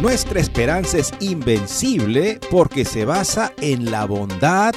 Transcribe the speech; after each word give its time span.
Nuestra 0.00 0.40
esperanza 0.40 0.98
es 0.98 1.12
invencible 1.20 2.38
porque 2.50 2.84
se 2.84 3.06
basa 3.06 3.52
en 3.60 3.90
la 3.90 4.04
bondad 4.04 4.74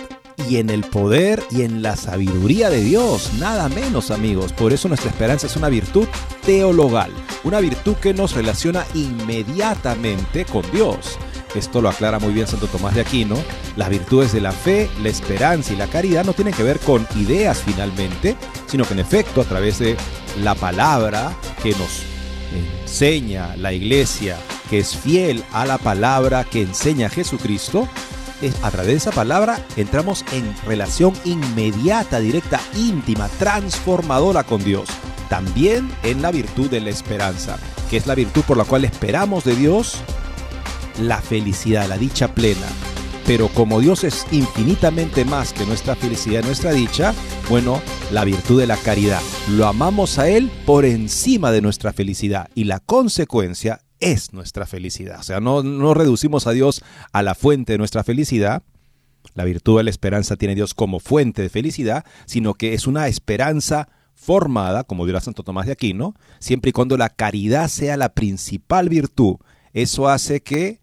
y 0.49 0.57
en 0.57 0.69
el 0.69 0.85
poder 0.85 1.43
y 1.51 1.63
en 1.63 1.81
la 1.81 1.97
sabiduría 1.97 2.69
de 2.69 2.81
Dios, 2.81 3.31
nada 3.37 3.67
menos 3.67 4.11
amigos. 4.11 4.53
Por 4.53 4.71
eso 4.71 4.87
nuestra 4.87 5.09
esperanza 5.09 5.47
es 5.47 5.57
una 5.57 5.67
virtud 5.67 6.07
teologal, 6.45 7.11
una 7.43 7.59
virtud 7.59 7.95
que 7.95 8.13
nos 8.13 8.33
relaciona 8.33 8.85
inmediatamente 8.93 10.45
con 10.45 10.63
Dios. 10.71 11.17
Esto 11.53 11.81
lo 11.81 11.89
aclara 11.89 12.19
muy 12.19 12.31
bien 12.31 12.47
Santo 12.47 12.67
Tomás 12.67 12.95
de 12.95 13.01
Aquino. 13.01 13.35
Las 13.75 13.89
virtudes 13.89 14.31
de 14.31 14.39
la 14.39 14.53
fe, 14.53 14.89
la 15.01 15.09
esperanza 15.09 15.73
y 15.73 15.75
la 15.75 15.87
caridad 15.87 16.23
no 16.23 16.33
tienen 16.33 16.53
que 16.53 16.63
ver 16.63 16.79
con 16.79 17.05
ideas 17.15 17.61
finalmente, 17.65 18.37
sino 18.67 18.85
que 18.85 18.93
en 18.93 18.99
efecto 18.99 19.41
a 19.41 19.45
través 19.45 19.79
de 19.79 19.97
la 20.41 20.55
palabra 20.55 21.33
que 21.61 21.71
nos 21.71 22.03
enseña 22.83 23.55
la 23.57 23.73
iglesia, 23.73 24.37
que 24.69 24.79
es 24.79 24.95
fiel 24.95 25.43
a 25.51 25.65
la 25.65 25.77
palabra 25.77 26.43
que 26.43 26.61
enseña 26.61 27.09
Jesucristo, 27.09 27.87
es, 28.41 28.55
a 28.63 28.71
través 28.71 28.87
de 28.87 28.97
esa 28.97 29.11
palabra 29.11 29.65
entramos 29.75 30.23
en 30.31 30.55
relación 30.65 31.13
inmediata, 31.25 32.19
directa, 32.19 32.61
íntima, 32.75 33.27
transformadora 33.39 34.43
con 34.43 34.63
Dios. 34.63 34.87
También 35.29 35.89
en 36.03 36.21
la 36.21 36.31
virtud 36.31 36.69
de 36.69 36.81
la 36.81 36.89
esperanza, 36.89 37.57
que 37.89 37.97
es 37.97 38.07
la 38.07 38.15
virtud 38.15 38.43
por 38.43 38.57
la 38.57 38.63
cual 38.63 38.85
esperamos 38.85 39.43
de 39.43 39.55
Dios 39.55 39.99
la 41.01 41.21
felicidad, 41.21 41.87
la 41.87 41.97
dicha 41.97 42.33
plena. 42.33 42.67
Pero 43.25 43.47
como 43.49 43.79
Dios 43.79 44.03
es 44.03 44.25
infinitamente 44.31 45.23
más 45.23 45.53
que 45.53 45.65
nuestra 45.65 45.95
felicidad, 45.95 46.43
nuestra 46.43 46.71
dicha, 46.71 47.13
bueno, 47.47 47.79
la 48.11 48.25
virtud 48.25 48.59
de 48.59 48.65
la 48.65 48.77
caridad. 48.77 49.21
Lo 49.49 49.67
amamos 49.67 50.17
a 50.17 50.29
Él 50.29 50.49
por 50.65 50.83
encima 50.83 51.51
de 51.51 51.61
nuestra 51.61 51.93
felicidad 51.93 52.49
y 52.55 52.63
la 52.63 52.79
consecuencia 52.79 53.81
es 53.99 54.33
nuestra 54.33 54.65
felicidad. 54.65 55.19
O 55.19 55.23
sea, 55.23 55.39
no, 55.39 55.63
no 55.63 55.93
reducimos 55.93 56.47
a 56.47 56.51
Dios 56.51 56.83
a 57.11 57.23
la 57.23 57.35
fuente 57.35 57.73
de 57.73 57.77
nuestra 57.77 58.03
felicidad. 58.03 58.63
La 59.33 59.43
virtud 59.43 59.77
de 59.77 59.83
la 59.83 59.89
esperanza 59.89 60.35
tiene 60.35 60.55
Dios 60.55 60.73
como 60.73 60.99
fuente 60.99 61.41
de 61.41 61.49
felicidad, 61.49 62.05
sino 62.25 62.53
que 62.53 62.73
es 62.73 62.87
una 62.87 63.07
esperanza 63.07 63.89
formada, 64.15 64.83
como 64.83 65.05
dirá 65.05 65.21
Santo 65.21 65.43
Tomás 65.43 65.65
de 65.65 65.71
Aquino, 65.71 66.13
siempre 66.39 66.69
y 66.69 66.73
cuando 66.73 66.97
la 66.97 67.09
caridad 67.09 67.69
sea 67.69 67.95
la 67.95 68.13
principal 68.13 68.89
virtud. 68.89 69.37
Eso 69.73 70.09
hace 70.09 70.41
que 70.41 70.81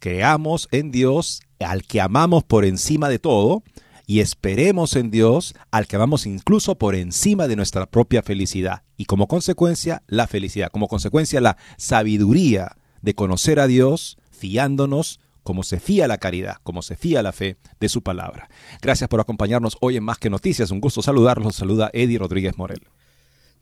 creamos 0.00 0.68
en 0.72 0.90
Dios 0.90 1.42
al 1.60 1.84
que 1.84 2.00
amamos 2.00 2.42
por 2.42 2.64
encima 2.64 3.08
de 3.08 3.18
todo 3.18 3.62
y 4.10 4.18
esperemos 4.18 4.96
en 4.96 5.12
Dios 5.12 5.54
al 5.70 5.86
que 5.86 5.94
amamos 5.94 6.26
incluso 6.26 6.76
por 6.76 6.96
encima 6.96 7.46
de 7.46 7.54
nuestra 7.54 7.86
propia 7.86 8.24
felicidad 8.24 8.82
y 8.96 9.04
como 9.04 9.28
consecuencia 9.28 10.02
la 10.08 10.26
felicidad, 10.26 10.72
como 10.72 10.88
consecuencia 10.88 11.40
la 11.40 11.56
sabiduría 11.76 12.76
de 13.02 13.14
conocer 13.14 13.60
a 13.60 13.68
Dios 13.68 14.18
fiándonos 14.32 15.20
como 15.44 15.62
se 15.62 15.78
fía 15.78 16.08
la 16.08 16.18
caridad, 16.18 16.56
como 16.64 16.82
se 16.82 16.96
fía 16.96 17.22
la 17.22 17.30
fe 17.30 17.56
de 17.78 17.88
su 17.88 18.02
palabra. 18.02 18.50
Gracias 18.82 19.08
por 19.08 19.20
acompañarnos 19.20 19.76
hoy 19.80 19.96
en 19.96 20.02
Más 20.02 20.18
que 20.18 20.28
Noticias. 20.28 20.72
Un 20.72 20.80
gusto 20.80 21.02
saludarlos. 21.02 21.54
Saluda 21.54 21.88
Eddie 21.92 22.18
Rodríguez 22.18 22.58
Morel. 22.58 22.88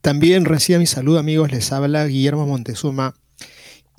También 0.01 0.47
reciba 0.47 0.79
mi 0.79 0.87
saludo 0.87 1.19
amigos, 1.19 1.53
les 1.53 1.71
habla 1.73 2.07
Guillermo 2.07 2.47
Montezuma. 2.47 3.13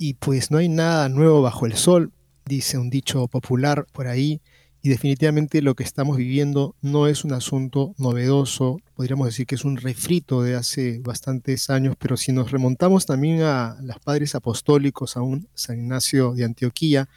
Y 0.00 0.14
pues 0.14 0.50
no 0.50 0.58
hay 0.58 0.68
nada 0.68 1.08
nuevo 1.08 1.42
bajo 1.42 1.66
el 1.66 1.76
sol 1.76 2.10
dice 2.50 2.78
un 2.78 2.90
dicho 2.90 3.28
popular 3.28 3.86
por 3.92 4.08
ahí, 4.08 4.42
y 4.82 4.88
definitivamente 4.88 5.60
lo 5.60 5.74
que 5.74 5.82
estamos 5.82 6.16
viviendo 6.16 6.74
no 6.80 7.06
es 7.06 7.24
un 7.24 7.32
asunto 7.32 7.94
novedoso, 7.98 8.80
podríamos 8.94 9.26
decir 9.26 9.46
que 9.46 9.54
es 9.56 9.64
un 9.64 9.76
refrito 9.76 10.42
de 10.42 10.54
hace 10.54 11.00
bastantes 11.00 11.68
años, 11.68 11.96
pero 11.98 12.16
si 12.16 12.32
nos 12.32 12.50
remontamos 12.50 13.04
también 13.04 13.42
a 13.42 13.76
los 13.82 13.98
padres 13.98 14.34
apostólicos, 14.34 15.16
a 15.16 15.20
San 15.54 15.78
Ignacio 15.78 16.32
de 16.32 16.44
Antioquía, 16.44 17.08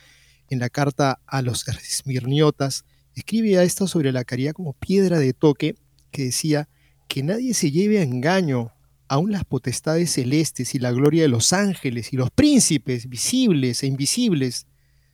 en 0.50 0.60
la 0.60 0.70
carta 0.70 1.22
a 1.26 1.42
los 1.42 1.66
esmirniotas, 1.68 2.84
escribe 3.16 3.58
a 3.58 3.64
esto 3.64 3.88
sobre 3.88 4.12
la 4.12 4.26
caridad 4.26 4.54
como 4.54 4.74
piedra 4.74 5.20
de 5.20 5.34
toque, 5.34 5.76
que 6.12 6.26
decía 6.26 6.68
que 7.08 7.24
nadie 7.24 7.54
se 7.54 7.72
lleve 7.72 8.00
a 8.00 8.04
engaño, 8.04 8.72
aún 9.08 9.32
las 9.32 9.46
potestades 9.46 10.12
celestes 10.12 10.76
y 10.76 10.80
la 10.80 10.92
gloria 10.92 11.22
de 11.22 11.30
los 11.30 11.54
ángeles 11.54 12.12
y 12.12 12.18
los 12.18 12.30
príncipes 12.30 13.08
visibles 13.08 13.84
e 13.84 13.88
invisibles, 13.88 14.68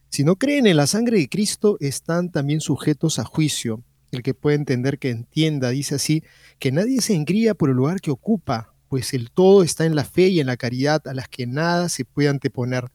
si 0.10 0.24
no 0.24 0.38
creen 0.38 0.66
en 0.66 0.78
la 0.78 0.88
sangre 0.88 1.20
de 1.20 1.30
Cristo, 1.30 1.78
están 1.80 2.32
también 2.32 2.62
sujetos 2.62 3.20
a 3.20 3.24
juicio. 3.24 3.84
El 4.12 4.24
que 4.24 4.34
puede 4.34 4.56
entender 4.56 4.98
que 4.98 5.12
entienda, 5.12 5.70
dice 5.70 5.96
así, 5.96 6.24
que 6.58 6.72
nadie 6.72 7.00
se 7.02 7.14
engría 7.14 7.54
por 7.54 7.70
el 7.70 7.76
lugar 7.76 8.02
que 8.02 8.10
ocupa, 8.10 8.74
pues 8.88 9.14
el 9.14 9.30
todo 9.30 9.62
está 9.62 9.86
en 9.86 9.96
la 9.96 10.04
fe 10.04 10.30
y 10.30 10.40
en 10.40 10.48
la 10.48 10.58
caridad 10.58 11.08
a 11.08 11.14
las 11.14 11.30
que 11.30 11.46
nada 11.46 11.90
se 11.90 12.06
puede 12.06 12.28
anteponer. 12.28 12.86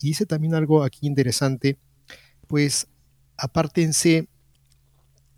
Y 0.00 0.08
dice 0.08 0.24
también 0.24 0.54
algo 0.54 0.84
aquí 0.84 1.06
interesante, 1.08 1.78
pues 2.46 2.86
apártense, 3.36 4.28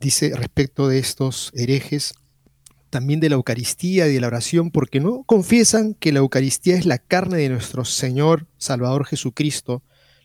dice 0.00 0.34
respecto 0.36 0.88
de 0.88 0.98
estos 0.98 1.50
herejes, 1.54 2.14
también 2.90 3.18
de 3.18 3.30
la 3.30 3.36
Eucaristía 3.36 4.06
y 4.06 4.12
de 4.12 4.20
la 4.20 4.26
oración, 4.26 4.70
porque 4.70 5.00
no 5.00 5.24
confiesan 5.24 5.94
que 5.94 6.12
la 6.12 6.18
Eucaristía 6.18 6.76
es 6.76 6.84
la 6.84 6.98
carne 6.98 7.38
de 7.38 7.48
nuestro 7.48 7.86
Señor 7.86 8.46
Salvador 8.58 9.06
Jesucristo, 9.06 9.82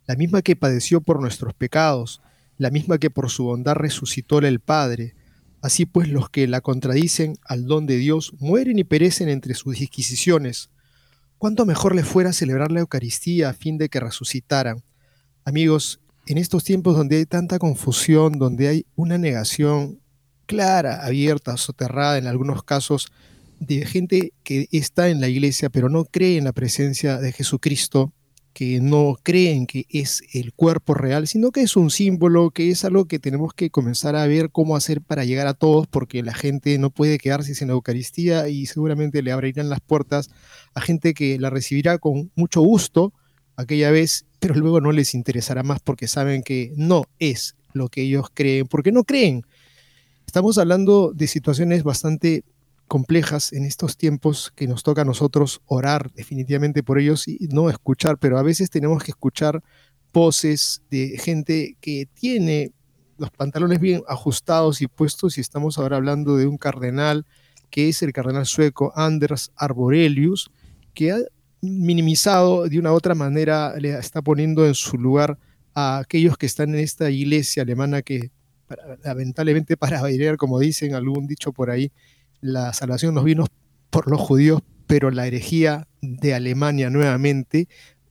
la 0.09 0.15
misma 0.15 0.41
que 0.41 0.55
padeció 0.55 1.01
por 1.01 1.21
nuestros 1.21 1.53
pecados, 1.53 2.19
la 2.57 2.71
misma 2.71 2.97
que 2.97 3.11
por 3.11 3.29
su 3.29 3.43
bondad 3.43 3.75
resucitó 3.75 4.39
el 4.39 4.59
Padre. 4.59 5.13
Así 5.61 5.85
pues 5.85 6.09
los 6.09 6.31
que 6.31 6.47
la 6.47 6.61
contradicen 6.61 7.37
al 7.45 7.67
don 7.67 7.85
de 7.85 7.97
Dios 7.97 8.33
mueren 8.39 8.79
y 8.79 8.83
perecen 8.83 9.29
entre 9.29 9.53
sus 9.53 9.77
disquisiciones. 9.77 10.71
¿Cuánto 11.37 11.63
mejor 11.67 11.93
les 11.93 12.07
fuera 12.07 12.33
celebrar 12.33 12.71
la 12.71 12.79
Eucaristía 12.79 13.49
a 13.49 13.53
fin 13.53 13.77
de 13.77 13.87
que 13.87 13.99
resucitaran? 13.99 14.81
Amigos, 15.45 15.99
en 16.25 16.39
estos 16.39 16.63
tiempos 16.63 16.97
donde 16.97 17.17
hay 17.17 17.27
tanta 17.27 17.59
confusión, 17.59 18.39
donde 18.39 18.67
hay 18.67 18.85
una 18.95 19.19
negación 19.19 19.99
clara, 20.47 21.05
abierta, 21.05 21.55
soterrada 21.55 22.17
en 22.17 22.25
algunos 22.25 22.63
casos, 22.63 23.11
de 23.59 23.85
gente 23.85 24.33
que 24.41 24.67
está 24.71 25.09
en 25.09 25.21
la 25.21 25.27
iglesia 25.27 25.69
pero 25.69 25.87
no 25.87 26.05
cree 26.05 26.39
en 26.39 26.45
la 26.45 26.53
presencia 26.53 27.19
de 27.19 27.31
Jesucristo, 27.31 28.11
que 28.53 28.79
no 28.81 29.15
creen 29.21 29.67
que 29.67 29.85
es 29.89 30.23
el 30.33 30.53
cuerpo 30.53 30.93
real, 30.93 31.27
sino 31.27 31.51
que 31.51 31.61
es 31.61 31.75
un 31.75 31.89
símbolo, 31.89 32.51
que 32.51 32.69
es 32.71 32.83
algo 32.83 33.05
que 33.05 33.19
tenemos 33.19 33.53
que 33.53 33.69
comenzar 33.69 34.15
a 34.15 34.27
ver 34.27 34.49
cómo 34.51 34.75
hacer 34.75 35.01
para 35.01 35.25
llegar 35.25 35.47
a 35.47 35.53
todos, 35.53 35.87
porque 35.87 36.23
la 36.23 36.33
gente 36.33 36.77
no 36.77 36.89
puede 36.89 37.17
quedarse 37.17 37.55
sin 37.55 37.67
la 37.67 37.73
Eucaristía 37.73 38.47
y 38.49 38.65
seguramente 38.65 39.21
le 39.21 39.31
abrirán 39.31 39.69
las 39.69 39.79
puertas 39.81 40.29
a 40.73 40.81
gente 40.81 41.13
que 41.13 41.39
la 41.39 41.49
recibirá 41.49 41.97
con 41.97 42.31
mucho 42.35 42.61
gusto 42.61 43.13
aquella 43.55 43.91
vez, 43.91 44.25
pero 44.39 44.55
luego 44.55 44.81
no 44.81 44.91
les 44.91 45.13
interesará 45.13 45.63
más 45.63 45.79
porque 45.79 46.07
saben 46.07 46.43
que 46.43 46.73
no 46.75 47.05
es 47.19 47.55
lo 47.73 47.89
que 47.89 48.01
ellos 48.01 48.27
creen, 48.33 48.67
porque 48.67 48.91
no 48.91 49.03
creen. 49.03 49.43
Estamos 50.25 50.57
hablando 50.57 51.11
de 51.13 51.27
situaciones 51.27 51.83
bastante 51.83 52.43
complejas 52.89 53.53
en 53.53 53.63
estos 53.63 53.95
tiempos 53.95 54.51
que 54.55 54.67
nos 54.67 54.83
toca 54.83 55.03
a 55.03 55.05
nosotros 55.05 55.61
orar 55.65 56.11
definitivamente 56.11 56.83
por 56.83 56.99
ellos 56.99 57.27
y 57.29 57.47
no 57.51 57.69
escuchar, 57.69 58.17
pero 58.17 58.37
a 58.37 58.43
veces 58.43 58.69
tenemos 58.69 59.01
que 59.01 59.11
escuchar 59.11 59.63
voces 60.11 60.81
de 60.89 61.17
gente 61.17 61.77
que 61.79 62.07
tiene 62.13 62.73
los 63.17 63.31
pantalones 63.31 63.79
bien 63.79 64.01
ajustados 64.07 64.81
y 64.81 64.87
puestos 64.87 65.37
y 65.37 65.41
estamos 65.41 65.77
ahora 65.77 65.97
hablando 65.97 66.35
de 66.35 66.47
un 66.47 66.57
cardenal 66.57 67.25
que 67.69 67.87
es 67.87 68.01
el 68.01 68.11
cardenal 68.11 68.45
sueco 68.45 68.91
Anders 68.95 69.51
Arborelius, 69.55 70.51
que 70.93 71.11
ha 71.11 71.19
minimizado 71.61 72.67
de 72.67 72.79
una 72.79 72.91
u 72.91 72.95
otra 72.95 73.13
manera, 73.13 73.75
le 73.77 73.97
está 73.97 74.21
poniendo 74.21 74.65
en 74.65 74.73
su 74.73 74.97
lugar 74.97 75.37
a 75.75 75.99
aquellos 75.99 76.37
que 76.37 76.47
están 76.47 76.73
en 76.73 76.79
esta 76.79 77.11
iglesia 77.11 77.63
alemana 77.63 78.01
que 78.01 78.31
lamentablemente 79.03 79.77
para 79.77 80.01
bailar, 80.01 80.37
como 80.37 80.59
dicen 80.59 80.95
algún 80.95 81.27
dicho 81.27 81.51
por 81.51 81.69
ahí, 81.69 81.91
la 82.41 82.73
salvación 82.73 83.15
nos 83.15 83.23
vino 83.23 83.45
por 83.89 84.09
los 84.09 84.19
judíos, 84.19 84.61
pero 84.87 85.11
la 85.11 85.27
herejía 85.27 85.87
de 86.01 86.33
Alemania 86.33 86.89
nuevamente, 86.89 87.67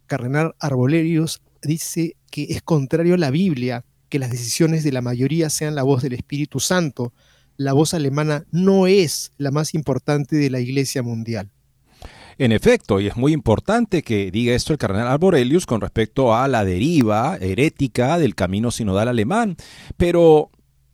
Cardenal 0.07 0.55
Arbolerius 0.59 1.41
dice 1.63 2.17
que 2.31 2.45
es 2.51 2.63
contrario 2.63 3.15
a 3.15 3.19
la 3.19 3.31
Biblia 3.31 3.85
que 4.09 4.19
las 4.19 4.31
decisiones 4.31 4.85
de 4.85 4.93
la 4.93 5.03
mayoría 5.03 5.51
sean 5.51 5.75
la 5.75 5.83
voz 5.83 6.03
del 6.03 6.15
Espíritu 6.15 6.61
Santo. 6.61 7.13
La 7.57 7.73
voz 7.73 7.95
alemana 7.95 8.45
no 8.51 8.87
es 8.87 9.33
la 9.37 9.51
más 9.51 9.75
importante 9.75 10.37
de 10.37 10.51
la 10.51 10.61
Iglesia 10.61 11.03
mundial. 11.03 11.51
En 12.39 12.53
efecto, 12.53 13.01
y 13.01 13.09
es 13.09 13.17
muy 13.17 13.33
importante 13.33 14.03
que 14.03 14.31
diga 14.31 14.55
esto 14.55 14.73
el 14.73 14.79
cardenal 14.79 15.09
Arborelius 15.09 15.67
con 15.67 15.81
respecto 15.81 16.37
a 16.37 16.47
la 16.47 16.65
deriva 16.65 17.37
herética 17.41 18.17
del 18.17 18.37
camino 18.37 18.71
sinodal 18.71 19.09
alemán, 19.09 19.57
pero 19.97 20.51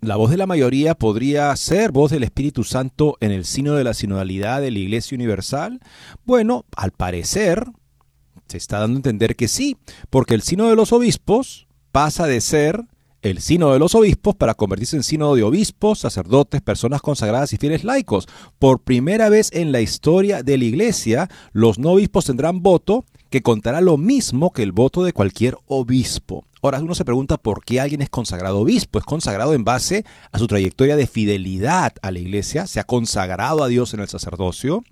la 0.09 0.17
voz 0.17 0.31
de 0.31 0.37
la 0.37 0.47
mayoría 0.47 0.95
podría 0.95 1.55
ser 1.57 1.93
voz 1.93 2.11
del 2.11 2.25
Espíritu 2.25 2.65
Santo 2.65 3.17
en 3.21 3.31
el 3.31 3.45
sino 3.45 3.75
de 3.75 3.85
la 3.85 3.95
sinodalidad 3.95 4.61
de 4.61 4.71
la 4.71 4.79
Iglesia 4.79 5.15
Universal? 5.15 5.81
Bueno, 6.25 6.65
al 6.77 6.91
parecer 6.91 7.65
se 8.49 8.57
está 8.57 8.79
dando 8.79 8.97
a 8.97 8.99
entender 8.99 9.37
que 9.37 9.49
sí, 9.49 9.77
porque 10.11 10.35
el 10.35 10.43
sino 10.43 10.69
de 10.69 10.77
los 10.77 10.93
obispos 10.93 11.67
pasa 11.93 12.27
de 12.27 12.41
ser 12.41 12.85
el 13.23 13.41
sínodo 13.41 13.73
de 13.73 13.79
los 13.79 13.95
obispos 13.95 14.35
para 14.35 14.55
convertirse 14.55 14.97
en 14.97 15.03
sínodo 15.03 15.35
de 15.35 15.43
obispos, 15.43 16.01
sacerdotes, 16.01 16.61
personas 16.61 17.01
consagradas 17.01 17.53
y 17.55 17.57
fieles 17.57 17.83
laicos. 17.83 18.29
Por 18.59 18.83
primera 18.83 19.31
vez 19.31 19.51
en 19.53 19.73
la 19.73 19.81
historia 19.81 20.43
de 20.43 20.59
la 20.59 20.65
iglesia, 20.65 21.31
los 21.53 21.79
no 21.79 21.93
obispos 21.93 22.27
tendrán 22.27 22.63
voto 22.63 23.07
que 23.31 23.43
contará 23.43 23.81
lo 23.81 23.97
mismo 23.97 24.53
que 24.53 24.63
el 24.63 24.73
voto 24.73 25.03
de 25.03 25.15
cualquier 25.15 25.57
obispo. 25.67 26.45
Ahora 26.65 26.81
uno 26.81 26.95
se 26.95 27.05
pregunta 27.05 27.37
por 27.37 27.63
qué 27.63 27.79
alguien 27.79 28.01
es 28.01 28.09
consagrado 28.09 28.61
obispo. 28.61 28.99
Es 28.99 29.05
consagrado 29.05 29.53
en 29.53 29.65
base 29.65 30.07
a 30.33 30.39
su 30.39 30.47
trayectoria 30.47 30.97
de 30.97 31.07
fidelidad 31.07 31.93
a 32.01 32.11
la 32.11 32.21
iglesia, 32.21 32.67
se 32.67 32.81
ha 32.81 32.85
consagrado 32.85 33.63
a 33.63 33.69
Dios 33.69 33.93
en 33.93 34.01
el 34.01 34.09
sacerdocio 34.09 34.83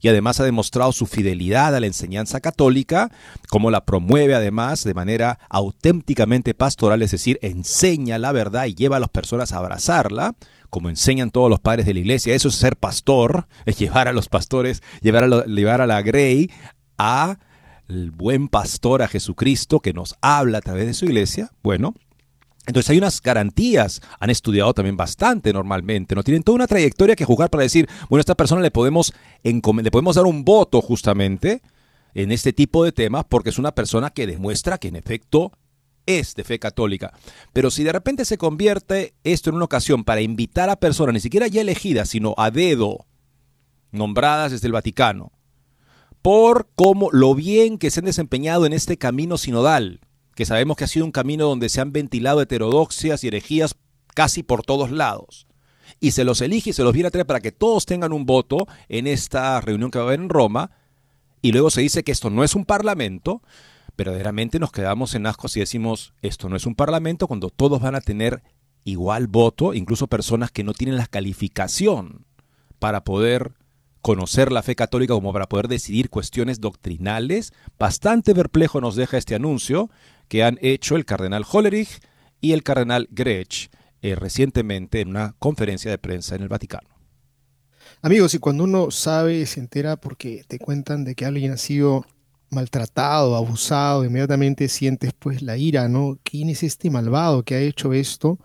y 0.00 0.08
además 0.08 0.40
ha 0.40 0.44
demostrado 0.44 0.90
su 0.90 1.06
fidelidad 1.06 1.76
a 1.76 1.78
la 1.78 1.86
enseñanza 1.86 2.40
católica, 2.40 3.12
como 3.48 3.70
la 3.70 3.84
promueve 3.84 4.34
además 4.34 4.82
de 4.82 4.92
manera 4.92 5.38
auténticamente 5.48 6.52
pastoral, 6.52 7.00
es 7.00 7.12
decir, 7.12 7.38
enseña 7.42 8.18
la 8.18 8.32
verdad 8.32 8.66
y 8.66 8.74
lleva 8.74 8.96
a 8.96 9.00
las 9.00 9.10
personas 9.10 9.52
a 9.52 9.58
abrazarla 9.58 10.34
como 10.68 10.88
enseñan 10.88 11.30
todos 11.30 11.48
los 11.48 11.60
padres 11.60 11.86
de 11.86 11.94
la 11.94 12.00
iglesia. 12.00 12.34
Eso 12.34 12.48
es 12.48 12.56
ser 12.56 12.76
pastor, 12.76 13.46
es 13.66 13.78
llevar 13.78 14.08
a 14.08 14.12
los 14.12 14.28
pastores, 14.28 14.82
llevar 15.00 15.24
a, 15.24 15.44
llevar 15.44 15.80
a 15.80 15.86
la 15.86 16.02
Grey 16.02 16.50
a 16.98 17.38
el 17.90 18.10
buen 18.10 18.48
pastor 18.48 19.02
a 19.02 19.08
Jesucristo 19.08 19.80
que 19.80 19.92
nos 19.92 20.16
habla 20.20 20.58
a 20.58 20.60
través 20.62 20.86
de 20.86 20.94
su 20.94 21.04
iglesia, 21.04 21.50
bueno, 21.62 21.94
entonces 22.66 22.90
hay 22.90 22.98
unas 22.98 23.20
garantías, 23.20 24.00
han 24.18 24.30
estudiado 24.30 24.72
también 24.74 24.96
bastante 24.96 25.52
normalmente, 25.52 26.14
no 26.14 26.22
tienen 26.22 26.42
toda 26.42 26.56
una 26.56 26.66
trayectoria 26.66 27.16
que 27.16 27.24
jugar 27.24 27.50
para 27.50 27.62
decir, 27.62 27.88
bueno, 28.08 28.20
a 28.20 28.22
esta 28.22 28.34
persona 28.34 28.62
le 28.62 28.70
podemos, 28.70 29.12
le 29.42 29.90
podemos 29.90 30.16
dar 30.16 30.26
un 30.26 30.44
voto 30.44 30.80
justamente 30.80 31.62
en 32.14 32.32
este 32.32 32.52
tipo 32.52 32.84
de 32.84 32.92
temas 32.92 33.24
porque 33.28 33.50
es 33.50 33.58
una 33.58 33.74
persona 33.74 34.10
que 34.10 34.26
demuestra 34.26 34.78
que 34.78 34.88
en 34.88 34.96
efecto 34.96 35.52
es 36.06 36.34
de 36.34 36.44
fe 36.44 36.58
católica. 36.58 37.12
Pero 37.52 37.70
si 37.70 37.82
de 37.82 37.92
repente 37.92 38.24
se 38.24 38.38
convierte 38.38 39.14
esto 39.24 39.50
en 39.50 39.56
una 39.56 39.64
ocasión 39.64 40.04
para 40.04 40.20
invitar 40.20 40.70
a 40.70 40.76
personas, 40.76 41.14
ni 41.14 41.20
siquiera 41.20 41.46
ya 41.46 41.60
elegidas, 41.60 42.08
sino 42.10 42.34
a 42.36 42.50
dedo, 42.50 43.06
nombradas 43.90 44.52
desde 44.52 44.66
el 44.66 44.72
Vaticano, 44.72 45.32
por 46.22 46.68
cómo 46.74 47.10
lo 47.12 47.34
bien 47.34 47.78
que 47.78 47.90
se 47.90 48.00
han 48.00 48.06
desempeñado 48.06 48.66
en 48.66 48.72
este 48.72 48.96
camino 48.98 49.38
sinodal, 49.38 50.00
que 50.34 50.46
sabemos 50.46 50.76
que 50.76 50.84
ha 50.84 50.88
sido 50.88 51.06
un 51.06 51.12
camino 51.12 51.46
donde 51.46 51.68
se 51.68 51.80
han 51.80 51.92
ventilado 51.92 52.40
heterodoxias 52.40 53.24
y 53.24 53.28
herejías 53.28 53.76
casi 54.14 54.42
por 54.42 54.62
todos 54.62 54.90
lados. 54.90 55.46
Y 55.98 56.12
se 56.12 56.24
los 56.24 56.40
elige 56.40 56.70
y 56.70 56.72
se 56.72 56.84
los 56.84 56.92
viene 56.92 57.08
a 57.08 57.10
traer 57.10 57.26
para 57.26 57.40
que 57.40 57.52
todos 57.52 57.84
tengan 57.84 58.12
un 58.12 58.24
voto 58.24 58.66
en 58.88 59.06
esta 59.06 59.60
reunión 59.60 59.90
que 59.90 59.98
va 59.98 60.04
a 60.04 60.08
haber 60.08 60.20
en 60.20 60.28
Roma. 60.28 60.70
Y 61.42 61.52
luego 61.52 61.70
se 61.70 61.80
dice 61.80 62.04
que 62.04 62.12
esto 62.12 62.30
no 62.30 62.44
es 62.44 62.54
un 62.54 62.64
parlamento. 62.64 63.42
Verdaderamente 63.96 64.58
nos 64.58 64.72
quedamos 64.72 65.14
en 65.14 65.26
asco 65.26 65.48
si 65.48 65.60
decimos 65.60 66.14
esto 66.22 66.48
no 66.48 66.56
es 66.56 66.64
un 66.64 66.74
parlamento 66.74 67.26
cuando 67.26 67.50
todos 67.50 67.80
van 67.80 67.94
a 67.94 68.00
tener 68.00 68.42
igual 68.84 69.26
voto, 69.26 69.74
incluso 69.74 70.06
personas 70.06 70.50
que 70.50 70.64
no 70.64 70.72
tienen 70.72 70.96
la 70.96 71.06
calificación 71.06 72.24
para 72.78 73.04
poder 73.04 73.52
conocer 74.00 74.50
la 74.52 74.62
fe 74.62 74.74
católica 74.74 75.14
como 75.14 75.32
para 75.32 75.48
poder 75.48 75.68
decidir 75.68 76.10
cuestiones 76.10 76.60
doctrinales, 76.60 77.52
bastante 77.78 78.34
perplejo 78.34 78.80
nos 78.80 78.96
deja 78.96 79.18
este 79.18 79.34
anuncio 79.34 79.90
que 80.28 80.44
han 80.44 80.58
hecho 80.62 80.96
el 80.96 81.04
cardenal 81.04 81.44
Hollerich 81.50 82.00
y 82.40 82.52
el 82.52 82.62
cardenal 82.62 83.08
Grech 83.10 83.70
eh, 84.02 84.14
recientemente 84.14 85.00
en 85.00 85.08
una 85.08 85.34
conferencia 85.38 85.90
de 85.90 85.98
prensa 85.98 86.34
en 86.34 86.42
el 86.42 86.48
Vaticano. 86.48 86.88
Amigos, 88.02 88.32
y 88.34 88.38
cuando 88.38 88.64
uno 88.64 88.90
sabe, 88.90 89.44
se 89.44 89.60
entera 89.60 89.96
porque 89.96 90.44
te 90.48 90.58
cuentan 90.58 91.04
de 91.04 91.14
que 91.14 91.26
alguien 91.26 91.52
ha 91.52 91.58
sido 91.58 92.06
maltratado, 92.48 93.36
abusado, 93.36 94.04
inmediatamente 94.04 94.68
sientes 94.68 95.12
pues 95.18 95.42
la 95.42 95.56
ira, 95.56 95.88
¿no? 95.88 96.18
¿Quién 96.22 96.48
es 96.48 96.62
este 96.62 96.90
malvado 96.90 97.42
que 97.42 97.54
ha 97.54 97.60
hecho 97.60 97.92
esto? 97.92 98.38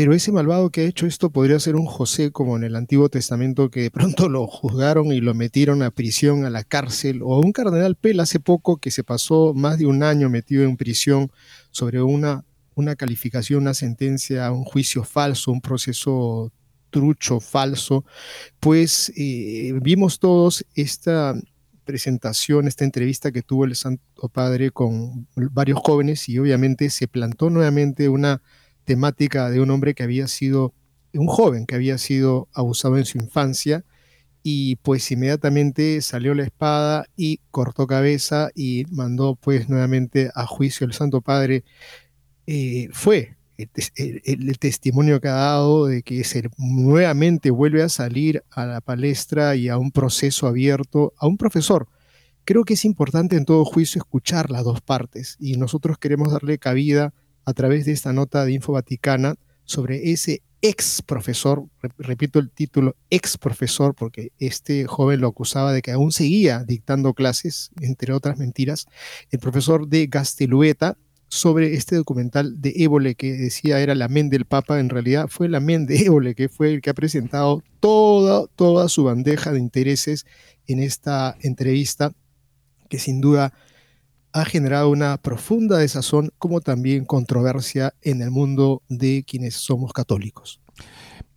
Pero 0.00 0.14
ese 0.14 0.32
malvado 0.32 0.70
que 0.70 0.80
ha 0.80 0.84
hecho 0.84 1.06
esto 1.06 1.28
podría 1.28 1.60
ser 1.60 1.76
un 1.76 1.84
José 1.84 2.30
como 2.32 2.56
en 2.56 2.64
el 2.64 2.74
Antiguo 2.74 3.10
Testamento 3.10 3.70
que 3.70 3.82
de 3.82 3.90
pronto 3.90 4.30
lo 4.30 4.46
juzgaron 4.46 5.12
y 5.12 5.20
lo 5.20 5.34
metieron 5.34 5.82
a 5.82 5.90
prisión, 5.90 6.46
a 6.46 6.48
la 6.48 6.64
cárcel, 6.64 7.20
o 7.22 7.38
un 7.38 7.52
cardenal 7.52 7.96
Pell 7.96 8.18
hace 8.20 8.40
poco 8.40 8.78
que 8.78 8.90
se 8.90 9.04
pasó 9.04 9.52
más 9.52 9.76
de 9.76 9.84
un 9.84 10.02
año 10.02 10.30
metido 10.30 10.64
en 10.64 10.78
prisión 10.78 11.30
sobre 11.70 12.00
una, 12.00 12.46
una 12.74 12.96
calificación, 12.96 13.60
una 13.60 13.74
sentencia, 13.74 14.50
un 14.52 14.64
juicio 14.64 15.04
falso, 15.04 15.52
un 15.52 15.60
proceso 15.60 16.50
trucho, 16.88 17.38
falso, 17.38 18.06
pues 18.58 19.12
eh, 19.18 19.74
vimos 19.82 20.18
todos 20.18 20.64
esta 20.76 21.34
presentación, 21.84 22.68
esta 22.68 22.86
entrevista 22.86 23.32
que 23.32 23.42
tuvo 23.42 23.66
el 23.66 23.76
Santo 23.76 24.30
Padre 24.30 24.70
con 24.70 25.28
varios 25.34 25.78
jóvenes 25.78 26.26
y 26.30 26.38
obviamente 26.38 26.88
se 26.88 27.06
plantó 27.06 27.50
nuevamente 27.50 28.08
una 28.08 28.40
temática 28.84 29.50
de 29.50 29.60
un 29.60 29.70
hombre 29.70 29.94
que 29.94 30.02
había 30.02 30.28
sido, 30.28 30.74
un 31.14 31.26
joven 31.26 31.66
que 31.66 31.74
había 31.74 31.98
sido 31.98 32.48
abusado 32.52 32.98
en 32.98 33.04
su 33.04 33.18
infancia 33.18 33.84
y 34.42 34.76
pues 34.76 35.10
inmediatamente 35.10 36.00
salió 36.00 36.34
la 36.34 36.44
espada 36.44 37.06
y 37.16 37.40
cortó 37.50 37.86
cabeza 37.86 38.50
y 38.54 38.84
mandó 38.90 39.36
pues 39.36 39.68
nuevamente 39.68 40.30
a 40.34 40.46
juicio 40.46 40.86
el 40.86 40.92
Santo 40.92 41.20
Padre. 41.20 41.64
Eh, 42.46 42.88
fue 42.92 43.36
el, 43.94 44.58
testimonio 44.58 45.20
que 45.20 45.28
ha 45.28 45.34
dado 45.34 45.86
de 45.86 46.02
que 46.02 46.24
se 46.24 46.48
nuevamente 46.56 47.50
vuelve 47.50 47.82
a 47.82 47.88
salir 47.88 48.42
a 48.50 48.64
la 48.64 48.80
palestra 48.80 49.56
y 49.56 49.68
a 49.68 49.76
un 49.76 49.90
proceso 49.90 50.46
abierto, 50.46 51.12
a 51.18 51.26
un 51.26 51.36
profesor. 51.36 51.88
Creo 52.44 52.64
que 52.64 52.74
es 52.74 52.84
importante 52.84 53.36
en 53.36 53.44
todo 53.44 53.64
juicio 53.64 53.98
escuchar 53.98 54.50
las 54.50 54.64
dos 54.64 54.80
partes 54.80 55.36
y 55.38 55.56
nosotros 55.56 55.98
queremos 55.98 56.32
darle 56.32 56.58
cabida 56.58 57.12
a 57.50 57.54
través 57.54 57.84
de 57.84 57.92
esta 57.92 58.12
nota 58.12 58.44
de 58.44 58.52
Info 58.52 58.72
Vaticana 58.72 59.34
sobre 59.64 60.12
ese 60.12 60.42
ex 60.62 61.02
profesor, 61.02 61.64
repito 61.98 62.38
el 62.38 62.50
título, 62.50 62.96
ex 63.08 63.38
profesor, 63.38 63.94
porque 63.94 64.32
este 64.38 64.86
joven 64.86 65.20
lo 65.20 65.28
acusaba 65.28 65.72
de 65.72 65.82
que 65.82 65.90
aún 65.92 66.12
seguía 66.12 66.64
dictando 66.64 67.14
clases, 67.14 67.70
entre 67.80 68.12
otras 68.12 68.38
mentiras, 68.38 68.86
el 69.30 69.38
profesor 69.38 69.88
de 69.88 70.06
Gastelueta, 70.06 70.96
sobre 71.32 71.74
este 71.74 71.94
documental 71.94 72.60
de 72.60 72.72
Évole 72.76 73.14
que 73.14 73.32
decía 73.32 73.78
era 73.78 73.94
la 73.94 74.08
men 74.08 74.30
del 74.30 74.46
Papa, 74.46 74.80
en 74.80 74.88
realidad 74.88 75.28
fue 75.28 75.48
la 75.48 75.60
men 75.60 75.86
de 75.86 75.98
Évole 76.06 76.34
que 76.34 76.48
fue 76.48 76.74
el 76.74 76.80
que 76.80 76.90
ha 76.90 76.94
presentado 76.94 77.62
toda, 77.78 78.48
toda 78.56 78.88
su 78.88 79.04
bandeja 79.04 79.52
de 79.52 79.60
intereses 79.60 80.26
en 80.66 80.80
esta 80.80 81.36
entrevista, 81.40 82.12
que 82.88 82.98
sin 82.98 83.20
duda 83.20 83.52
ha 84.32 84.44
generado 84.44 84.90
una 84.90 85.16
profunda 85.16 85.78
desazón 85.78 86.30
como 86.38 86.60
también 86.60 87.04
controversia 87.04 87.94
en 88.02 88.22
el 88.22 88.30
mundo 88.30 88.82
de 88.88 89.24
quienes 89.26 89.54
somos 89.54 89.92
católicos. 89.92 90.60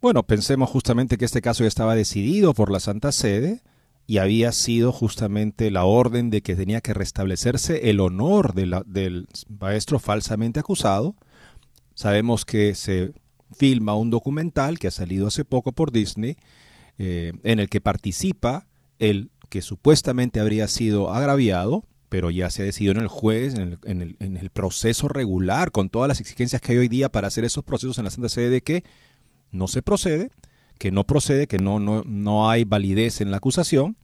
Bueno, 0.02 0.24
pensemos 0.24 0.70
justamente 0.70 1.18
que 1.18 1.26
este 1.26 1.42
caso 1.42 1.64
ya 1.64 1.70
estaba 1.70 1.96
decidido 1.96 2.54
por 2.54 2.72
la 2.72 2.80
Santa 2.80 3.12
Sede 3.12 3.62
y 4.06 4.18
había 4.18 4.52
sido 4.52 4.92
justamente 4.92 5.72
la 5.72 5.86
orden 5.86 6.30
de 6.30 6.42
que 6.42 6.56
tenía 6.56 6.82
que 6.82 6.94
restablecerse 6.94 7.90
el 7.90 8.00
honor 8.00 8.54
del 8.54 9.28
maestro 9.60 10.00
falsamente 10.00 10.60
acusado. 10.60 11.16
Sabemos 11.96 12.44
que 12.44 12.76
se 12.76 13.14
filma 13.56 13.96
un 13.96 14.10
documental 14.10 14.78
que 14.78 14.88
ha 14.88 14.92
salido 14.92 15.28
hace 15.28 15.46
poco 15.46 15.72
por 15.72 15.92
Disney 15.92 16.36
eh, 16.98 17.34
en 17.44 17.60
el 17.60 17.70
que 17.70 17.82
participa 17.82 18.68
el 19.00 19.32
que 19.50 19.62
supuestamente 19.62 20.40
habría 20.40 20.68
sido 20.68 21.12
agraviado 21.12 21.86
pero 22.14 22.30
ya 22.30 22.52
se 22.52 22.62
ha 22.62 22.66
decidido 22.66 22.92
en 22.92 23.00
el 23.00 23.08
juez, 23.08 23.56
en 23.56 23.80
el, 24.20 24.50
proceso 24.52 25.08
regular, 25.08 25.72
con 25.72 25.90
todas 25.90 26.08
las 26.08 26.20
exigencias 26.20 26.62
que 26.62 26.74
hay 26.74 26.78
hoy 26.78 26.88
día 26.88 27.12
para 27.12 27.28
hacer 27.28 27.44
esos 27.44 27.64
procesos 27.64 27.98
en 27.98 28.04
la 28.04 28.12
Santa 28.12 28.30
Sede, 28.30 28.52
de 28.52 28.62
que 28.62 28.84
no 29.50 29.68
se 29.68 29.82
procede, 29.82 30.30
que 30.78 30.92
no 30.92 31.06
procede, 31.06 31.48
que 31.48 31.58
no, 31.58 31.80
no, 31.80 32.04
no 32.06 32.52
hay 32.52 32.66
validez 32.66 33.20
en 33.20 33.32
la 33.32 33.38
acusación, 33.38 33.98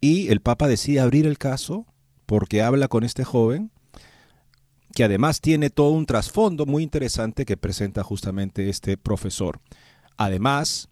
y 0.00 0.26
el 0.26 0.40
Papa 0.40 0.66
decide 0.66 0.98
abrir 0.98 1.24
el 1.24 1.38
caso 1.38 1.86
porque 2.26 2.62
habla 2.62 2.88
con 2.88 3.04
este 3.04 3.22
joven, 3.22 3.70
que 4.92 5.04
además 5.04 5.40
tiene 5.40 5.70
todo 5.70 5.90
un 5.90 6.06
trasfondo 6.06 6.66
muy 6.66 6.82
interesante 6.82 7.44
que 7.44 7.56
presenta 7.56 8.02
justamente 8.02 8.68
este 8.68 8.96
profesor. 8.96 9.60
Además, 10.16 10.88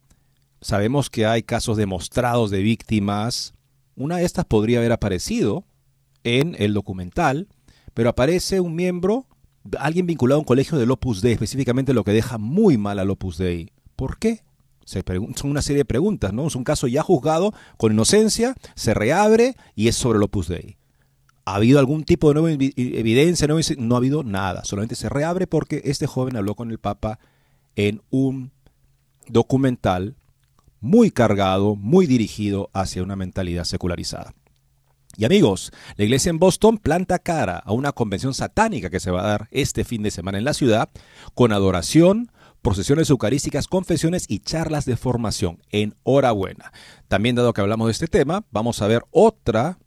sabemos 0.61 1.11
que 1.11 1.27
hay 1.27 1.43
casos 1.43 1.77
demostrados 1.77 2.53
de 2.53 2.63
víctimas. 2.63 3.55
Una 3.97 4.19
de 4.19 4.25
estas 4.25 4.45
podría 4.45 4.79
haber 4.79 4.93
aparecido 4.93 5.65
en 6.25 6.57
el 6.59 6.75
documental, 6.75 7.49
pero 7.95 8.11
aparece 8.11 8.61
un 8.61 8.75
miembro, 8.75 9.27
alguien 9.79 10.07
vinculado 10.07 10.37
a 10.39 10.41
un 10.41 10.45
colegio 10.45 10.79
del 10.79 10.91
Opus 10.91 11.21
Dei, 11.21 11.33
específicamente 11.33 11.95
lo 11.95 12.05
que 12.05 12.13
deja 12.13 12.39
muy 12.39 12.79
mal 12.79 12.99
al 12.99 13.11
Opus 13.11 13.39
Dei. 13.39 13.73
¿Por 13.97 14.19
qué? 14.19 14.43
Son 14.85 15.51
una 15.51 15.63
serie 15.63 15.79
de 15.79 15.85
preguntas, 15.85 16.33
¿no? 16.33 16.47
Es 16.47 16.57
un 16.57 16.65
caso 16.65 16.87
ya 16.87 17.03
juzgado 17.03 17.53
con 17.77 17.93
inocencia, 17.93 18.55
se 18.75 18.95
reabre 18.95 19.55
y 19.75 19.89
es 19.89 19.97
sobre 19.97 20.17
el 20.17 20.23
Opus 20.23 20.49
Dei. 20.49 20.77
¿Ha 21.45 21.57
habido 21.57 21.79
algún 21.79 22.05
tipo 22.05 22.29
de 22.29 22.41
nueva 22.41 22.51
evidencia? 22.53 23.49
No 23.79 23.95
ha 23.95 23.99
habido 23.99 24.23
nada, 24.23 24.65
solamente 24.65 24.95
se 24.95 25.09
reabre 25.09 25.47
porque 25.47 25.83
este 25.85 26.07
joven 26.07 26.37
habló 26.37 26.55
con 26.55 26.71
el 26.71 26.79
Papa 26.79 27.19
en 27.75 28.03
un 28.11 28.51
documental 29.29 30.17
muy 30.81 31.11
cargado, 31.11 31.75
muy 31.75 32.07
dirigido 32.07 32.71
hacia 32.73 33.03
una 33.03 33.17
mentalidad 33.17 33.65
secularizada. 33.65 34.35
Y 35.19 35.25
amigos, 35.25 35.73
la 35.97 36.05
iglesia 36.05 36.31
en 36.31 36.39
Boston 36.39 36.79
planta 36.79 37.19
cara 37.19 37.59
a 37.59 37.73
una 37.73 37.91
convención 37.91 38.35
satánica 38.35 38.89
que 38.89 39.01
se 39.01 39.11
va 39.11 39.23
a 39.23 39.27
dar 39.27 39.49
este 39.51 39.83
fin 39.83 40.05
de 40.05 40.13
semana 40.13 40.39
en 40.39 40.45
la 40.45 40.55
ciudad, 40.55 40.91
con 41.35 41.51
adoración, 41.51 42.31
procesiones 42.63 43.11
eucarísticas, 43.11 43.67
confesiones 43.67 44.27
y 44.29 44.39
charlas 44.39 44.85
de 44.85 44.97
formación. 44.97 45.61
Enhorabuena. 45.73 46.73
También 47.09 47.35
dado 47.35 47.53
que 47.53 47.61
hablamos 47.61 47.89
de 47.89 47.93
este 47.95 48.07
tema, 48.07 48.45
vamos 48.53 48.81
a 48.81 48.87
ver 48.87 49.03
otra 49.11 49.81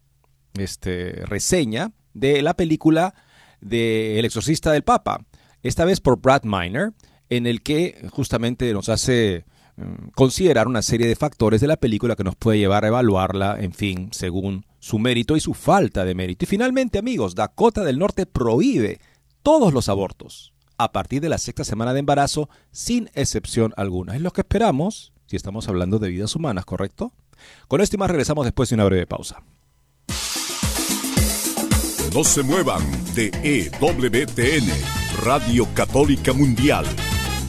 este, 0.55 1.23
reseña 1.25 1.93
de 2.13 2.41
la 2.41 2.55
película 2.55 3.15
de 3.61 4.19
El 4.19 4.25
exorcista 4.25 4.73
del 4.73 4.83
Papa, 4.83 5.25
esta 5.63 5.85
vez 5.85 6.01
por 6.01 6.19
Brad 6.19 6.43
Miner, 6.43 6.91
en 7.29 7.47
el 7.47 7.61
que 7.61 8.05
justamente 8.11 8.73
nos 8.73 8.89
hace 8.89 9.45
mm, 9.77 10.09
considerar 10.13 10.67
una 10.67 10.81
serie 10.81 11.07
de 11.07 11.15
factores 11.15 11.61
de 11.61 11.67
la 11.67 11.77
película 11.77 12.17
que 12.17 12.25
nos 12.25 12.35
puede 12.35 12.59
llevar 12.59 12.83
a 12.83 12.89
evaluarla, 12.89 13.55
en 13.61 13.71
fin, 13.71 14.09
según 14.11 14.65
su 14.81 14.99
mérito 14.99 15.37
y 15.37 15.39
su 15.39 15.53
falta 15.53 16.03
de 16.03 16.15
mérito. 16.15 16.43
Y 16.43 16.47
finalmente, 16.47 16.97
amigos, 16.99 17.35
Dakota 17.35 17.83
del 17.83 17.99
Norte 17.99 18.25
prohíbe 18.25 18.99
todos 19.43 19.73
los 19.73 19.87
abortos 19.87 20.53
a 20.77 20.91
partir 20.91 21.21
de 21.21 21.29
la 21.29 21.37
sexta 21.37 21.63
semana 21.63 21.93
de 21.93 21.99
embarazo, 21.99 22.49
sin 22.71 23.09
excepción 23.13 23.73
alguna. 23.77 24.15
Es 24.15 24.21
lo 24.21 24.31
que 24.31 24.41
esperamos 24.41 25.13
si 25.27 25.35
estamos 25.35 25.69
hablando 25.69 25.99
de 25.99 26.09
vidas 26.09 26.35
humanas, 26.35 26.65
¿correcto? 26.65 27.13
Con 27.67 27.79
esto 27.79 27.95
y 27.95 27.99
más 27.99 28.09
regresamos 28.09 28.43
después 28.43 28.69
de 28.69 28.75
una 28.75 28.85
breve 28.85 29.05
pausa. 29.05 29.43
No 32.13 32.23
se 32.23 32.43
muevan 32.43 32.81
de 33.15 33.31
EWTN, 33.43 34.67
Radio 35.23 35.67
Católica 35.73 36.33
Mundial. 36.33 36.85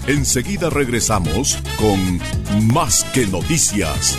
Enseguida 0.06 0.68
regresamos 0.68 1.58
con 1.78 2.20
Más 2.72 3.04
que 3.14 3.26
Noticias. 3.26 4.18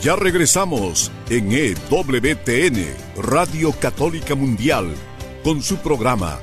Ya 0.00 0.14
regresamos 0.14 1.10
en 1.28 1.50
EWTN, 1.50 2.86
Radio 3.20 3.72
Católica 3.72 4.36
Mundial, 4.36 4.94
con 5.42 5.60
su 5.60 5.76
programa 5.78 6.38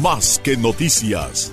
Más 0.00 0.40
que 0.42 0.56
Noticias. 0.56 1.52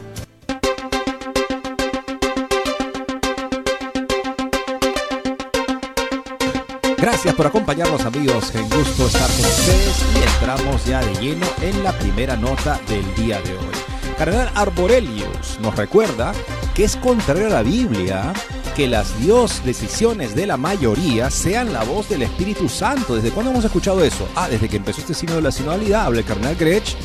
Gracias 6.98 7.36
por 7.36 7.48
acompañarnos 7.48 8.05
amigos, 8.05 8.55
en 8.55 8.70
gusto 8.70 9.08
estar 9.08 9.29
con 9.29 9.46
ustedes 9.46 10.05
y 10.15 10.24
entramos 10.24 10.86
ya 10.86 11.01
de 11.01 11.13
lleno 11.15 11.48
en 11.62 11.84
la 11.84 11.91
primera 12.00 12.38
nota 12.38 12.79
del 12.88 13.13
día 13.15 13.41
de 13.41 13.51
hoy. 13.58 13.75
Cardenal 14.17 14.51
Arborelius 14.55 15.60
nos 15.60 15.75
recuerda 15.75 16.31
que 16.74 16.86
es 16.86 16.96
contrario 16.96 17.48
a 17.48 17.50
la 17.50 17.63
Biblia 17.63 18.31
que 18.75 18.88
las 18.88 19.20
Dios 19.22 19.63
decisiones 19.66 20.36
de 20.36 20.48
la 20.48 20.56
mayoría 20.56 21.30
sean 21.30 21.74
la 21.74 21.84
voz 21.84 22.10
del 22.10 22.22
Espíritu 22.22 22.70
Santo. 22.70 23.16
¿Desde 23.16 23.32
cuándo 23.32 23.51
hemos 23.51 23.66
escuchado 23.66 24.04
eso? 24.04 24.28
Ah, 24.36 24.48
desde 24.50 24.70
que 24.70 24.78
empezó 24.78 25.01
este 25.01 25.13
signo 25.13 25.36
de 25.36 25.42
la 25.42 25.51
sinodalidad, 25.51 26.06
habla 26.06 26.20
el 26.20 26.25
cardenal 26.25 26.56
Grech, 26.56 26.96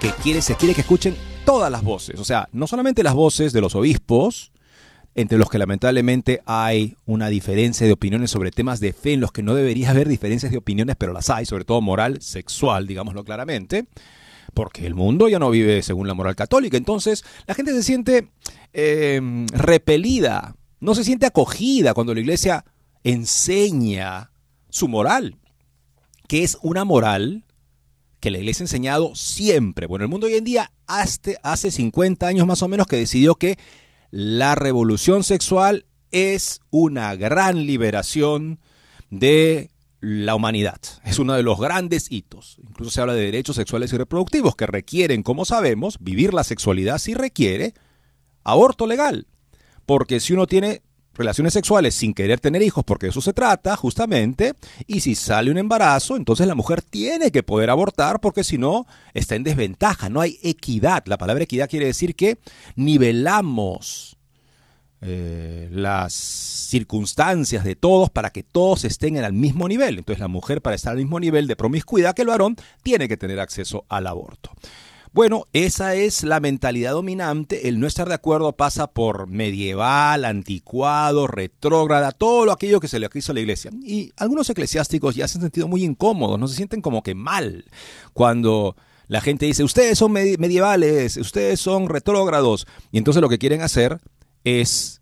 que 0.00 0.10
quiere, 0.22 0.42
se 0.42 0.56
quiere 0.56 0.74
que 0.74 0.82
escuchen 0.82 1.16
todas 1.44 1.70
las 1.70 1.82
voces. 1.82 2.20
O 2.20 2.24
sea, 2.24 2.48
no 2.52 2.66
solamente 2.66 3.02
las 3.02 3.14
voces 3.14 3.52
de 3.52 3.60
los 3.60 3.74
obispos, 3.74 4.52
entre 5.14 5.38
los 5.38 5.48
que 5.48 5.58
lamentablemente 5.58 6.42
hay 6.44 6.96
una 7.06 7.28
diferencia 7.28 7.86
de 7.86 7.92
opiniones 7.92 8.30
sobre 8.30 8.50
temas 8.50 8.80
de 8.80 8.92
fe 8.92 9.14
en 9.14 9.20
los 9.20 9.32
que 9.32 9.42
no 9.42 9.54
debería 9.54 9.90
haber 9.90 10.08
diferencias 10.08 10.52
de 10.52 10.58
opiniones, 10.58 10.96
pero 10.98 11.14
las 11.14 11.30
hay, 11.30 11.46
sobre 11.46 11.64
todo 11.64 11.80
moral, 11.80 12.20
sexual, 12.20 12.86
digámoslo 12.86 13.24
claramente, 13.24 13.86
porque 14.52 14.86
el 14.86 14.94
mundo 14.94 15.28
ya 15.28 15.38
no 15.38 15.50
vive 15.50 15.82
según 15.82 16.08
la 16.08 16.14
moral 16.14 16.36
católica. 16.36 16.76
Entonces, 16.76 17.24
la 17.46 17.54
gente 17.54 17.72
se 17.72 17.82
siente 17.82 18.28
eh, 18.74 19.20
repelida 19.52 20.54
no 20.80 20.94
se 20.94 21.04
siente 21.04 21.26
acogida 21.26 21.94
cuando 21.94 22.14
la 22.14 22.20
iglesia 22.20 22.64
enseña 23.04 24.30
su 24.68 24.88
moral, 24.88 25.38
que 26.28 26.42
es 26.42 26.58
una 26.62 26.84
moral 26.84 27.44
que 28.20 28.30
la 28.30 28.38
iglesia 28.38 28.64
ha 28.64 28.66
enseñado 28.66 29.14
siempre. 29.14 29.86
Bueno, 29.86 30.04
el 30.04 30.10
mundo 30.10 30.26
hoy 30.26 30.34
en 30.34 30.44
día, 30.44 30.72
hace, 30.86 31.36
hace 31.42 31.70
50 31.70 32.26
años 32.26 32.46
más 32.46 32.62
o 32.62 32.68
menos, 32.68 32.86
que 32.86 32.96
decidió 32.96 33.36
que 33.36 33.58
la 34.10 34.54
revolución 34.54 35.24
sexual 35.24 35.86
es 36.10 36.60
una 36.70 37.14
gran 37.14 37.66
liberación 37.66 38.58
de 39.10 39.70
la 40.00 40.34
humanidad. 40.34 40.80
Es 41.04 41.18
uno 41.18 41.34
de 41.34 41.42
los 41.42 41.58
grandes 41.58 42.10
hitos. 42.10 42.58
Incluso 42.62 42.90
se 42.90 43.00
habla 43.00 43.14
de 43.14 43.24
derechos 43.24 43.56
sexuales 43.56 43.92
y 43.92 43.96
reproductivos 43.96 44.56
que 44.56 44.66
requieren, 44.66 45.22
como 45.22 45.44
sabemos, 45.44 45.98
vivir 46.00 46.34
la 46.34 46.44
sexualidad 46.44 46.98
si 46.98 47.14
requiere 47.14 47.74
aborto 48.44 48.86
legal. 48.86 49.26
Porque 49.86 50.20
si 50.20 50.32
uno 50.32 50.46
tiene 50.46 50.82
relaciones 51.14 51.52
sexuales 51.52 51.94
sin 51.94 52.14
querer 52.14 52.40
tener 52.40 52.62
hijos, 52.62 52.84
porque 52.84 53.06
de 53.06 53.10
eso 53.10 53.20
se 53.20 53.32
trata 53.32 53.76
justamente, 53.76 54.54
y 54.86 55.00
si 55.00 55.14
sale 55.14 55.50
un 55.50 55.58
embarazo, 55.58 56.16
entonces 56.16 56.46
la 56.46 56.54
mujer 56.54 56.82
tiene 56.82 57.30
que 57.30 57.42
poder 57.42 57.70
abortar 57.70 58.20
porque 58.20 58.44
si 58.44 58.58
no 58.58 58.86
está 59.14 59.34
en 59.34 59.44
desventaja, 59.44 60.08
no 60.08 60.20
hay 60.20 60.38
equidad. 60.42 61.04
La 61.06 61.18
palabra 61.18 61.44
equidad 61.44 61.70
quiere 61.70 61.86
decir 61.86 62.14
que 62.14 62.38
nivelamos 62.74 64.16
eh, 65.02 65.68
las 65.70 66.14
circunstancias 66.14 67.64
de 67.64 67.76
todos 67.76 68.10
para 68.10 68.30
que 68.30 68.42
todos 68.42 68.84
estén 68.84 69.16
en 69.16 69.24
el 69.24 69.32
mismo 69.32 69.68
nivel. 69.68 69.98
Entonces 69.98 70.20
la 70.20 70.28
mujer 70.28 70.62
para 70.62 70.76
estar 70.76 70.92
al 70.92 70.98
mismo 70.98 71.20
nivel 71.20 71.46
de 71.46 71.56
promiscuidad 71.56 72.14
que 72.14 72.22
el 72.22 72.28
varón 72.28 72.56
tiene 72.82 73.06
que 73.08 73.16
tener 73.16 73.38
acceso 73.38 73.84
al 73.88 74.06
aborto. 74.06 74.50
Bueno, 75.16 75.46
esa 75.54 75.94
es 75.94 76.24
la 76.24 76.40
mentalidad 76.40 76.92
dominante. 76.92 77.68
El 77.68 77.80
no 77.80 77.86
estar 77.86 78.06
de 78.06 78.12
acuerdo 78.12 78.52
pasa 78.54 78.86
por 78.86 79.26
medieval, 79.28 80.26
anticuado, 80.26 81.26
retrógrada, 81.26 82.12
todo 82.12 82.44
lo 82.44 82.52
aquello 82.52 82.80
que 82.80 82.88
se 82.88 82.98
le 82.98 83.08
hizo 83.14 83.32
a 83.32 83.34
la 83.34 83.40
iglesia. 83.40 83.70
Y 83.82 84.12
algunos 84.18 84.50
eclesiásticos 84.50 85.14
ya 85.14 85.26
se 85.26 85.38
han 85.38 85.42
sentido 85.42 85.68
muy 85.68 85.84
incómodos, 85.84 86.38
no 86.38 86.46
se 86.48 86.56
sienten 86.56 86.82
como 86.82 87.02
que 87.02 87.14
mal 87.14 87.64
cuando 88.12 88.76
la 89.08 89.22
gente 89.22 89.46
dice, 89.46 89.64
ustedes 89.64 89.96
son 89.96 90.12
medievales, 90.12 91.16
ustedes 91.16 91.60
son 91.60 91.88
retrógrados. 91.88 92.66
Y 92.92 92.98
entonces 92.98 93.22
lo 93.22 93.30
que 93.30 93.38
quieren 93.38 93.62
hacer 93.62 93.98
es 94.44 95.00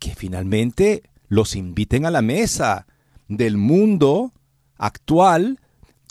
que 0.00 0.16
finalmente 0.16 1.04
los 1.28 1.54
inviten 1.54 2.04
a 2.04 2.10
la 2.10 2.20
mesa 2.20 2.88
del 3.28 3.58
mundo 3.58 4.32
actual 4.76 5.60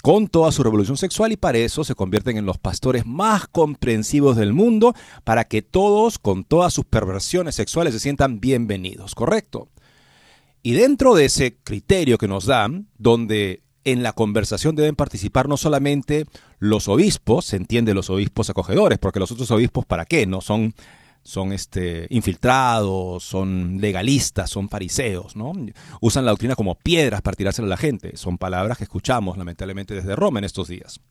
con 0.06 0.28
toda 0.28 0.52
su 0.52 0.62
revolución 0.62 0.98
sexual 0.98 1.32
y 1.32 1.36
para 1.36 1.58
eso 1.58 1.84
se 1.84 1.96
convierten 1.96 2.38
en 2.38 2.46
los 2.46 2.60
pastores 2.60 3.08
más 3.08 3.48
comprensivos 3.48 4.38
del 4.38 4.54
mundo 4.54 4.94
para 5.24 5.46
que 5.46 5.64
todos 5.64 6.20
con 6.20 6.44
todas 6.44 6.76
sus 6.76 6.86
perversiones 6.86 7.56
sexuales 7.56 7.96
se 7.96 8.00
sientan 8.00 8.40
bienvenidos, 8.40 9.16
¿correcto? 9.16 9.68
Y 10.62 10.74
dentro 10.74 11.16
de 11.16 11.26
ese 11.26 11.58
criterio 11.58 12.20
que 12.20 12.28
nos 12.28 12.46
dan, 12.46 12.88
donde 13.00 13.64
en 13.84 14.04
la 14.04 14.14
conversación 14.14 14.76
deben 14.76 14.96
participar 14.96 15.50
no 15.50 15.58
solamente 15.58 16.28
los 16.60 16.88
obispos, 16.88 17.46
se 17.46 17.56
entiende 17.56 17.96
los 17.96 18.12
obispos 18.12 18.52
acogedores, 18.52 19.00
porque 19.00 19.20
los 19.20 19.32
otros 19.32 19.50
obispos 19.50 19.88
para 19.88 20.06
qué, 20.06 20.28
no 20.28 20.40
son 20.40 20.76
son 21.25 21.53
este, 21.53 22.05
infiltrados, 22.12 23.24
son 23.24 23.82
legalistas, 23.82 24.48
son 24.48 24.70
fariseos, 24.70 25.36
¿no? 25.36 25.53
Usan 26.00 26.24
la 26.24 26.29
doctrina 26.29 26.55
como 26.55 26.75
piedras 26.75 27.24
para 27.24 27.36
tirársela 27.36 27.65
a 27.65 27.70
la 27.70 27.77
gente. 27.77 28.15
Son 28.15 28.38
palabras 28.38 28.77
que 28.77 28.84
escuchamos 28.84 29.36
lamentablemente 29.36 29.96
desde 29.96 30.15
Roma 30.15 30.38
en 30.38 30.46
estos 30.46 30.67
días. 30.67 31.01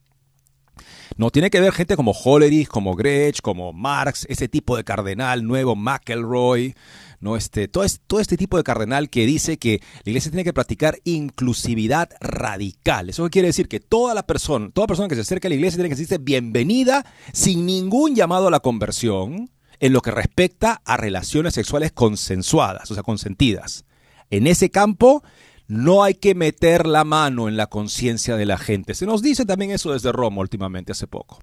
No 1.16 1.30
tiene 1.30 1.50
que 1.50 1.60
ver 1.60 1.72
gente 1.72 1.96
como 1.96 2.12
Hollerich, 2.12 2.68
como 2.68 2.94
Grech, 2.94 3.40
como 3.40 3.72
Marx, 3.72 4.24
ese 4.28 4.46
tipo 4.46 4.76
de 4.76 4.84
cardenal 4.84 5.44
nuevo, 5.44 5.74
McElroy, 5.74 6.74
¿no? 7.18 7.36
Este, 7.36 7.66
todo, 7.66 7.84
todo 8.06 8.20
este 8.20 8.36
tipo 8.36 8.56
de 8.56 8.62
cardenal 8.62 9.10
que 9.10 9.26
dice 9.26 9.56
que 9.56 9.80
la 10.04 10.10
iglesia 10.10 10.30
tiene 10.30 10.44
que 10.44 10.52
practicar 10.52 11.00
inclusividad 11.02 12.10
radical. 12.20 13.10
Eso 13.10 13.28
quiere 13.30 13.48
decir 13.48 13.66
que 13.66 13.80
toda 13.80 14.14
la 14.14 14.26
persona, 14.26 14.70
toda 14.72 14.86
persona 14.86 15.08
que 15.08 15.16
se 15.16 15.22
acerca 15.22 15.48
a 15.48 15.50
la 15.50 15.56
iglesia 15.56 15.78
tiene 15.78 15.88
que 15.88 15.96
decirse 15.96 16.18
bienvenida 16.18 17.04
sin 17.32 17.66
ningún 17.66 18.14
llamado 18.14 18.46
a 18.46 18.52
la 18.52 18.60
conversión, 18.60 19.50
en 19.80 19.92
lo 19.92 20.00
que 20.00 20.10
respecta 20.10 20.80
a 20.84 20.96
relaciones 20.96 21.54
sexuales 21.54 21.92
consensuadas, 21.92 22.90
o 22.90 22.94
sea, 22.94 23.02
consentidas. 23.02 23.84
En 24.30 24.46
ese 24.46 24.70
campo 24.70 25.22
no 25.66 26.02
hay 26.02 26.14
que 26.14 26.34
meter 26.34 26.86
la 26.86 27.04
mano 27.04 27.48
en 27.48 27.56
la 27.56 27.66
conciencia 27.66 28.36
de 28.36 28.46
la 28.46 28.58
gente. 28.58 28.94
Se 28.94 29.06
nos 29.06 29.22
dice 29.22 29.46
también 29.46 29.70
eso 29.70 29.92
desde 29.92 30.12
Roma 30.12 30.40
últimamente, 30.40 30.92
hace 30.92 31.06
poco. 31.06 31.38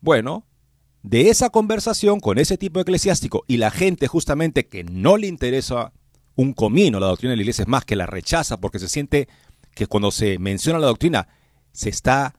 Bueno, 0.00 0.44
de 1.02 1.30
esa 1.30 1.50
conversación 1.50 2.20
con 2.20 2.38
ese 2.38 2.58
tipo 2.58 2.80
eclesiástico 2.80 3.44
y 3.46 3.58
la 3.58 3.70
gente 3.70 4.08
justamente 4.08 4.66
que 4.66 4.84
no 4.84 5.16
le 5.16 5.28
interesa 5.28 5.92
un 6.34 6.52
comino 6.52 7.00
la 7.00 7.06
doctrina 7.06 7.30
de 7.30 7.36
la 7.36 7.42
iglesia, 7.42 7.62
es 7.62 7.68
más 7.68 7.84
que 7.84 7.96
la 7.96 8.06
rechaza 8.06 8.58
porque 8.58 8.78
se 8.78 8.88
siente 8.88 9.28
que 9.74 9.86
cuando 9.86 10.10
se 10.10 10.38
menciona 10.38 10.78
la 10.78 10.88
doctrina 10.88 11.28
se 11.72 11.88
está 11.90 12.34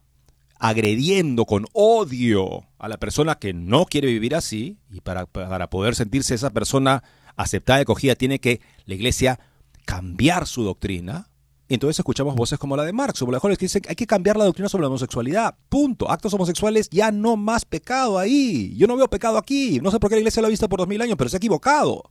agrediendo 0.59 1.45
con 1.45 1.65
odio 1.73 2.65
a 2.79 2.87
la 2.87 2.97
persona 2.97 3.35
que 3.35 3.53
no 3.53 3.85
quiere 3.85 4.07
vivir 4.07 4.35
así, 4.35 4.77
y 4.89 5.01
para, 5.01 5.25
para 5.25 5.69
poder 5.69 5.95
sentirse 5.95 6.35
esa 6.35 6.49
persona 6.49 7.03
aceptada 7.35 7.79
y 7.79 7.81
acogida, 7.83 8.15
tiene 8.15 8.39
que 8.39 8.61
la 8.85 8.95
iglesia 8.95 9.39
cambiar 9.85 10.47
su 10.47 10.63
doctrina. 10.63 11.29
entonces 11.69 11.99
escuchamos 11.99 12.35
voces 12.35 12.59
como 12.59 12.75
la 12.75 12.83
de 12.83 12.93
Marx, 12.93 13.21
o 13.21 13.31
la 13.31 13.39
que 13.39 13.55
dicen 13.57 13.81
que 13.81 13.89
hay 13.89 13.95
que 13.95 14.05
cambiar 14.05 14.37
la 14.37 14.45
doctrina 14.45 14.69
sobre 14.69 14.81
la 14.83 14.89
homosexualidad. 14.89 15.55
Punto. 15.69 16.11
Actos 16.11 16.33
homosexuales 16.33 16.89
ya 16.89 17.11
no 17.11 17.37
más 17.37 17.63
pecado 17.65 18.19
ahí. 18.19 18.75
Yo 18.75 18.87
no 18.87 18.97
veo 18.97 19.09
pecado 19.09 19.37
aquí. 19.37 19.79
No 19.81 19.91
sé 19.91 19.99
por 19.99 20.09
qué 20.09 20.15
la 20.15 20.21
iglesia 20.21 20.41
lo 20.41 20.47
ha 20.47 20.51
visto 20.51 20.67
por 20.67 20.79
dos 20.79 20.87
mil 20.87 21.01
años, 21.01 21.15
pero 21.17 21.29
se 21.29 21.37
ha 21.37 21.39
equivocado. 21.39 22.03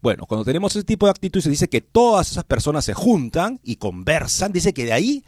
Bueno, 0.00 0.26
cuando 0.26 0.44
tenemos 0.44 0.74
ese 0.76 0.84
tipo 0.84 1.06
de 1.06 1.10
actitud 1.10 1.40
se 1.40 1.50
dice 1.50 1.68
que 1.68 1.80
todas 1.80 2.30
esas 2.30 2.44
personas 2.44 2.84
se 2.84 2.94
juntan 2.94 3.58
y 3.64 3.76
conversan, 3.76 4.52
dice 4.52 4.72
que 4.72 4.84
de 4.84 4.92
ahí 4.92 5.24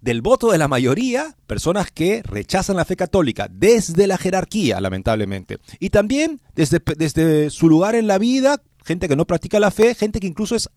del 0.00 0.22
voto 0.22 0.50
de 0.50 0.58
la 0.58 0.68
mayoría, 0.68 1.36
personas 1.46 1.90
que 1.90 2.22
rechazan 2.22 2.76
la 2.76 2.84
fe 2.84 2.96
católica 2.96 3.48
desde 3.50 4.06
la 4.06 4.18
jerarquía, 4.18 4.80
lamentablemente. 4.80 5.58
Y 5.78 5.90
también 5.90 6.40
desde, 6.54 6.80
desde 6.96 7.50
su 7.50 7.68
lugar 7.68 7.94
en 7.94 8.06
la 8.06 8.18
vida, 8.18 8.62
gente 8.84 9.08
que 9.08 9.16
no 9.16 9.26
practica 9.26 9.60
la 9.60 9.70
fe, 9.70 9.94
gente 9.94 10.20
que 10.20 10.26
incluso 10.26 10.56
es 10.56 10.70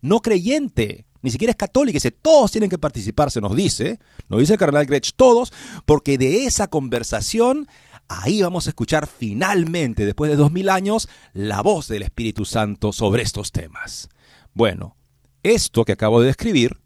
no 0.00 0.20
creyente, 0.20 1.06
ni 1.22 1.30
siquiera 1.30 1.52
es 1.52 1.56
católica, 1.56 1.96
dice, 1.96 2.10
todos 2.10 2.50
tienen 2.50 2.68
que 2.68 2.78
participar, 2.78 3.30
se 3.30 3.40
nos 3.40 3.54
dice, 3.54 4.00
nos 4.28 4.40
dice 4.40 4.54
el 4.54 4.58
cardenal 4.58 4.86
Grech, 4.86 5.12
todos, 5.14 5.52
porque 5.86 6.18
de 6.18 6.44
esa 6.44 6.66
conversación, 6.66 7.68
ahí 8.08 8.42
vamos 8.42 8.66
a 8.66 8.70
escuchar 8.70 9.06
finalmente, 9.06 10.04
después 10.04 10.30
de 10.30 10.36
dos 10.36 10.50
mil 10.50 10.68
años, 10.68 11.08
la 11.32 11.62
voz 11.62 11.86
del 11.86 12.02
Espíritu 12.02 12.44
Santo 12.44 12.92
sobre 12.92 13.22
estos 13.22 13.52
temas. 13.52 14.08
Bueno, 14.52 14.96
esto 15.44 15.84
que 15.84 15.92
acabo 15.92 16.20
de 16.20 16.26
describir 16.26 16.81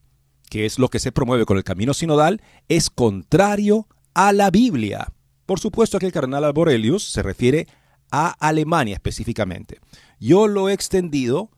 que 0.48 0.66
es 0.66 0.78
lo 0.78 0.88
que 0.88 0.98
se 0.98 1.12
promueve 1.12 1.46
con 1.46 1.56
el 1.56 1.64
camino 1.64 1.94
sinodal, 1.94 2.40
es 2.68 2.90
contrario 2.90 3.87
a 4.14 4.32
la 4.32 4.50
Biblia. 4.50 5.12
Por 5.44 5.61
supuesto 5.61 5.98
que 5.98 6.06
el 6.06 6.12
cardenal 6.12 6.44
Alborelius 6.44 7.04
se 7.04 7.22
refiere 7.22 7.66
a 8.11 8.28
Alemania 8.28 8.94
específicamente. 8.94 9.78
Yo 10.18 10.48
lo 10.48 10.68
he 10.68 10.72
extendido 10.72 11.50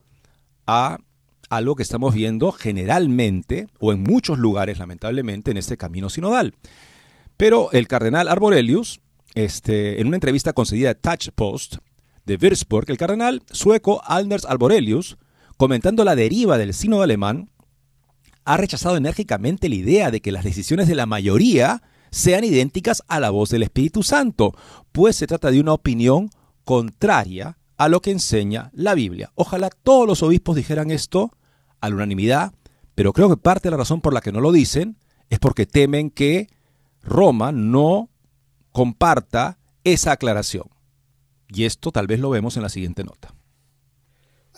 a 0.67 0.99
algo 1.49 1.77
que 1.77 1.83
estamos 1.83 2.15
viendo 2.15 2.53
generalmente 2.53 3.69
o 3.79 3.93
en 3.93 4.03
muchos 4.03 4.39
lugares 4.39 4.79
lamentablemente 4.79 5.51
en 5.51 5.57
este 5.57 5.77
camino 5.77 6.11
sinodal. 6.11 6.55
Pero 7.37 7.71
el 7.73 7.89
cardenal 7.89 8.29
Arborelius, 8.29 9.01
este, 9.35 10.01
en 10.01 10.09
una 10.09 10.17
entrevista 10.17 10.53
concedida 10.53 10.91
a 10.91 10.95
Touch 10.95 11.31
Post 11.35 11.77
de 12.27 12.37
Würzburg, 12.37 12.91
el 12.91 12.99
cardenal 12.99 13.43
sueco 13.51 14.03
Anders 14.05 14.45
Arborelius, 14.45 15.17
comentando 15.57 16.05
la 16.05 16.17
deriva 16.17 16.59
del 16.59 16.75
sínodo 16.75 17.03
alemán, 17.03 17.51
ha 18.49 18.57
rechazado 18.57 18.97
enérgicamente 18.97 19.69
la 19.69 19.75
idea 19.75 20.11
de 20.11 20.23
que 20.23 20.33
las 20.33 20.43
decisiones 20.43 20.89
de 20.89 20.95
la 20.95 21.05
mayoría 21.05 21.83
sean 22.11 22.45
idénticas 22.45 23.03
a 23.07 23.21
la 23.21 23.29
voz 23.29 23.51
del 23.51 23.63
Espíritu 23.63 24.03
Santo, 24.03 24.55
pues 24.91 25.17
se 25.17 25.27
trata 25.27 25.51
de 25.51 25.61
una 25.61 25.75
opinión 25.75 26.31
contraria 26.65 27.59
a 27.77 27.91
lo 27.91 28.01
que 28.01 28.11
enseña 28.11 28.71
la 28.73 28.95
Biblia. 28.95 29.31
Ojalá 29.35 29.69
todos 29.69 30.07
los 30.07 30.23
obispos 30.23 30.57
dijeran 30.57 30.91
esto 30.91 31.31
a 31.83 31.91
la 31.91 31.97
unanimidad, 31.97 32.55
pero 32.95 33.13
creo 33.13 33.29
que 33.29 33.37
parte 33.37 33.69
de 33.69 33.73
la 33.73 33.77
razón 33.77 34.01
por 34.01 34.15
la 34.15 34.23
que 34.23 34.33
no 34.33 34.41
lo 34.41 34.51
dicen 34.51 34.97
es 35.29 35.39
porque 35.39 35.67
temen 35.67 36.09
que 36.09 36.49
Roma 37.03 37.53
no 37.53 38.09
comparta 38.73 39.59
esa 39.85 40.13
aclaración. 40.13 40.71
Y 41.49 41.65
esto 41.65 41.93
tal 41.93 42.07
vez 42.07 42.19
lo 42.19 42.31
vemos 42.31 42.57
en 42.57 42.63
la 42.63 42.71
siguiente 42.71 43.05
nota. 43.05 43.35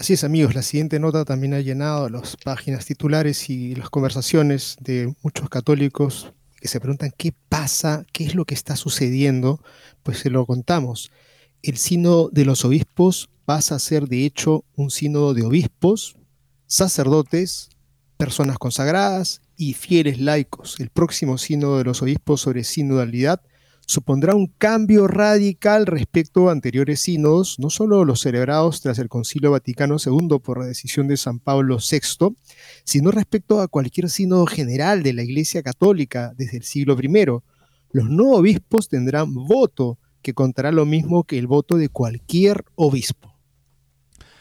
Así 0.00 0.14
es, 0.14 0.24
amigos, 0.24 0.54
la 0.54 0.62
siguiente 0.62 0.98
nota 0.98 1.26
también 1.26 1.52
ha 1.52 1.60
llenado 1.60 2.08
las 2.08 2.34
páginas 2.42 2.86
titulares 2.86 3.50
y 3.50 3.74
las 3.74 3.90
conversaciones 3.90 4.78
de 4.80 5.14
muchos 5.20 5.50
católicos 5.50 6.32
que 6.58 6.68
se 6.68 6.80
preguntan 6.80 7.12
qué 7.18 7.34
pasa, 7.50 8.06
qué 8.10 8.24
es 8.24 8.34
lo 8.34 8.46
que 8.46 8.54
está 8.54 8.76
sucediendo. 8.76 9.60
Pues 10.02 10.20
se 10.20 10.30
lo 10.30 10.46
contamos. 10.46 11.10
El 11.60 11.76
sínodo 11.76 12.30
de 12.32 12.46
los 12.46 12.64
obispos 12.64 13.28
pasa 13.44 13.74
a 13.74 13.78
ser, 13.78 14.08
de 14.08 14.24
hecho, 14.24 14.64
un 14.74 14.90
sínodo 14.90 15.34
de 15.34 15.42
obispos, 15.42 16.16
sacerdotes, 16.66 17.68
personas 18.16 18.56
consagradas 18.56 19.42
y 19.58 19.74
fieles 19.74 20.18
laicos. 20.18 20.80
El 20.80 20.88
próximo 20.88 21.36
sínodo 21.36 21.76
de 21.76 21.84
los 21.84 22.00
obispos 22.00 22.40
sobre 22.40 22.64
sinodalidad 22.64 23.42
supondrá 23.90 24.36
un 24.36 24.46
cambio 24.46 25.08
radical 25.08 25.84
respecto 25.84 26.48
a 26.48 26.52
anteriores 26.52 27.00
sínodos, 27.00 27.58
no 27.58 27.70
solo 27.70 28.04
los 28.04 28.20
celebrados 28.20 28.80
tras 28.80 29.00
el 29.00 29.08
Concilio 29.08 29.50
Vaticano 29.50 29.96
II 29.98 30.38
por 30.40 30.60
la 30.60 30.66
decisión 30.66 31.08
de 31.08 31.16
San 31.16 31.40
Pablo 31.40 31.78
VI, 31.78 32.36
sino 32.84 33.10
respecto 33.10 33.60
a 33.60 33.66
cualquier 33.66 34.08
sínodo 34.08 34.46
general 34.46 35.02
de 35.02 35.12
la 35.12 35.24
Iglesia 35.24 35.64
Católica 35.64 36.32
desde 36.36 36.58
el 36.58 36.62
siglo 36.62 36.96
I. 37.02 37.42
Los 37.90 38.08
no 38.08 38.30
obispos 38.30 38.88
tendrán 38.88 39.34
voto 39.34 39.98
que 40.22 40.34
contará 40.34 40.70
lo 40.70 40.86
mismo 40.86 41.24
que 41.24 41.40
el 41.40 41.48
voto 41.48 41.76
de 41.76 41.88
cualquier 41.88 42.64
obispo. 42.76 43.29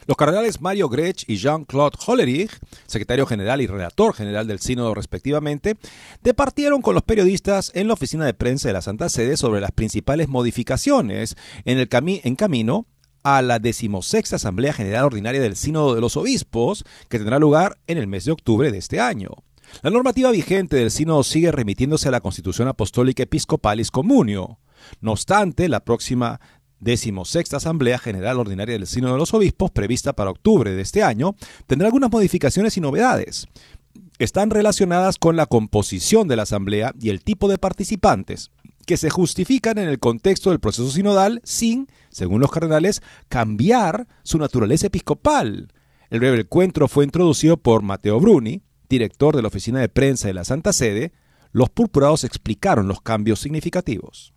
Los 0.09 0.17
cardenales 0.17 0.59
Mario 0.59 0.89
Grech 0.89 1.23
y 1.27 1.37
Jean-Claude 1.37 1.95
Hollerich, 2.03 2.49
secretario 2.87 3.27
general 3.27 3.61
y 3.61 3.67
relator 3.67 4.15
general 4.15 4.47
del 4.47 4.57
sínodo 4.57 4.95
respectivamente, 4.95 5.77
departieron 6.23 6.81
con 6.81 6.95
los 6.95 7.03
periodistas 7.03 7.71
en 7.75 7.87
la 7.87 7.93
oficina 7.93 8.25
de 8.25 8.33
prensa 8.33 8.67
de 8.67 8.73
la 8.73 8.81
Santa 8.81 9.07
Sede 9.09 9.37
sobre 9.37 9.61
las 9.61 9.71
principales 9.71 10.27
modificaciones 10.27 11.37
en 11.63 11.77
el 11.77 11.87
en 11.91 12.35
camino 12.35 12.87
a 13.21 13.43
la 13.43 13.59
decimosexta 13.59 14.37
Asamblea 14.37 14.73
General 14.73 15.05
Ordinaria 15.05 15.41
del 15.41 15.55
Sínodo 15.55 15.93
de 15.93 16.01
los 16.01 16.17
Obispos, 16.17 16.85
que 17.07 17.19
tendrá 17.19 17.37
lugar 17.37 17.77
en 17.85 17.99
el 17.99 18.07
mes 18.07 18.25
de 18.25 18.31
octubre 18.31 18.71
de 18.71 18.79
este 18.79 18.99
año. 18.99 19.29
La 19.83 19.91
normativa 19.91 20.31
vigente 20.31 20.77
del 20.77 20.89
sínodo 20.89 21.21
sigue 21.21 21.51
remitiéndose 21.51 22.07
a 22.07 22.11
la 22.11 22.21
Constitución 22.21 22.67
Apostólica 22.67 23.21
Episcopalis 23.21 23.91
Communio. 23.91 24.57
No 25.01 25.11
obstante, 25.11 25.69
la 25.69 25.81
próxima 25.81 26.39
sexta 27.25 27.57
Asamblea 27.57 27.99
General 27.99 28.39
Ordinaria 28.39 28.77
del 28.77 28.87
Sínodo 28.87 29.13
de 29.13 29.19
los 29.19 29.33
Obispos, 29.33 29.71
prevista 29.71 30.13
para 30.13 30.31
octubre 30.31 30.71
de 30.71 30.81
este 30.81 31.03
año, 31.03 31.35
tendrá 31.67 31.87
algunas 31.87 32.11
modificaciones 32.11 32.77
y 32.77 32.81
novedades. 32.81 33.47
Están 34.17 34.49
relacionadas 34.49 35.17
con 35.17 35.35
la 35.35 35.45
composición 35.45 36.27
de 36.27 36.35
la 36.35 36.43
Asamblea 36.43 36.93
y 36.99 37.09
el 37.09 37.23
tipo 37.23 37.47
de 37.47 37.57
participantes, 37.57 38.51
que 38.85 38.97
se 38.97 39.09
justifican 39.09 39.77
en 39.77 39.87
el 39.87 39.99
contexto 39.99 40.49
del 40.49 40.59
proceso 40.59 40.89
sinodal 40.89 41.41
sin, 41.43 41.87
según 42.09 42.41
los 42.41 42.51
cardenales, 42.51 43.01
cambiar 43.27 44.07
su 44.23 44.37
naturaleza 44.37 44.87
episcopal. 44.87 45.71
El 46.09 46.19
breve 46.19 46.41
encuentro 46.41 46.87
fue 46.87 47.05
introducido 47.05 47.57
por 47.57 47.83
Mateo 47.83 48.19
Bruni, 48.19 48.63
director 48.89 49.35
de 49.35 49.43
la 49.43 49.49
Oficina 49.49 49.79
de 49.79 49.89
Prensa 49.89 50.27
de 50.27 50.33
la 50.33 50.43
Santa 50.43 50.73
Sede, 50.73 51.13
los 51.51 51.69
purpurados 51.69 52.23
explicaron 52.23 52.87
los 52.87 53.01
cambios 53.01 53.39
significativos. 53.39 54.33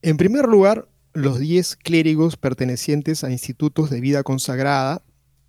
En 0.00 0.16
primer 0.16 0.46
lugar, 0.46 0.88
los 1.14 1.38
10 1.38 1.76
clérigos 1.76 2.36
pertenecientes 2.36 3.24
a 3.24 3.30
institutos 3.30 3.90
de 3.90 4.00
vida 4.00 4.22
consagrada, 4.22 5.02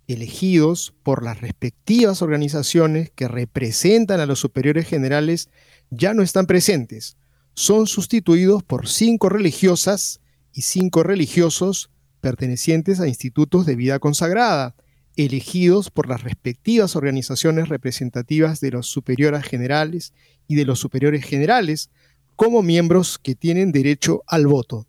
elegidos 0.06 0.94
por 1.02 1.22
las 1.22 1.40
respectivas 1.40 2.20
organizaciones 2.20 3.10
que 3.10 3.28
representan 3.28 4.20
a 4.20 4.26
los 4.26 4.38
superiores 4.38 4.86
generales, 4.86 5.48
ya 5.90 6.12
no 6.12 6.22
están 6.22 6.46
presentes. 6.46 7.16
Son 7.54 7.86
sustituidos 7.86 8.62
por 8.62 8.88
cinco 8.88 9.28
religiosas 9.28 10.20
y 10.52 10.62
cinco 10.62 11.02
religiosos 11.02 11.90
pertenecientes 12.20 13.00
a 13.00 13.08
institutos 13.08 13.64
de 13.66 13.76
vida 13.76 13.98
consagrada, 13.98 14.74
elegidos 15.16 15.90
por 15.90 16.08
las 16.08 16.22
respectivas 16.22 16.96
organizaciones 16.96 17.68
representativas 17.68 18.60
de 18.60 18.72
los 18.72 18.88
superiores 18.88 19.44
generales 19.44 20.12
y 20.48 20.56
de 20.56 20.64
los 20.64 20.80
superiores 20.80 21.24
generales, 21.24 21.90
como 22.36 22.62
miembros 22.62 23.18
que 23.18 23.34
tienen 23.34 23.72
derecho 23.72 24.22
al 24.26 24.46
voto. 24.46 24.86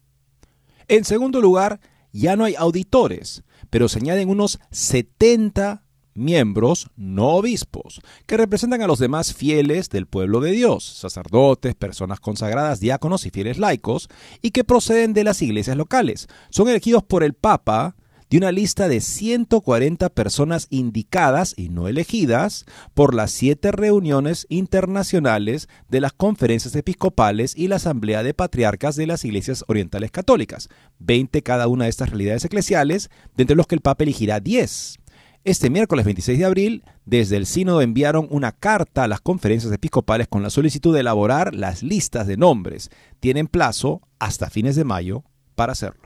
En 0.88 1.04
segundo 1.06 1.42
lugar, 1.42 1.80
ya 2.12 2.36
no 2.36 2.46
hay 2.46 2.56
auditores, 2.56 3.44
pero 3.70 3.90
se 3.90 4.00
añaden 4.00 4.30
unos 4.30 4.60
70 4.72 5.84
miembros 6.14 6.90
no 6.96 7.30
obispos, 7.32 8.02
que 8.26 8.38
representan 8.38 8.82
a 8.82 8.88
los 8.88 9.00
demás 9.00 9.34
fieles 9.34 9.90
del 9.90 10.08
pueblo 10.08 10.40
de 10.40 10.52
Dios, 10.52 10.86
sacerdotes, 10.86 11.76
personas 11.76 12.20
consagradas, 12.20 12.80
diáconos 12.80 13.26
y 13.26 13.32
fieles 13.32 13.58
laicos, 13.58 14.08
y 14.42 14.52
que 14.52 14.64
proceden 14.64 15.14
de 15.14 15.26
las 15.26 15.42
iglesias 15.42 15.78
locales. 15.78 16.28
Son 16.50 16.70
elegidos 16.70 17.04
por 17.04 17.24
el 17.24 17.34
Papa 17.34 17.96
de 18.30 18.38
una 18.38 18.52
lista 18.52 18.88
de 18.88 19.02
140 19.02 20.10
personas 20.10 20.68
indicadas 20.70 21.54
y 21.58 21.70
no 21.70 21.88
elegidas 21.88 22.66
por 22.94 23.14
las 23.14 23.32
siete 23.32 23.72
reuniones 23.72 24.46
internacionales 24.50 25.70
de 25.90 26.02
las 26.02 26.14
conferencias 26.14 26.76
episcopales 26.76 27.56
y 27.56 27.68
la 27.68 27.78
Asamblea 27.78 28.24
de 28.24 28.34
Patriarcas 28.34 28.96
de 28.96 29.08
las 29.08 29.26
Iglesias 29.26 29.64
Orientales 29.68 30.12
Católicas, 30.12 30.70
20 31.00 31.42
cada 31.44 31.68
una 31.68 31.86
de 31.86 31.90
estas 31.90 32.10
realidades 32.10 32.46
eclesiales, 32.46 33.10
de 33.36 33.44
entre 33.44 33.56
los 33.56 33.68
que 33.68 33.76
el 33.76 33.82
Papa 33.82 34.04
elegirá 34.04 34.40
10. 34.40 34.98
Este 35.46 35.70
miércoles 35.70 36.06
26 36.06 36.40
de 36.40 36.46
abril, 36.46 36.84
desde 37.06 37.38
el 37.38 37.46
sínodo 37.46 37.82
enviaron 37.82 38.28
una 38.32 38.52
carta 38.52 39.04
a 39.04 39.08
las 39.08 39.22
conferencias 39.22 39.72
episcopales 39.72 40.28
con 40.28 40.42
la 40.42 40.50
solicitud 40.50 40.92
de 40.92 41.02
elaborar 41.02 41.54
las 41.54 41.84
listas 41.84 42.26
de 42.26 42.36
nombres. 42.36 42.90
Tienen 43.20 43.46
plazo 43.46 44.02
hasta 44.18 44.50
fines 44.50 44.76
de 44.76 44.86
mayo 44.86 45.24
para 45.54 45.74
hacerlo. 45.74 46.05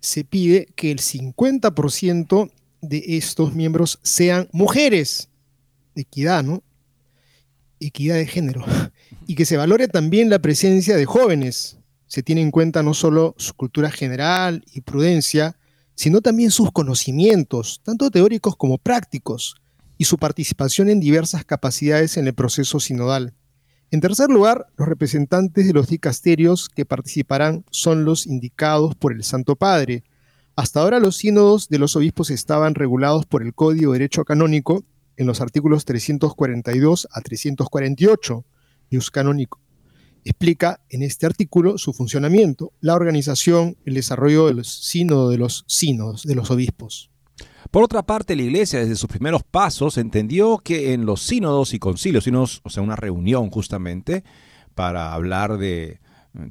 Se 0.00 0.24
pide 0.24 0.66
que 0.76 0.90
el 0.90 0.98
50% 0.98 2.50
de 2.80 3.04
estos 3.08 3.54
miembros 3.54 3.98
sean 4.02 4.48
mujeres. 4.52 5.28
Equidad, 5.94 6.44
¿no? 6.44 6.62
Equidad 7.80 8.16
de 8.16 8.26
género. 8.26 8.64
Y 9.26 9.34
que 9.34 9.44
se 9.44 9.56
valore 9.56 9.88
también 9.88 10.30
la 10.30 10.38
presencia 10.38 10.96
de 10.96 11.04
jóvenes. 11.04 11.78
Se 12.06 12.22
tiene 12.22 12.42
en 12.42 12.50
cuenta 12.50 12.82
no 12.82 12.94
solo 12.94 13.34
su 13.38 13.54
cultura 13.54 13.90
general 13.90 14.64
y 14.72 14.82
prudencia, 14.82 15.56
sino 15.94 16.20
también 16.20 16.50
sus 16.50 16.70
conocimientos, 16.70 17.80
tanto 17.82 18.10
teóricos 18.10 18.54
como 18.56 18.78
prácticos, 18.78 19.56
y 19.98 20.04
su 20.04 20.18
participación 20.18 20.88
en 20.90 21.00
diversas 21.00 21.44
capacidades 21.44 22.16
en 22.16 22.26
el 22.26 22.34
proceso 22.34 22.78
sinodal. 22.80 23.32
En 23.90 24.00
tercer 24.00 24.30
lugar, 24.30 24.66
los 24.76 24.88
representantes 24.88 25.66
de 25.66 25.72
los 25.72 25.88
dicasterios 25.88 26.68
que 26.68 26.84
participarán 26.84 27.64
son 27.70 28.04
los 28.04 28.26
indicados 28.26 28.94
por 28.94 29.12
el 29.12 29.22
Santo 29.22 29.56
Padre. 29.56 30.04
Hasta 30.56 30.80
ahora 30.80 30.98
los 30.98 31.16
sínodos 31.16 31.68
de 31.68 31.78
los 31.78 31.96
obispos 31.96 32.30
estaban 32.30 32.74
regulados 32.74 33.26
por 33.26 33.42
el 33.42 33.54
Código 33.54 33.92
de 33.92 33.98
Derecho 34.00 34.24
Canónico 34.24 34.84
en 35.16 35.26
los 35.26 35.40
artículos 35.40 35.84
342 35.84 37.08
a 37.10 37.20
348, 37.20 38.44
Ius 38.90 39.10
Canónico 39.10 39.60
explica 40.26 40.80
en 40.88 41.02
este 41.02 41.24
artículo 41.24 41.78
su 41.78 41.92
funcionamiento, 41.92 42.72
la 42.80 42.94
organización, 42.94 43.76
el 43.84 43.94
desarrollo 43.94 44.46
del 44.48 44.64
sínodo 44.64 45.30
de 45.30 45.38
los 45.38 45.64
sínodos, 45.68 46.24
de 46.24 46.34
los 46.34 46.50
obispos. 46.50 47.10
Por 47.70 47.82
otra 47.82 48.02
parte, 48.02 48.36
la 48.36 48.42
Iglesia 48.42 48.80
desde 48.80 48.96
sus 48.96 49.08
primeros 49.08 49.42
pasos 49.42 49.98
entendió 49.98 50.58
que 50.58 50.92
en 50.92 51.06
los 51.06 51.22
sínodos 51.22 51.74
y 51.74 51.78
concilios, 51.78 52.60
o 52.62 52.70
sea, 52.70 52.82
una 52.82 52.96
reunión 52.96 53.50
justamente 53.50 54.24
para 54.74 55.12
hablar 55.12 55.58
de 55.58 56.00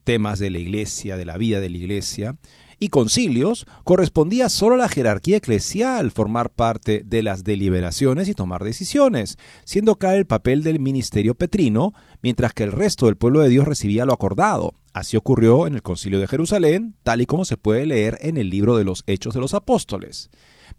temas 0.03 0.39
de 0.39 0.49
la 0.49 0.59
Iglesia, 0.59 1.17
de 1.17 1.25
la 1.25 1.37
vida 1.37 1.59
de 1.59 1.69
la 1.69 1.77
Iglesia, 1.77 2.37
y 2.79 2.89
concilios, 2.89 3.65
correspondía 3.83 4.49
solo 4.49 4.75
a 4.75 4.79
la 4.79 4.89
jerarquía 4.89 5.37
eclesial 5.37 6.11
formar 6.11 6.49
parte 6.49 7.03
de 7.05 7.23
las 7.23 7.43
deliberaciones 7.43 8.27
y 8.27 8.33
tomar 8.33 8.63
decisiones, 8.63 9.37
siendo 9.63 9.93
acá 9.93 10.15
el 10.15 10.25
papel 10.25 10.61
del 10.61 10.79
ministerio 10.79 11.35
petrino, 11.35 11.93
mientras 12.21 12.53
que 12.53 12.63
el 12.63 12.73
resto 12.73 13.05
del 13.05 13.15
pueblo 13.15 13.39
de 13.39 13.49
Dios 13.49 13.65
recibía 13.65 14.05
lo 14.05 14.13
acordado. 14.13 14.73
Así 14.93 15.15
ocurrió 15.15 15.67
en 15.67 15.75
el 15.75 15.83
concilio 15.83 16.19
de 16.19 16.27
Jerusalén, 16.27 16.95
tal 17.03 17.21
y 17.21 17.25
como 17.25 17.45
se 17.45 17.57
puede 17.57 17.85
leer 17.85 18.17
en 18.21 18.37
el 18.37 18.49
libro 18.49 18.75
de 18.75 18.83
los 18.83 19.03
Hechos 19.07 19.33
de 19.33 19.41
los 19.41 19.53
Apóstoles. 19.53 20.29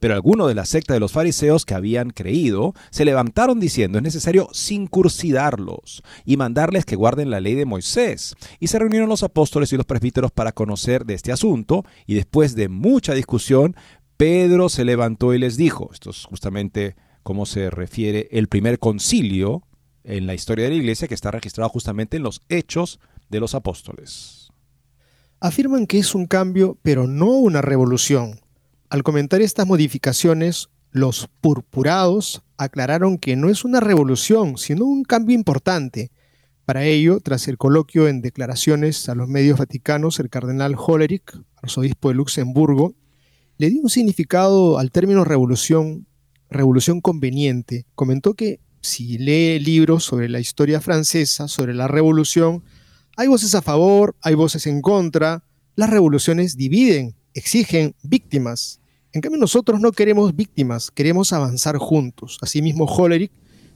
Pero 0.01 0.15
algunos 0.15 0.49
de 0.49 0.55
la 0.55 0.67
secta 0.67 0.95
de 0.95 1.01
los 1.01 1.13
fariseos 1.13 1.65
que 1.65 1.75
habían 1.75 2.11
creído 2.11 2.75
se 2.91 3.05
levantaron 3.05 3.61
diciendo 3.61 3.99
es 3.99 4.05
necesario 4.05 4.49
circuncidarlos 4.55 6.03
y 6.25 6.37
mandarles 6.37 6.85
que 6.85 6.97
guarden 6.97 7.31
la 7.31 7.41
ley 7.41 7.55
de 7.55 7.67
Moisés. 7.67 8.35
Y 8.61 8.69
se 8.69 8.79
reunieron 8.79 9.09
los 9.09 9.23
apóstoles 9.23 9.73
y 9.73 9.77
los 9.77 9.87
presbíteros 9.87 10.33
para 10.33 10.53
conocer 10.53 11.05
de 11.05 11.15
este 11.15 11.33
asunto 11.33 11.85
y 12.07 12.15
después 12.15 12.55
de 12.55 12.69
mucha 12.69 13.15
discusión, 13.15 13.77
Pedro 14.17 14.69
se 14.69 14.85
levantó 14.85 15.35
y 15.35 15.39
les 15.39 15.57
dijo, 15.57 15.91
esto 15.93 16.11
es 16.11 16.25
justamente 16.25 16.97
como 17.23 17.45
se 17.45 17.71
refiere 17.71 18.29
el 18.31 18.49
primer 18.49 18.79
concilio 18.79 19.63
en 20.05 20.27
la 20.27 20.35
historia 20.35 20.65
de 20.65 20.71
la 20.71 20.77
iglesia 20.77 21.09
que 21.09 21.15
está 21.15 21.31
registrado 21.31 21.69
justamente 21.69 22.17
en 22.17 22.23
los 22.23 22.43
hechos 22.49 23.01
de 23.29 23.41
los 23.41 23.55
apóstoles. 23.55 24.51
Afirman 25.41 25.87
que 25.87 25.99
es 25.99 26.15
un 26.15 26.27
cambio, 26.27 26.79
pero 26.83 27.07
no 27.07 27.27
una 27.27 27.61
revolución. 27.61 28.41
Al 28.89 29.03
comentar 29.03 29.43
estas 29.43 29.67
modificaciones, 29.67 30.69
los 30.93 31.29
purpurados 31.41 32.43
aclararon 32.57 33.19
que 33.19 33.35
no 33.35 33.49
es 33.49 33.65
una 33.65 33.81
revolución, 33.81 34.59
sino 34.59 34.85
un 34.85 35.03
cambio 35.03 35.35
importante. 35.35 36.13
Para 36.65 36.85
ello, 36.85 37.19
tras 37.21 37.49
el 37.49 37.59
coloquio 37.59 38.07
en 38.07 38.23
declaraciones 38.23 39.09
a 39.09 39.17
los 39.17 39.29
medios 39.29 39.59
vaticanos, 39.59 40.21
el 40.21 40.31
cardenal 40.31 40.77
Hollerich, 40.79 41.37
arzobispo 41.57 42.11
de 42.11 42.15
Luxemburgo, 42.15 42.95
le 43.59 43.71
dio 43.71 43.83
un 43.83 43.91
significado 43.91 44.79
al 44.79 44.93
término 44.93 45.25
revolución, 45.25 46.07
revolución 46.49 47.01
conveniente. 47.01 47.87
Comentó 47.97 48.35
que 48.35 48.61
si 48.83 49.19
lee 49.19 49.59
libros 49.59 50.05
sobre 50.05 50.29
la 50.29 50.39
historia 50.39 50.81
francesa, 50.81 51.49
sobre 51.49 51.75
la 51.75 51.89
revolución, 51.89 52.63
hay 53.17 53.27
voces 53.27 53.57
a 53.57 53.63
favor, 53.63 54.15
hay 54.23 54.35
voces 54.35 54.67
en 54.69 54.81
contra, 54.81 55.43
las 55.75 55.91
revoluciones 55.91 56.57
dividen, 56.57 57.17
exigen 57.37 57.95
víctimas. 58.03 58.81
En 59.13 59.21
cambio, 59.21 59.39
nosotros 59.39 59.79
no 59.79 59.93
queremos 59.93 60.35
víctimas, 60.35 60.91
queremos 60.91 61.35
avanzar 61.35 61.77
juntos. 61.77 62.39
Asimismo, 62.41 62.87
Hollerich 62.87 63.31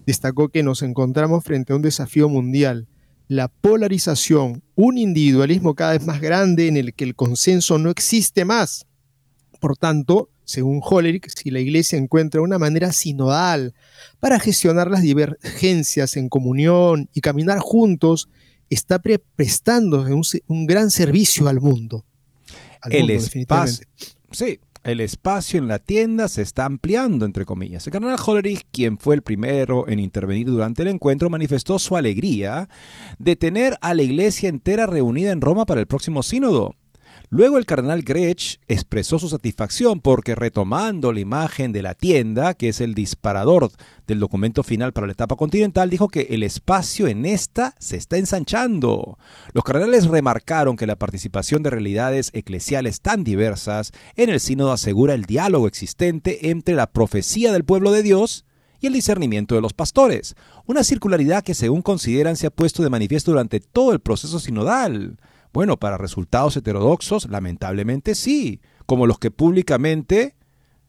destacó 0.07 0.49
que 0.49 0.63
nos 0.63 0.83
encontramos 0.83 1.45
frente 1.45 1.73
a 1.73 1.77
un 1.77 1.83
desafío 1.83 2.29
mundial, 2.29 2.89
la 3.29 3.49
polarización, 3.49 4.63
un 4.75 4.99
individualismo 4.99 5.75
cada 5.75 5.93
vez 5.93 6.05
más 6.07 6.21
grande 6.23 6.69
en 6.69 6.79
el 6.79 6.95
que 6.95 7.05
el 7.05 7.15
consenso 7.15 7.79
no 7.79 7.91
existe 7.91 8.47
más. 8.47 8.87
Por 9.61 9.77
tanto, 9.77 10.31
según 10.45 10.81
Hollerich, 10.83 11.29
si 11.29 11.51
la 11.51 11.61
Iglesia 11.61 11.99
encuentra 11.99 12.41
una 12.41 12.59
manera 12.59 12.93
sinodal 12.93 13.75
para 14.21 14.41
gestionar 14.41 14.91
las 14.91 15.03
divergencias 15.03 16.17
en 16.17 16.31
comunión 16.31 17.11
y 17.13 17.21
caminar 17.21 17.59
juntos, 17.59 18.31
está 18.71 19.01
prestando 19.01 20.01
un, 20.03 20.23
un 20.47 20.67
gran 20.67 20.91
servicio 20.91 21.47
al 21.47 21.61
mundo 21.61 22.07
el 22.89 23.11
espacio. 23.11 23.87
Sí, 24.31 24.61
el 24.83 25.01
espacio 25.01 25.59
en 25.59 25.69
la 25.69 25.79
tienda 25.79 26.29
se 26.29 26.43
está 26.43 26.65
ampliando, 26.65 27.27
entre 27.27 27.45
comillas. 27.45 27.87
El 27.87 27.93
cardenal 27.93 28.19
Hollerich, 28.25 28.67
quien 28.73 28.99
fue 28.99 29.15
el 29.15 29.23
primero 29.23 29.87
en 29.89 29.99
intervenir 29.99 30.47
durante 30.47 30.83
el 30.83 30.89
encuentro, 30.89 31.29
manifestó 31.29 31.79
su 31.79 31.97
alegría 31.97 32.69
de 33.19 33.37
tener 33.37 33.77
a 33.83 33.93
la 33.93 34.03
iglesia 34.03 34.49
entera 34.49 34.87
reunida 34.87 35.33
en 35.33 35.43
Roma 35.43 35.67
para 35.67 35.81
el 35.81 35.87
próximo 35.87 36.23
sínodo. 36.23 36.77
Luego 37.33 37.59
el 37.59 37.65
cardenal 37.65 38.03
Grech 38.03 38.59
expresó 38.67 39.21
su 39.21 39.29
satisfacción 39.29 40.01
porque 40.01 40.35
retomando 40.35 41.13
la 41.13 41.21
imagen 41.21 41.71
de 41.71 41.81
la 41.81 41.95
tienda, 41.95 42.55
que 42.55 42.71
es 42.71 42.81
el 42.81 42.93
disparador 42.93 43.71
del 44.09 44.19
documento 44.19 44.65
final 44.65 44.93
para 44.93 45.07
la 45.07 45.13
etapa 45.13 45.37
continental, 45.37 45.91
dijo 45.91 46.09
que 46.09 46.27
el 46.31 46.43
espacio 46.43 47.07
en 47.07 47.25
esta 47.25 47.77
se 47.79 47.97
está 47.97 48.17
ensanchando. 48.17 49.17
Los 49.53 49.63
cardenales 49.63 50.09
remarcaron 50.09 50.75
que 50.75 50.89
la 50.89 50.97
participación 50.97 51.63
de 51.63 51.71
realidades 51.71 52.31
eclesiales 52.33 53.01
tan 53.01 53.23
diversas 53.23 53.93
en 54.17 54.29
el 54.29 54.41
sínodo 54.41 54.73
asegura 54.73 55.15
el 55.15 55.25
diálogo 55.25 55.69
existente 55.69 56.51
entre 56.51 56.75
la 56.75 56.91
profecía 56.91 57.53
del 57.53 57.65
pueblo 57.65 57.93
de 57.93 58.03
Dios 58.03 58.45
y 58.81 58.89
el 58.89 58.93
discernimiento 58.93 59.55
de 59.55 59.61
los 59.61 59.73
pastores, 59.73 60.35
una 60.67 60.83
circularidad 60.83 61.45
que 61.45 61.55
según 61.55 61.83
consideran 61.83 62.37
se 62.37 62.49
ha 62.49 62.51
puesto 62.51 62.83
de 62.83 62.91
manifiesto 62.91 63.31
durante 63.31 63.61
todo 63.61 63.93
el 63.93 64.01
proceso 64.01 64.41
sinodal. 64.41 65.17
Bueno, 65.53 65.79
para 65.79 65.99
resultados 65.99 66.57
heterodoxos, 66.57 67.29
lamentablemente 67.29 68.15
sí, 68.15 68.61
como 68.87 69.07
los 69.07 69.19
que 69.19 69.31
públicamente 69.31 70.37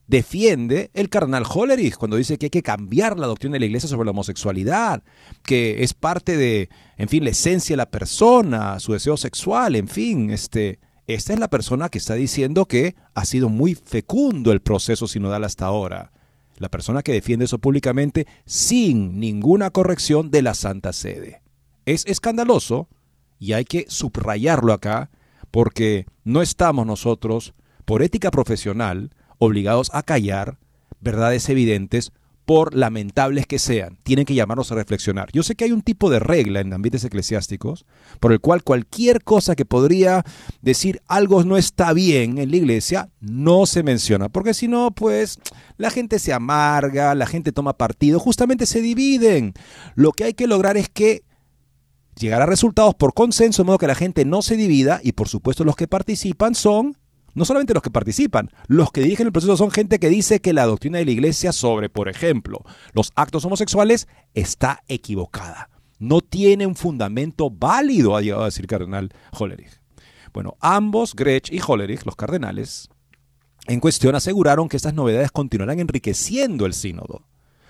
defiende 0.08 0.91
el 0.93 1.10
carnal 1.10 1.45
Hollerich 1.47 1.95
cuando 1.95 2.17
dice 2.17 2.38
que 2.38 2.47
hay 2.47 2.52
que 2.52 2.62
cambiar 2.62 3.17
la 3.17 3.28
doctrina 3.28 3.54
de 3.54 3.62
la 3.62 3.65
iglesia 3.65 3.89
sobre 3.89 4.06
la 4.06 4.12
homosexualidad, 4.12 5.04
que 5.43 5.84
es 5.84 5.93
parte 5.93 6.36
de, 6.36 6.69
en 6.97 7.08
fin, 7.08 7.24
la 7.24 7.30
esencia 7.30 7.74
de 7.74 7.78
la 7.78 7.89
persona, 7.89 8.80
su 8.80 8.93
deseo 8.93 9.17
sexual, 9.17 9.76
en 9.76 9.88
fin, 9.88 10.30
este, 10.30 10.80
esta 11.08 11.34
es 11.34 11.39
la 11.39 11.50
persona 11.50 11.89
que 11.89 11.97
está 11.97 12.13
diciendo 12.13 12.67
que 12.67 12.95
ha 13.13 13.26
sido 13.26 13.50
muy 13.50 13.74
fecundo 13.74 14.52
el 14.52 14.62
proceso 14.62 15.08
sinodal 15.08 15.43
hasta 15.43 15.65
ahora. 15.65 16.12
La 16.58 16.69
persona 16.69 17.02
que 17.02 17.13
defiende 17.13 17.45
eso 17.45 17.58
públicamente 17.58 18.28
sin 18.45 19.19
ninguna 19.19 19.71
corrección 19.71 20.30
de 20.30 20.41
la 20.43 20.54
Santa 20.54 20.93
Sede. 20.93 21.41
Es 21.86 22.06
escandaloso 22.06 22.88
y 23.41 23.54
hay 23.54 23.65
que 23.65 23.86
subrayarlo 23.89 24.71
acá 24.71 25.10
porque 25.49 26.06
no 26.23 26.43
estamos 26.43 26.86
nosotros, 26.86 27.56
por 27.86 28.04
ética 28.04 28.30
profesional, 28.30 29.10
obligados 29.39 29.89
a 29.93 30.04
callar 30.04 30.60
verdades 31.01 31.49
evidentes 31.49 32.12
por 32.45 32.75
lamentables 32.75 33.47
que 33.47 33.58
sean. 33.58 33.97
Tienen 34.04 34.25
que 34.25 34.36
llamarnos 34.36 34.71
a 34.71 34.75
reflexionar. 34.75 35.30
Yo 35.34 35.41
sé 35.41 35.56
que 35.56 35.63
hay 35.63 35.71
un 35.71 35.82
tipo 35.82 36.12
de 36.12 36.19
regla 36.19 36.60
en 36.60 36.71
ambientes 36.71 37.04
eclesiásticos 37.04 37.86
por 38.19 38.32
el 38.32 38.39
cual 38.39 38.63
cualquier 38.63 39.23
cosa 39.23 39.56
que 39.56 39.65
podría 39.65 40.23
decir 40.62 41.01
algo 41.08 41.43
no 41.43 41.58
está 41.58 41.93
bien 41.93 42.38
en 42.38 42.51
la 42.51 42.58
iglesia 42.58 43.10
no 43.21 43.65
se 43.65 43.82
menciona, 43.82 44.30
porque 44.30 44.54
si 44.54 44.67
no, 44.67 44.91
pues 44.91 45.39
la 45.77 45.89
gente 45.89 46.19
se 46.19 46.32
amarga, 46.32 47.15
la 47.15 47.25
gente 47.25 47.51
toma 47.51 47.73
partido, 47.73 48.19
justamente 48.19 48.67
se 48.67 48.82
dividen. 48.82 49.54
Lo 49.95 50.12
que 50.12 50.25
hay 50.25 50.34
que 50.36 50.45
lograr 50.45 50.77
es 50.77 50.89
que 50.89 51.23
llegar 52.19 52.41
a 52.41 52.45
resultados 52.45 52.95
por 52.95 53.13
consenso, 53.13 53.63
de 53.63 53.67
modo 53.67 53.78
que 53.78 53.88
la 53.88 53.95
gente 53.95 54.26
no 54.26 54.41
se 54.41 54.56
divida 54.56 55.00
y 55.04 55.13
por 55.13 55.28
supuesto 55.28 55.63
los 55.63 55.76
que 55.76 55.88
participan 55.88 56.56
son 56.56 56.97
no 57.34 57.45
solamente 57.45 57.74
los 57.74 57.84
que 57.84 57.91
participan, 57.91 58.50
los 58.67 58.91
que 58.91 59.02
dirigen 59.02 59.28
el 59.28 59.32
proceso 59.32 59.56
son 59.56 59.71
gente 59.71 60.00
que 60.00 60.10
dice 60.10 60.41
que 60.41 60.54
la 60.54 60.65
doctrina 60.65 60.97
de 60.97 61.06
la 61.06 61.12
iglesia 61.12 61.54
sobre, 61.54 61.89
por 61.89 62.10
ejemplo, 62.10 62.63
los 62.93 63.12
actos 63.15 63.45
homosexuales 63.45 64.08
está 64.34 64.84
equivocada. 64.88 65.69
No 66.00 66.21
tiene 66.21 66.65
un 66.65 66.76
fundamento 66.76 67.50
válido, 67.50 68.15
ha 68.15 68.21
llegado 68.21 68.41
a 68.41 68.45
decir 68.45 68.67
cardenal 68.67 69.13
Hollerich. 69.32 69.80
Bueno, 70.34 70.58
ambos, 70.60 71.15
Grech 71.15 71.52
y 71.52 71.62
Hollerich, 71.65 72.06
los 72.06 72.15
cardenales, 72.15 72.89
en 73.67 73.80
cuestión 73.80 74.15
aseguraron 74.15 74.67
que 74.67 74.78
estas 74.78 74.93
novedades 74.93 75.32
continuarán 75.32 75.80
enriqueciendo 75.80 76.65
el 76.65 76.74
sínodo, 76.74 77.28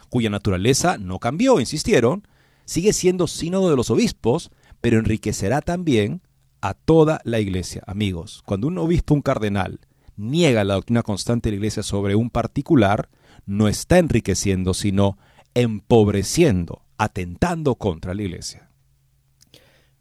cuya 0.09 0.29
naturaleza 0.29 0.97
no 0.97 1.19
cambió, 1.19 1.59
insistieron, 1.59 2.27
sigue 2.71 2.93
siendo 2.93 3.27
sínodo 3.27 3.69
de 3.69 3.75
los 3.75 3.89
obispos, 3.89 4.49
pero 4.79 4.97
enriquecerá 4.97 5.59
también 5.59 6.21
a 6.61 6.73
toda 6.73 7.19
la 7.25 7.41
iglesia. 7.41 7.83
Amigos, 7.85 8.43
cuando 8.45 8.67
un 8.67 8.77
obispo, 8.77 9.13
un 9.13 9.21
cardenal, 9.21 9.81
niega 10.15 10.63
la 10.63 10.75
doctrina 10.75 11.03
constante 11.03 11.49
de 11.49 11.51
la 11.51 11.57
iglesia 11.57 11.83
sobre 11.83 12.15
un 12.15 12.29
particular, 12.29 13.09
no 13.45 13.67
está 13.67 13.97
enriqueciendo, 13.97 14.73
sino 14.73 15.17
empobreciendo, 15.53 16.85
atentando 16.97 17.75
contra 17.75 18.13
la 18.13 18.21
iglesia. 18.21 18.69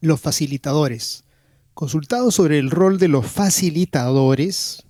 Los 0.00 0.20
facilitadores. 0.20 1.24
Consultados 1.74 2.36
sobre 2.36 2.60
el 2.60 2.70
rol 2.70 3.00
de 3.00 3.08
los 3.08 3.26
facilitadores, 3.26 4.84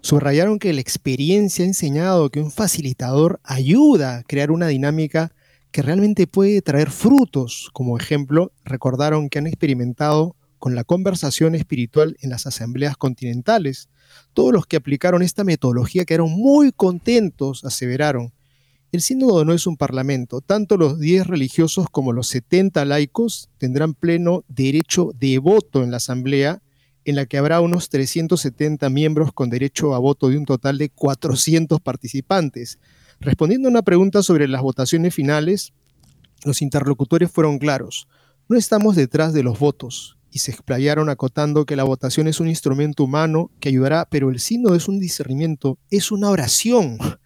subrayaron 0.00 0.58
que 0.58 0.72
la 0.72 0.80
experiencia 0.80 1.64
ha 1.64 1.68
enseñado 1.68 2.30
que 2.30 2.40
un 2.40 2.50
facilitador 2.50 3.38
ayuda 3.44 4.16
a 4.16 4.22
crear 4.24 4.50
una 4.50 4.66
dinámica 4.66 5.30
que 5.72 5.82
realmente 5.82 6.26
puede 6.26 6.62
traer 6.62 6.90
frutos. 6.90 7.70
Como 7.72 7.96
ejemplo, 7.98 8.52
recordaron 8.64 9.28
que 9.28 9.38
han 9.38 9.46
experimentado 9.46 10.36
con 10.58 10.74
la 10.74 10.84
conversación 10.84 11.54
espiritual 11.54 12.16
en 12.20 12.30
las 12.30 12.46
asambleas 12.46 12.96
continentales. 12.96 13.88
Todos 14.34 14.52
los 14.52 14.66
que 14.66 14.76
aplicaron 14.76 15.22
esta 15.22 15.44
metodología 15.44 16.04
quedaron 16.04 16.30
muy 16.32 16.72
contentos, 16.72 17.64
aseveraron. 17.64 18.32
El 18.92 19.00
sínodo 19.02 19.44
no 19.44 19.54
es 19.54 19.66
un 19.66 19.76
parlamento. 19.76 20.40
Tanto 20.40 20.76
los 20.76 20.98
10 20.98 21.28
religiosos 21.28 21.86
como 21.90 22.12
los 22.12 22.26
70 22.28 22.84
laicos 22.84 23.48
tendrán 23.56 23.94
pleno 23.94 24.44
derecho 24.48 25.12
de 25.18 25.38
voto 25.38 25.84
en 25.84 25.92
la 25.92 25.98
asamblea, 25.98 26.60
en 27.04 27.16
la 27.16 27.26
que 27.26 27.38
habrá 27.38 27.60
unos 27.60 27.88
370 27.88 28.90
miembros 28.90 29.32
con 29.32 29.48
derecho 29.48 29.94
a 29.94 29.98
voto 29.98 30.28
de 30.28 30.36
un 30.36 30.44
total 30.44 30.76
de 30.76 30.90
400 30.90 31.80
participantes. 31.80 32.78
Respondiendo 33.20 33.68
a 33.68 33.70
una 33.70 33.82
pregunta 33.82 34.22
sobre 34.22 34.48
las 34.48 34.62
votaciones 34.62 35.14
finales, 35.14 35.74
los 36.42 36.62
interlocutores 36.62 37.30
fueron 37.30 37.58
claros. 37.58 38.08
No 38.48 38.56
estamos 38.56 38.96
detrás 38.96 39.34
de 39.34 39.42
los 39.42 39.58
votos 39.58 40.16
y 40.30 40.38
se 40.38 40.52
explayaron 40.52 41.10
acotando 41.10 41.66
que 41.66 41.76
la 41.76 41.84
votación 41.84 42.28
es 42.28 42.40
un 42.40 42.48
instrumento 42.48 43.04
humano 43.04 43.50
que 43.60 43.68
ayudará, 43.68 44.08
pero 44.10 44.30
el 44.30 44.40
signo 44.40 44.74
es 44.74 44.88
un 44.88 44.98
discernimiento, 44.98 45.78
es 45.90 46.10
una 46.10 46.30
oración. 46.30 46.98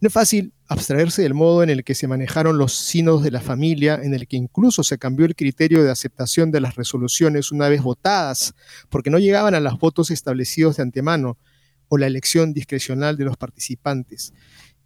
No 0.00 0.06
es 0.06 0.12
fácil 0.12 0.52
abstraerse 0.68 1.22
del 1.22 1.34
modo 1.34 1.64
en 1.64 1.70
el 1.70 1.82
que 1.82 1.96
se 1.96 2.06
manejaron 2.06 2.56
los 2.56 2.72
sínodos 2.72 3.24
de 3.24 3.32
la 3.32 3.40
familia, 3.40 3.98
en 4.00 4.14
el 4.14 4.28
que 4.28 4.36
incluso 4.36 4.84
se 4.84 4.96
cambió 4.96 5.26
el 5.26 5.34
criterio 5.34 5.82
de 5.82 5.90
aceptación 5.90 6.52
de 6.52 6.60
las 6.60 6.76
resoluciones 6.76 7.50
una 7.50 7.68
vez 7.68 7.82
votadas, 7.82 8.54
porque 8.88 9.10
no 9.10 9.18
llegaban 9.18 9.56
a 9.56 9.60
los 9.60 9.76
votos 9.80 10.12
establecidos 10.12 10.76
de 10.76 10.84
antemano 10.84 11.36
o 11.88 11.98
la 11.98 12.06
elección 12.06 12.52
discrecional 12.52 13.16
de 13.16 13.24
los 13.24 13.36
participantes. 13.36 14.32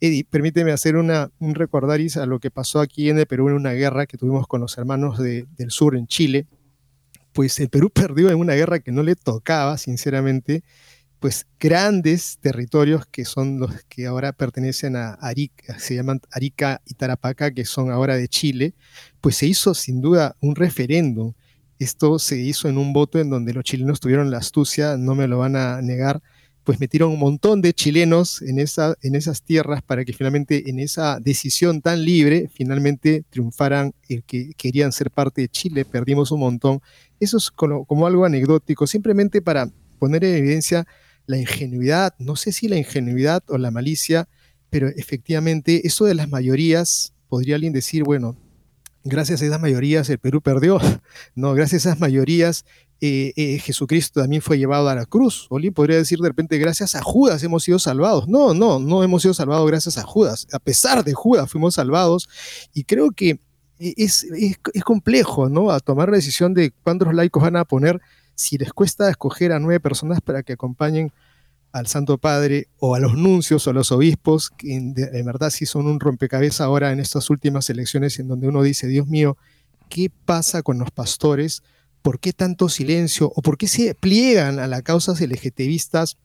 Eddie, 0.00 0.24
permíteme 0.24 0.72
hacer 0.72 0.96
un 0.96 1.54
recordaris 1.54 2.16
a 2.16 2.24
lo 2.24 2.40
que 2.40 2.50
pasó 2.50 2.80
aquí 2.80 3.10
en 3.10 3.18
el 3.18 3.26
Perú 3.26 3.48
en 3.48 3.54
una 3.54 3.72
guerra 3.72 4.06
que 4.06 4.16
tuvimos 4.16 4.46
con 4.46 4.62
los 4.62 4.78
hermanos 4.78 5.18
del 5.18 5.70
sur 5.70 5.94
en 5.94 6.06
Chile, 6.06 6.46
pues 7.32 7.60
el 7.60 7.68
Perú 7.68 7.90
perdió 7.94 8.30
en 8.30 8.36
una 8.36 8.54
guerra 8.54 8.80
que 8.80 8.92
no 8.92 9.02
le 9.02 9.14
tocaba, 9.14 9.76
sinceramente, 9.76 10.62
pues 11.20 11.46
grandes 11.58 12.38
territorios 12.40 13.04
que 13.04 13.26
son 13.26 13.60
los 13.60 13.72
que 13.90 14.06
ahora 14.06 14.32
pertenecen 14.32 14.96
a 14.96 15.12
Arica, 15.14 15.78
se 15.78 15.94
llaman 15.94 16.20
Arica 16.30 16.80
y 16.86 16.94
Tarapacá, 16.94 17.52
que 17.52 17.66
son 17.66 17.90
ahora 17.90 18.16
de 18.16 18.26
Chile, 18.26 18.74
pues 19.20 19.36
se 19.36 19.46
hizo 19.46 19.74
sin 19.74 20.00
duda 20.00 20.34
un 20.40 20.56
referéndum. 20.56 21.34
Esto 21.78 22.18
se 22.18 22.38
hizo 22.38 22.68
en 22.68 22.78
un 22.78 22.94
voto 22.94 23.18
en 23.18 23.28
donde 23.28 23.52
los 23.52 23.64
chilenos 23.64 24.00
tuvieron 24.00 24.30
la 24.30 24.38
astucia, 24.38 24.96
no 24.96 25.14
me 25.14 25.26
lo 25.26 25.38
van 25.38 25.56
a 25.56 25.82
negar, 25.82 26.22
pues 26.64 26.78
metieron 26.78 27.10
un 27.10 27.18
montón 27.18 27.62
de 27.62 27.72
chilenos 27.72 28.42
en, 28.42 28.58
esa, 28.58 28.94
en 29.02 29.14
esas 29.14 29.42
tierras 29.42 29.82
para 29.82 30.04
que 30.04 30.12
finalmente 30.12 30.68
en 30.70 30.78
esa 30.78 31.18
decisión 31.20 31.80
tan 31.80 32.04
libre, 32.04 32.50
finalmente 32.52 33.24
triunfaran 33.30 33.94
el 34.08 34.22
que 34.24 34.52
querían 34.56 34.92
ser 34.92 35.10
parte 35.10 35.42
de 35.42 35.48
Chile, 35.48 35.84
perdimos 35.84 36.30
un 36.30 36.40
montón. 36.40 36.80
Eso 37.18 37.38
es 37.38 37.50
como, 37.50 37.84
como 37.84 38.06
algo 38.06 38.24
anecdótico, 38.24 38.86
simplemente 38.86 39.42
para 39.42 39.70
poner 39.98 40.24
en 40.24 40.36
evidencia 40.36 40.86
la 41.26 41.38
ingenuidad, 41.38 42.14
no 42.18 42.36
sé 42.36 42.52
si 42.52 42.68
la 42.68 42.76
ingenuidad 42.76 43.42
o 43.48 43.56
la 43.56 43.70
malicia, 43.70 44.28
pero 44.68 44.88
efectivamente 44.88 45.86
eso 45.86 46.04
de 46.04 46.14
las 46.14 46.28
mayorías, 46.28 47.12
podría 47.28 47.54
alguien 47.54 47.72
decir, 47.72 48.04
bueno, 48.04 48.36
gracias 49.04 49.42
a 49.42 49.46
esas 49.46 49.60
mayorías 49.60 50.08
el 50.10 50.18
Perú 50.18 50.40
perdió, 50.40 50.78
no, 51.34 51.54
gracias 51.54 51.86
a 51.86 51.90
esas 51.90 52.00
mayorías 52.00 52.64
eh, 53.02 53.32
eh, 53.36 53.58
Jesucristo 53.58 54.20
también 54.20 54.42
fue 54.42 54.58
llevado 54.58 54.88
a 54.90 54.94
la 54.94 55.06
cruz. 55.06 55.46
Oli 55.48 55.70
podría 55.70 55.96
decir 55.96 56.18
de 56.18 56.28
repente, 56.28 56.58
gracias 56.58 56.94
a 56.94 57.02
Judas 57.02 57.42
hemos 57.42 57.64
sido 57.64 57.78
salvados. 57.78 58.28
No, 58.28 58.52
no, 58.52 58.78
no 58.78 59.02
hemos 59.02 59.22
sido 59.22 59.32
salvados 59.32 59.66
gracias 59.66 59.96
a 59.96 60.02
Judas. 60.02 60.46
A 60.52 60.58
pesar 60.58 61.02
de 61.02 61.14
Judas 61.14 61.50
fuimos 61.50 61.74
salvados. 61.74 62.28
Y 62.74 62.84
creo 62.84 63.10
que 63.12 63.40
es, 63.78 64.24
es, 64.24 64.84
complejo, 64.84 65.48
¿no? 65.48 65.70
A 65.70 65.80
tomar 65.80 66.10
la 66.10 66.16
decisión 66.16 66.52
de 66.52 66.72
cuántos 66.82 67.14
laicos 67.14 67.42
van 67.42 67.56
a 67.56 67.64
poner 67.64 68.00
si 68.34 68.58
les 68.58 68.72
cuesta 68.72 69.08
escoger 69.08 69.52
a 69.52 69.58
nueve 69.58 69.80
personas 69.80 70.20
para 70.20 70.42
que 70.42 70.52
acompañen 70.52 71.10
al 71.72 71.86
Santo 71.86 72.18
Padre 72.18 72.68
o 72.78 72.94
a 72.94 73.00
los 73.00 73.14
nuncios 73.14 73.66
o 73.66 73.70
a 73.70 73.72
los 73.72 73.92
obispos, 73.92 74.50
que 74.50 74.74
en, 74.74 74.94
verdad 74.94 75.50
sí 75.50 75.66
son 75.66 75.86
un 75.86 76.00
rompecabezas 76.00 76.62
ahora 76.62 76.92
en 76.92 77.00
estas 77.00 77.30
últimas 77.30 77.70
elecciones 77.70 78.18
en 78.18 78.28
donde 78.28 78.48
uno 78.48 78.62
dice, 78.62 78.86
Dios 78.86 79.06
mío, 79.06 79.36
¿qué 79.88 80.10
pasa 80.24 80.62
con 80.62 80.78
los 80.78 80.90
pastores? 80.90 81.62
¿por 82.02 82.20
qué 82.20 82.32
tanto 82.32 82.68
silencio? 82.68 83.32
¿O 83.34 83.42
por 83.42 83.56
qué 83.56 83.68
se 83.68 83.94
pliegan 83.94 84.58
a 84.58 84.66
las 84.66 84.82
causas 84.82 85.20
LGTBistas 85.20 86.16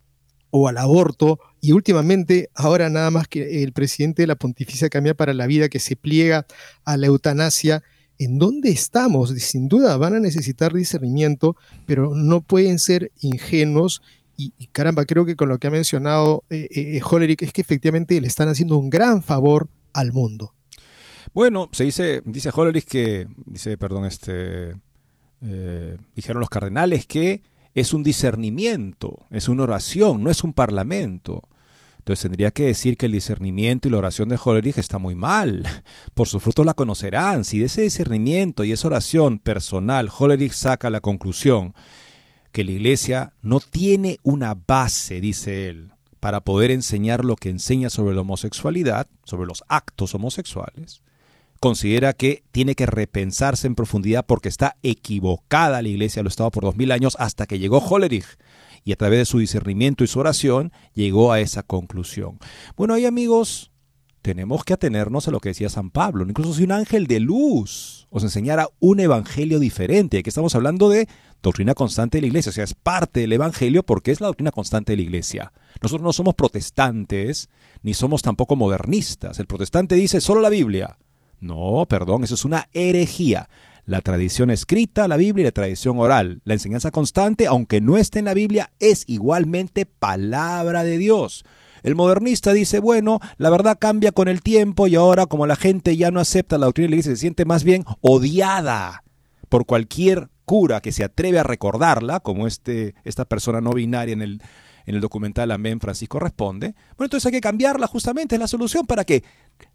o 0.50 0.68
al 0.68 0.78
aborto? 0.78 1.40
Y 1.62 1.72
últimamente, 1.72 2.50
ahora 2.54 2.90
nada 2.90 3.12
más 3.12 3.28
que 3.28 3.64
el 3.64 3.74
presidente 3.74 4.24
de 4.24 4.28
la 4.28 4.36
Pontificia 4.36 4.90
Cambia 4.90 5.14
para 5.14 5.34
la 5.34 5.48
Vida, 5.48 5.70
que 5.70 5.80
se 5.80 5.96
pliega 5.96 6.46
a 6.84 6.98
la 6.98 7.08
eutanasia. 7.08 7.84
¿En 8.18 8.40
dónde 8.40 8.70
estamos? 8.70 9.32
Sin 9.32 9.68
duda 9.68 9.98
van 9.98 10.16
a 10.16 10.20
necesitar 10.20 10.74
discernimiento, 10.74 11.58
pero 11.86 12.16
no 12.16 12.42
pueden 12.42 12.80
ser 12.80 13.12
ingenuos 13.20 14.02
y, 14.38 14.52
caramba, 14.68 15.06
creo 15.06 15.26
que 15.26 15.36
con 15.36 15.50
lo 15.50 15.58
que 15.58 15.68
ha 15.68 15.72
mencionado 15.72 16.44
eh, 16.50 16.68
eh, 16.72 17.02
Hollerich 17.04 17.42
es 17.42 17.54
que 17.54 17.62
efectivamente 17.62 18.20
le 18.20 18.28
están 18.28 18.50
haciendo 18.50 18.78
un 18.78 18.90
gran 18.90 19.24
favor 19.24 19.70
al 19.94 20.12
mundo. 20.12 20.54
Bueno, 21.34 21.70
se 21.72 21.84
dice, 21.86 22.22
dice 22.26 22.52
Hollerich 22.54 22.86
que, 22.86 23.28
dice, 23.46 23.78
perdón, 23.78 24.06
este, 24.06 24.76
eh, 25.42 25.98
dijeron 26.16 26.40
los 26.40 26.50
cardenales 26.50 27.06
que 27.06 27.44
es 27.74 27.94
un 27.94 28.04
discernimiento, 28.04 29.26
es 29.32 29.50
una 29.50 29.64
oración, 29.64 30.24
no 30.24 30.30
es 30.30 30.44
un 30.44 30.54
parlamento. 30.54 31.42
Entonces 31.98 32.22
tendría 32.22 32.52
que 32.52 32.68
decir 32.68 32.98
que 32.98 33.08
el 33.08 33.14
discernimiento 33.14 33.88
y 33.88 33.92
la 33.92 33.98
oración 33.98 34.30
de 34.30 34.40
Hollerich 34.42 34.78
está 34.78 35.00
muy 35.00 35.16
mal. 35.16 35.66
Por 36.14 36.28
sus 36.28 36.42
frutos 36.42 36.66
la 36.66 36.76
conocerán. 36.76 37.44
Si 37.44 37.60
de 37.60 37.66
ese 37.66 37.82
discernimiento 37.82 38.64
y 38.64 38.72
esa 38.72 38.88
oración 38.88 39.40
personal 39.40 40.10
Hollerich 40.16 40.54
saca 40.54 40.90
la 40.90 41.02
conclusión 41.02 41.74
que 42.56 42.64
la 42.64 42.72
iglesia 42.72 43.34
no 43.42 43.60
tiene 43.60 44.18
una 44.24 44.56
base, 44.56 45.20
dice 45.20 45.68
él, 45.68 45.92
para 46.22 46.40
poder 46.40 46.72
enseñar 46.72 47.26
lo 47.26 47.36
que 47.36 47.50
enseña 47.50 47.90
sobre 47.90 48.16
la 48.16 48.22
homosexualidad, 48.22 49.08
sobre 49.26 49.46
los 49.46 49.66
actos 49.68 50.16
homosexuales, 50.16 51.02
considera 51.60 52.14
que 52.14 52.46
tiene 52.54 52.76
que 52.76 52.86
repensarse 52.86 53.68
en 53.68 53.76
profundidad 53.76 54.26
porque 54.26 54.48
está 54.48 54.78
equivocada 54.84 55.82
la 55.82 55.90
iglesia, 55.90 56.24
lo 56.24 56.30
estado 56.30 56.50
por 56.50 56.64
dos 56.64 56.78
mil 56.78 56.94
años 56.94 57.18
hasta 57.20 57.46
que 57.46 57.60
llegó 57.60 57.80
Hollerich 57.80 58.38
y 58.86 58.94
a 58.94 58.96
través 58.96 59.20
de 59.20 59.26
su 59.26 59.40
discernimiento 59.40 60.06
y 60.06 60.08
su 60.08 60.22
oración 60.22 60.72
llegó 60.94 61.34
a 61.34 61.42
esa 61.42 61.62
conclusión. 61.62 62.40
Bueno, 62.78 62.94
ahí 62.94 63.06
amigos, 63.06 63.70
tenemos 64.26 64.64
que 64.64 64.74
atenernos 64.74 65.28
a 65.28 65.32
lo 65.32 65.40
que 65.40 65.50
decía 65.50 65.70
San 65.70 65.92
Pablo. 65.92 66.26
Incluso 66.28 66.56
si 66.56 66.64
un 66.64 66.72
ángel 66.72 67.06
de 67.06 67.20
luz 67.20 68.08
os 68.10 68.24
enseñara 68.24 68.68
un 68.80 69.00
evangelio 69.00 69.60
diferente, 69.60 70.24
que 70.24 70.30
estamos 70.32 70.56
hablando 70.56 70.90
de 70.90 71.08
doctrina 71.44 71.76
constante 71.76 72.18
de 72.18 72.24
la 72.24 72.28
iglesia, 72.30 72.50
o 72.50 72.54
sea, 72.54 72.64
es 72.64 72.74
parte 72.74 73.20
del 73.20 73.34
evangelio 73.34 73.84
porque 73.84 74.10
es 74.10 74.22
la 74.22 74.28
doctrina 74.28 74.50
constante 74.50 74.94
de 74.94 74.98
la 74.98 75.04
iglesia. 75.04 75.54
Nosotros 75.80 76.04
no 76.04 76.12
somos 76.12 76.34
protestantes, 76.34 77.50
ni 77.84 77.94
somos 77.94 78.24
tampoco 78.24 78.56
modernistas. 78.56 79.38
El 79.38 79.46
protestante 79.46 79.94
dice 79.94 80.20
solo 80.20 80.42
la 80.42 80.50
Biblia. 80.50 80.98
No, 81.40 81.86
perdón, 81.88 82.24
eso 82.24 82.34
es 82.34 82.46
una 82.46 82.68
herejía. 82.74 83.48
La 83.86 84.02
tradición 84.02 84.50
escrita, 84.50 85.08
la 85.08 85.18
Biblia 85.18 85.44
y 85.44 85.46
la 85.46 85.52
tradición 85.52 86.00
oral, 86.00 86.42
la 86.46 86.56
enseñanza 86.56 86.90
constante, 86.90 87.46
aunque 87.46 87.80
no 87.80 87.96
esté 87.96 88.18
en 88.18 88.26
la 88.26 88.34
Biblia, 88.34 88.72
es 88.80 89.04
igualmente 89.06 89.86
palabra 89.86 90.84
de 90.84 90.98
Dios. 90.98 91.46
El 91.86 91.94
modernista 91.94 92.52
dice, 92.52 92.80
bueno, 92.80 93.20
la 93.38 93.52
verdad 93.52 93.78
cambia 93.80 94.12
con 94.12 94.28
el 94.28 94.42
tiempo 94.42 94.88
y 94.88 94.96
ahora 94.96 95.28
como 95.28 95.46
la 95.46 95.56
gente 95.56 95.96
ya 95.96 96.10
no 96.10 96.20
acepta 96.20 96.58
la 96.58 96.66
doctrina 96.66 96.86
de 96.86 96.90
la 96.90 96.96
iglesia, 96.96 97.12
se 97.12 97.22
siente 97.22 97.46
más 97.46 97.64
bien 97.64 97.86
odiada 98.02 99.04
por 99.50 99.68
cualquier 99.68 100.30
cura 100.46 100.82
que 100.82 100.92
se 100.92 101.04
atreve 101.04 101.38
a 101.38 101.44
recordarla, 101.44 102.22
como 102.22 102.48
este, 102.48 102.96
esta 103.04 103.26
persona 103.26 103.62
no 103.62 103.72
binaria 103.72 104.14
en 104.14 104.24
el, 104.24 104.42
en 104.88 104.96
el 104.96 105.02
documental 105.02 105.52
Amén 105.52 105.80
Francisco 105.80 106.18
responde. 106.18 106.74
Bueno, 106.98 107.06
entonces 107.06 107.28
hay 107.28 107.34
que 107.34 107.42
cambiarla 107.42 107.86
justamente, 107.86 108.34
es 108.34 108.42
la 108.42 108.48
solución 108.48 108.88
para 108.88 109.04
que 109.04 109.24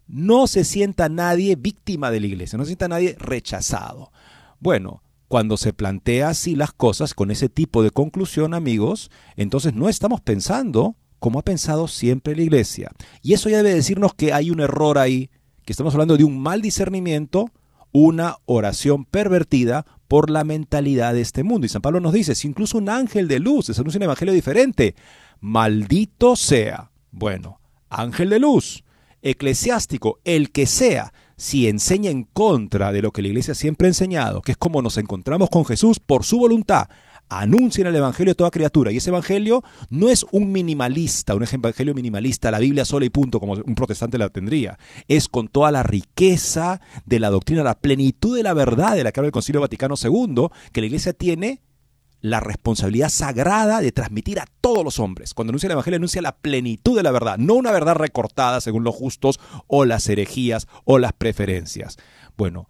no 0.08 0.48
se 0.48 0.64
sienta 0.64 1.08
nadie 1.08 1.54
víctima 1.54 2.10
de 2.10 2.18
la 2.18 2.26
iglesia, 2.26 2.56
no 2.56 2.64
se 2.64 2.70
sienta 2.70 2.88
nadie 2.88 3.14
rechazado. 3.20 4.10
Bueno, 4.58 5.04
cuando 5.28 5.56
se 5.56 5.72
plantea 5.72 6.30
así 6.30 6.56
las 6.56 6.72
cosas 6.72 7.14
con 7.14 7.30
ese 7.30 7.48
tipo 7.48 7.84
de 7.84 7.92
conclusión, 7.92 8.52
amigos, 8.52 9.12
entonces 9.36 9.74
no 9.74 9.88
estamos 9.88 10.20
pensando 10.20 10.96
como 11.20 11.38
ha 11.38 11.42
pensado 11.42 11.86
siempre 11.86 12.34
la 12.34 12.42
iglesia. 12.42 12.90
Y 13.22 13.34
eso 13.34 13.48
ya 13.48 13.58
debe 13.58 13.74
decirnos 13.74 14.14
que 14.14 14.32
hay 14.32 14.50
un 14.50 14.60
error 14.60 14.98
ahí, 14.98 15.30
que 15.64 15.72
estamos 15.72 15.94
hablando 15.94 16.16
de 16.16 16.24
un 16.24 16.40
mal 16.40 16.62
discernimiento, 16.62 17.50
una 17.92 18.36
oración 18.46 19.04
pervertida 19.04 19.86
por 20.08 20.30
la 20.30 20.42
mentalidad 20.42 21.14
de 21.14 21.20
este 21.20 21.44
mundo. 21.44 21.66
Y 21.66 21.68
San 21.68 21.82
Pablo 21.82 22.00
nos 22.00 22.12
dice, 22.12 22.34
si 22.34 22.48
incluso 22.48 22.78
un 22.78 22.88
ángel 22.88 23.28
de 23.28 23.38
luz 23.38 23.68
les 23.68 23.78
anuncia 23.78 23.98
un 23.98 24.04
evangelio 24.04 24.34
diferente, 24.34 24.96
maldito 25.40 26.34
sea. 26.34 26.90
Bueno, 27.12 27.60
ángel 27.88 28.30
de 28.30 28.40
luz, 28.40 28.82
eclesiástico, 29.22 30.18
el 30.24 30.50
que 30.50 30.66
sea, 30.66 31.12
si 31.36 31.68
enseña 31.68 32.10
en 32.10 32.24
contra 32.24 32.92
de 32.92 33.02
lo 33.02 33.12
que 33.12 33.22
la 33.22 33.28
iglesia 33.28 33.54
siempre 33.54 33.86
ha 33.86 33.90
enseñado, 33.90 34.42
que 34.42 34.52
es 34.52 34.58
como 34.58 34.82
nos 34.82 34.96
encontramos 34.98 35.50
con 35.50 35.64
Jesús 35.64 35.98
por 36.00 36.24
su 36.24 36.38
voluntad, 36.38 36.88
anuncien 37.30 37.86
el 37.86 37.96
Evangelio 37.96 38.32
a 38.32 38.34
toda 38.34 38.50
criatura. 38.50 38.92
Y 38.92 38.98
ese 38.98 39.10
Evangelio 39.10 39.62
no 39.88 40.10
es 40.10 40.26
un 40.32 40.52
minimalista, 40.52 41.34
un 41.34 41.44
Evangelio 41.44 41.94
minimalista, 41.94 42.50
la 42.50 42.58
Biblia 42.58 42.84
sola 42.84 43.06
y 43.06 43.10
punto, 43.10 43.40
como 43.40 43.54
un 43.54 43.74
protestante 43.74 44.18
la 44.18 44.28
tendría. 44.28 44.78
Es 45.08 45.28
con 45.28 45.48
toda 45.48 45.70
la 45.70 45.82
riqueza 45.82 46.80
de 47.06 47.20
la 47.20 47.30
doctrina, 47.30 47.62
la 47.62 47.78
plenitud 47.78 48.36
de 48.36 48.42
la 48.42 48.52
verdad 48.52 48.96
de 48.96 49.04
la 49.04 49.12
que 49.12 49.20
habla 49.20 49.28
el 49.28 49.32
Concilio 49.32 49.60
Vaticano 49.60 49.94
II, 50.02 50.48
que 50.72 50.80
la 50.80 50.86
Iglesia 50.86 51.12
tiene 51.12 51.62
la 52.20 52.40
responsabilidad 52.40 53.08
sagrada 53.08 53.80
de 53.80 53.92
transmitir 53.92 54.40
a 54.40 54.46
todos 54.60 54.84
los 54.84 54.98
hombres. 54.98 55.32
Cuando 55.32 55.52
anuncia 55.52 55.68
el 55.68 55.72
Evangelio, 55.72 55.96
anuncia 55.96 56.20
la 56.20 56.36
plenitud 56.36 56.96
de 56.96 57.02
la 57.02 57.12
verdad, 57.12 57.38
no 57.38 57.54
una 57.54 57.72
verdad 57.72 57.94
recortada 57.94 58.60
según 58.60 58.84
los 58.84 58.94
justos 58.94 59.40
o 59.66 59.84
las 59.84 60.08
herejías 60.08 60.66
o 60.84 60.98
las 60.98 61.12
preferencias. 61.12 61.96
Bueno, 62.36 62.68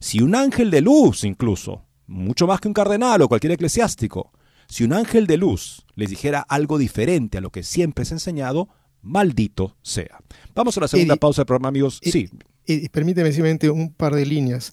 si 0.00 0.20
un 0.20 0.34
ángel 0.34 0.70
de 0.70 0.80
luz 0.80 1.22
incluso 1.22 1.84
mucho 2.06 2.46
más 2.46 2.60
que 2.60 2.68
un 2.68 2.74
cardenal 2.74 3.22
o 3.22 3.28
cualquier 3.28 3.52
eclesiástico. 3.52 4.32
Si 4.68 4.84
un 4.84 4.92
ángel 4.92 5.26
de 5.26 5.36
luz 5.36 5.84
les 5.94 6.10
dijera 6.10 6.40
algo 6.40 6.78
diferente 6.78 7.38
a 7.38 7.40
lo 7.40 7.50
que 7.50 7.62
siempre 7.62 8.04
es 8.04 8.12
enseñado, 8.12 8.68
maldito 9.02 9.76
sea. 9.82 10.18
Vamos 10.54 10.76
a 10.76 10.80
la 10.80 10.88
segunda 10.88 11.16
pausa 11.16 11.42
del 11.42 11.46
programa, 11.46 11.68
amigos. 11.68 12.00
sí. 12.02 12.30
permíteme 12.90 13.32
simplemente 13.32 13.68
un 13.70 13.92
par 13.92 14.14
de 14.14 14.24
líneas 14.24 14.72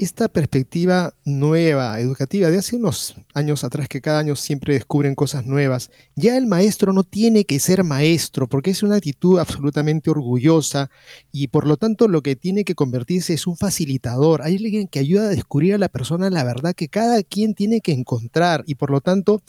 esta 0.00 0.28
perspectiva 0.28 1.14
nueva, 1.26 2.00
educativa, 2.00 2.48
de 2.48 2.56
hace 2.56 2.74
unos 2.74 3.16
años 3.34 3.64
atrás, 3.64 3.86
que 3.86 4.00
cada 4.00 4.18
año 4.18 4.34
siempre 4.34 4.72
descubren 4.72 5.14
cosas 5.14 5.44
nuevas, 5.44 5.90
ya 6.16 6.38
el 6.38 6.46
maestro 6.46 6.94
no 6.94 7.04
tiene 7.04 7.44
que 7.44 7.60
ser 7.60 7.84
maestro, 7.84 8.48
porque 8.48 8.70
es 8.70 8.82
una 8.82 8.96
actitud 8.96 9.38
absolutamente 9.38 10.10
orgullosa 10.10 10.90
y 11.32 11.48
por 11.48 11.66
lo 11.66 11.76
tanto 11.76 12.08
lo 12.08 12.22
que 12.22 12.34
tiene 12.34 12.64
que 12.64 12.74
convertirse 12.74 13.34
es 13.34 13.46
un 13.46 13.58
facilitador, 13.58 14.40
hay 14.40 14.56
alguien 14.56 14.88
que 14.88 15.00
ayuda 15.00 15.24
a 15.24 15.28
descubrir 15.28 15.74
a 15.74 15.78
la 15.78 15.90
persona 15.90 16.30
la 16.30 16.44
verdad 16.44 16.74
que 16.74 16.88
cada 16.88 17.22
quien 17.22 17.54
tiene 17.54 17.82
que 17.82 17.92
encontrar 17.92 18.64
y 18.66 18.76
por 18.76 18.90
lo 18.90 19.02
tanto 19.02 19.42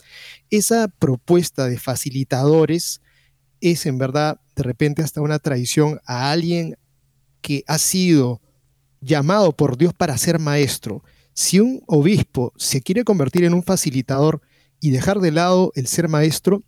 esa 0.50 0.88
propuesta 0.88 1.66
de 1.66 1.78
facilitadores 1.78 3.00
es 3.62 3.86
en 3.86 3.96
verdad 3.96 4.38
de 4.54 4.64
repente 4.64 5.02
hasta 5.02 5.22
una 5.22 5.38
traición 5.38 5.98
a 6.04 6.30
alguien 6.30 6.76
que 7.40 7.64
ha 7.66 7.78
sido 7.78 8.42
llamado 9.02 9.52
por 9.52 9.76
Dios 9.76 9.92
para 9.92 10.16
ser 10.16 10.38
maestro, 10.38 11.02
si 11.34 11.60
un 11.60 11.82
obispo 11.86 12.52
se 12.56 12.80
quiere 12.80 13.04
convertir 13.04 13.44
en 13.44 13.52
un 13.52 13.62
facilitador 13.62 14.40
y 14.80 14.90
dejar 14.90 15.20
de 15.20 15.32
lado 15.32 15.72
el 15.74 15.86
ser 15.86 16.08
maestro, 16.08 16.62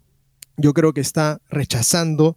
yo 0.57 0.75
creo 0.75 0.92
que 0.92 1.01
está 1.01 1.40
rechazando 1.49 2.37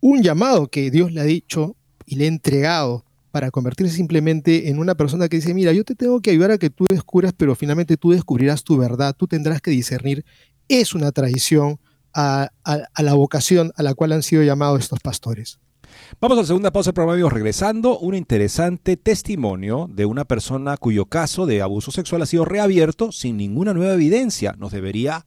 un 0.00 0.22
llamado 0.22 0.68
que 0.68 0.90
Dios 0.90 1.12
le 1.12 1.20
ha 1.20 1.24
dicho 1.24 1.76
y 2.04 2.16
le 2.16 2.24
ha 2.24 2.28
entregado 2.28 3.04
para 3.30 3.50
convertirse 3.50 3.94
simplemente 3.94 4.70
en 4.70 4.78
una 4.78 4.94
persona 4.94 5.28
que 5.28 5.36
dice, 5.36 5.52
mira, 5.52 5.72
yo 5.72 5.84
te 5.84 5.94
tengo 5.94 6.20
que 6.20 6.30
ayudar 6.30 6.52
a 6.52 6.58
que 6.58 6.70
tú 6.70 6.86
descubras, 6.88 7.34
pero 7.36 7.54
finalmente 7.54 7.96
tú 7.96 8.12
descubrirás 8.12 8.64
tu 8.64 8.76
verdad, 8.76 9.14
tú 9.16 9.26
tendrás 9.26 9.60
que 9.60 9.70
discernir. 9.70 10.24
Es 10.68 10.94
una 10.94 11.12
traición 11.12 11.78
a, 12.14 12.48
a 12.64 13.02
la 13.02 13.14
vocación 13.14 13.72
a 13.76 13.82
la 13.82 13.94
cual 13.94 14.12
han 14.12 14.22
sido 14.22 14.42
llamados 14.42 14.80
estos 14.80 15.00
pastores. 15.00 15.58
Vamos 16.20 16.38
a 16.38 16.42
la 16.42 16.46
segunda 16.46 16.70
pausa 16.70 16.88
del 16.88 16.94
programa, 16.94 17.28
Regresando, 17.28 17.98
un 17.98 18.14
interesante 18.14 18.96
testimonio 18.96 19.88
de 19.92 20.06
una 20.06 20.24
persona 20.24 20.76
cuyo 20.76 21.06
caso 21.06 21.46
de 21.46 21.62
abuso 21.62 21.90
sexual 21.90 22.22
ha 22.22 22.26
sido 22.26 22.44
reabierto 22.44 23.12
sin 23.12 23.36
ninguna 23.36 23.74
nueva 23.74 23.94
evidencia. 23.94 24.54
Nos 24.56 24.72
debería 24.72 25.26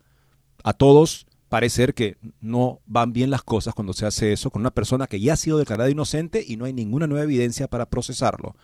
a 0.63 0.73
todos 0.73 1.27
parecer 1.49 1.93
que 1.93 2.17
no 2.39 2.79
van 2.85 3.11
bien 3.11 3.29
las 3.29 3.43
cosas 3.43 3.73
cuando 3.73 3.93
se 3.93 4.05
hace 4.05 4.31
eso 4.31 4.51
con 4.51 4.61
una 4.61 4.71
persona 4.71 5.07
que 5.07 5.19
ya 5.19 5.33
ha 5.33 5.37
sido 5.37 5.57
declarada 5.57 5.89
inocente 5.89 6.43
y 6.47 6.57
no 6.57 6.65
hay 6.65 6.73
ninguna 6.73 7.07
nueva 7.07 7.25
evidencia 7.25 7.67
para 7.67 7.89
procesarlo. 7.89 8.55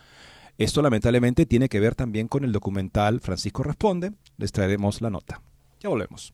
Esto 0.57 0.81
lamentablemente 0.81 1.45
tiene 1.45 1.67
que 1.67 1.81
ver 1.81 1.95
también 1.95 2.27
con 2.27 2.45
el 2.45 2.53
documental 2.53 3.19
Francisco 3.19 3.61
Responde. 3.61 4.13
Les 4.37 4.51
traeremos 4.51 5.01
la 5.01 5.09
nota. 5.09 5.41
Ya 5.81 5.89
volvemos. 5.89 6.33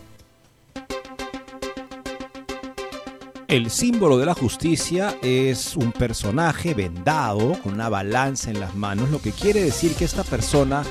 El 3.51 3.69
símbolo 3.69 4.17
de 4.17 4.25
la 4.25 4.33
justicia 4.33 5.17
es 5.21 5.75
un 5.75 5.91
personaje 5.91 6.73
vendado 6.73 7.61
con 7.61 7.73
una 7.73 7.89
balanza 7.89 8.49
en 8.49 8.61
las 8.61 8.75
manos, 8.75 9.09
lo 9.09 9.21
que 9.21 9.33
quiere 9.33 9.61
decir 9.61 9.93
que 9.93 10.05
esta 10.05 10.23
persona 10.23 10.83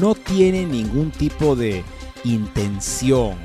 no 0.00 0.14
tiene 0.14 0.64
ningún 0.64 1.10
tipo 1.10 1.54
de 1.54 1.84
intención 2.24 3.36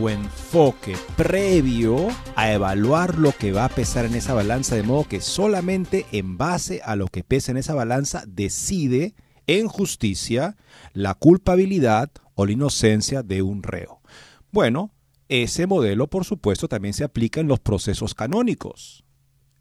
o 0.00 0.08
enfoque 0.08 0.96
previo 1.16 2.06
a 2.36 2.52
evaluar 2.52 3.18
lo 3.18 3.32
que 3.32 3.50
va 3.50 3.64
a 3.64 3.68
pesar 3.68 4.04
en 4.04 4.14
esa 4.14 4.32
balanza, 4.32 4.76
de 4.76 4.84
modo 4.84 5.08
que 5.08 5.20
solamente 5.20 6.06
en 6.12 6.38
base 6.38 6.82
a 6.84 6.94
lo 6.94 7.08
que 7.08 7.24
pesa 7.24 7.50
en 7.50 7.56
esa 7.56 7.74
balanza 7.74 8.22
decide 8.28 9.16
en 9.48 9.66
justicia 9.66 10.56
la 10.92 11.14
culpabilidad 11.14 12.12
o 12.36 12.46
la 12.46 12.52
inocencia 12.52 13.24
de 13.24 13.42
un 13.42 13.64
reo. 13.64 14.02
Bueno, 14.52 14.92
ese 15.28 15.66
modelo, 15.66 16.08
por 16.08 16.24
supuesto, 16.24 16.68
también 16.68 16.94
se 16.94 17.04
aplica 17.04 17.40
en 17.40 17.48
los 17.48 17.60
procesos 17.60 18.14
canónicos, 18.14 19.04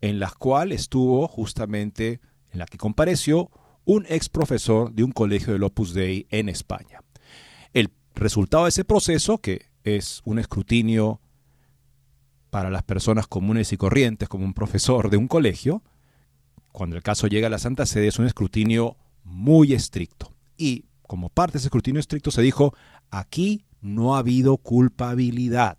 en 0.01 0.20
las 0.20 0.34
cuales 0.36 0.82
estuvo 0.82 1.28
justamente, 1.28 2.20
en 2.51 2.59
la 2.59 2.66
que 2.66 2.78
compareció 2.78 3.49
un 3.86 4.05
ex 4.09 4.30
profesor 4.30 4.93
de 4.93 5.03
un 5.03 5.11
colegio 5.11 5.53
del 5.53 5.64
Opus 5.64 5.93
Dei 5.93 6.28
en 6.30 6.49
España. 6.49 7.01
El 7.74 7.89
resultado 8.16 8.64
de 8.64 8.70
ese 8.70 8.86
proceso, 8.86 9.38
que 9.39 9.68
es 9.84 10.22
un 10.26 10.39
escrutinio 10.39 11.22
para 12.49 12.70
las 12.70 12.84
personas 12.84 13.28
comunes 13.28 13.74
y 13.74 13.78
corrientes, 13.78 14.30
como 14.30 14.45
un 14.45 14.53
profesor 14.53 15.09
de 15.09 15.18
un 15.18 15.28
colegio, 15.28 15.84
cuando 16.72 16.95
el 16.95 17.03
caso 17.03 17.28
llega 17.28 17.47
a 17.47 17.49
la 17.49 17.59
Santa 17.59 17.86
Sede, 17.86 18.07
es 18.07 18.20
un 18.20 18.26
escrutinio 18.26 18.97
muy 19.24 19.74
estricto. 19.74 20.34
Y 20.57 20.86
como 21.08 21.30
parte 21.30 21.54
de 21.54 21.58
ese 21.60 21.68
escrutinio 21.68 21.99
estricto 21.99 22.32
se 22.32 22.41
dijo, 22.41 22.74
aquí 23.12 23.66
no 23.82 24.16
ha 24.16 24.20
habido 24.20 24.58
culpabilidad. 24.58 25.78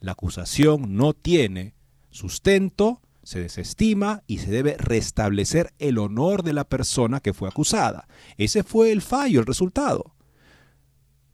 La 0.00 0.12
acusación 0.12 0.96
no 0.96 1.12
tiene 1.12 1.74
sustento, 2.10 3.00
se 3.22 3.40
desestima 3.40 4.22
y 4.26 4.38
se 4.38 4.50
debe 4.50 4.76
restablecer 4.78 5.72
el 5.78 5.98
honor 5.98 6.42
de 6.42 6.52
la 6.52 6.64
persona 6.64 7.20
que 7.20 7.32
fue 7.32 7.48
acusada. 7.48 8.06
Ese 8.36 8.62
fue 8.62 8.92
el 8.92 9.02
fallo, 9.02 9.40
el 9.40 9.46
resultado. 9.46 10.14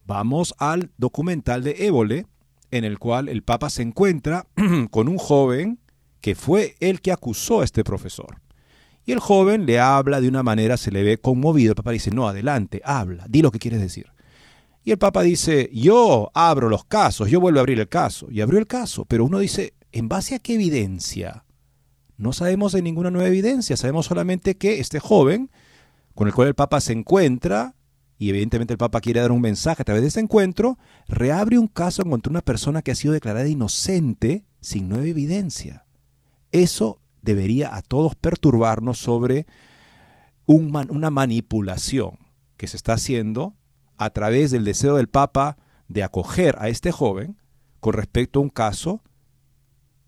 Vamos 0.06 0.54
al 0.58 0.90
documental 0.96 1.62
de 1.62 1.86
Évole, 1.86 2.26
en 2.70 2.84
el 2.84 2.98
cual 2.98 3.28
el 3.28 3.42
Papa 3.42 3.70
se 3.70 3.82
encuentra 3.82 4.46
con 4.90 5.08
un 5.08 5.18
joven 5.18 5.80
que 6.20 6.34
fue 6.34 6.76
el 6.80 7.00
que 7.00 7.12
acusó 7.12 7.60
a 7.60 7.64
este 7.64 7.84
profesor. 7.84 8.40
Y 9.04 9.12
el 9.12 9.18
joven 9.18 9.66
le 9.66 9.80
habla 9.80 10.20
de 10.20 10.28
una 10.28 10.42
manera, 10.42 10.76
se 10.76 10.90
le 10.90 11.02
ve 11.02 11.18
conmovido. 11.18 11.72
El 11.72 11.76
Papa 11.76 11.90
dice, 11.90 12.10
no, 12.10 12.28
adelante, 12.28 12.80
habla, 12.84 13.26
di 13.28 13.42
lo 13.42 13.50
que 13.50 13.58
quieres 13.58 13.80
decir. 13.80 14.06
Y 14.84 14.92
el 14.92 14.98
Papa 14.98 15.22
dice, 15.22 15.70
yo 15.72 16.30
abro 16.34 16.68
los 16.68 16.84
casos, 16.84 17.30
yo 17.30 17.40
vuelvo 17.40 17.58
a 17.58 17.60
abrir 17.60 17.80
el 17.80 17.88
caso. 17.88 18.28
Y 18.30 18.40
abrió 18.40 18.58
el 18.58 18.66
caso, 18.66 19.04
pero 19.04 19.24
uno 19.24 19.38
dice, 19.38 19.74
¿en 19.92 20.08
base 20.08 20.34
a 20.34 20.38
qué 20.38 20.54
evidencia? 20.54 21.44
No 22.16 22.32
sabemos 22.32 22.72
de 22.72 22.82
ninguna 22.82 23.10
nueva 23.10 23.28
evidencia, 23.28 23.76
sabemos 23.76 24.06
solamente 24.06 24.56
que 24.56 24.80
este 24.80 25.00
joven, 25.00 25.50
con 26.14 26.28
el 26.28 26.34
cual 26.34 26.48
el 26.48 26.54
Papa 26.54 26.80
se 26.80 26.92
encuentra, 26.92 27.74
y 28.18 28.28
evidentemente 28.28 28.74
el 28.74 28.78
Papa 28.78 29.00
quiere 29.00 29.20
dar 29.20 29.32
un 29.32 29.40
mensaje 29.40 29.80
a 29.80 29.84
través 29.84 30.02
de 30.02 30.08
este 30.08 30.20
encuentro, 30.20 30.78
reabre 31.08 31.58
un 31.58 31.68
caso 31.68 32.04
contra 32.04 32.30
una 32.30 32.42
persona 32.42 32.82
que 32.82 32.90
ha 32.90 32.94
sido 32.94 33.14
declarada 33.14 33.48
inocente 33.48 34.44
sin 34.60 34.88
nueva 34.88 35.06
evidencia. 35.06 35.86
Eso 36.52 36.99
debería 37.22 37.74
a 37.74 37.82
todos 37.82 38.14
perturbarnos 38.14 38.98
sobre 38.98 39.46
una 40.46 41.10
manipulación 41.10 42.18
que 42.56 42.66
se 42.66 42.76
está 42.76 42.94
haciendo 42.94 43.54
a 43.96 44.10
través 44.10 44.50
del 44.50 44.64
deseo 44.64 44.96
del 44.96 45.08
Papa 45.08 45.56
de 45.88 46.02
acoger 46.02 46.56
a 46.58 46.68
este 46.68 46.92
joven 46.92 47.36
con 47.80 47.94
respecto 47.94 48.38
a 48.38 48.42
un 48.42 48.48
caso 48.48 49.02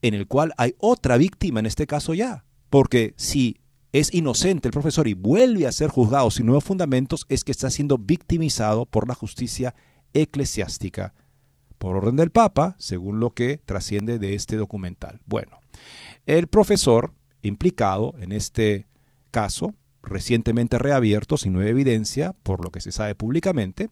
en 0.03 0.15
el 0.15 0.27
cual 0.27 0.53
hay 0.57 0.75
otra 0.79 1.17
víctima 1.17 1.61
en 1.61 1.67
este 1.67 1.87
caso 1.87 2.15
ya. 2.15 2.45
Porque 2.71 3.15
si 3.17 3.61
es 3.93 4.13
inocente 4.13 4.69
el 4.69 4.73
profesor 4.73 5.07
y 5.07 5.15
vuelve 5.15 5.67
a 5.67 5.73
ser 5.73 5.91
juzgado 5.91 6.31
sin 6.31 6.47
nuevos 6.47 6.65
fundamentos, 6.65 7.27
es 7.29 7.45
que 7.45 7.53
está 7.53 7.71
siendo 7.71 7.99
victimizado 7.99 8.87
por 8.87 9.07
la 9.07 9.15
justicia 9.15 9.75
eclesiástica, 10.15 11.15
por 11.79 11.97
orden 11.97 12.17
del 12.17 12.31
Papa, 12.31 12.75
según 12.79 13.21
lo 13.21 13.31
que 13.31 13.59
trasciende 13.59 14.19
de 14.19 14.35
este 14.35 14.57
documental. 14.57 15.21
Bueno, 15.27 15.62
el 16.27 16.47
profesor 16.47 17.13
implicado 17.43 18.15
en 18.21 18.33
este 18.33 18.87
caso 19.31 19.75
recientemente 20.03 20.79
reabierto 20.79 21.37
sin 21.37 21.53
nueva 21.53 21.71
evidencia, 21.71 22.35
por 22.43 22.65
lo 22.65 22.71
que 22.71 22.81
se 22.81 22.93
sabe 22.93 23.15
públicamente, 23.15 23.91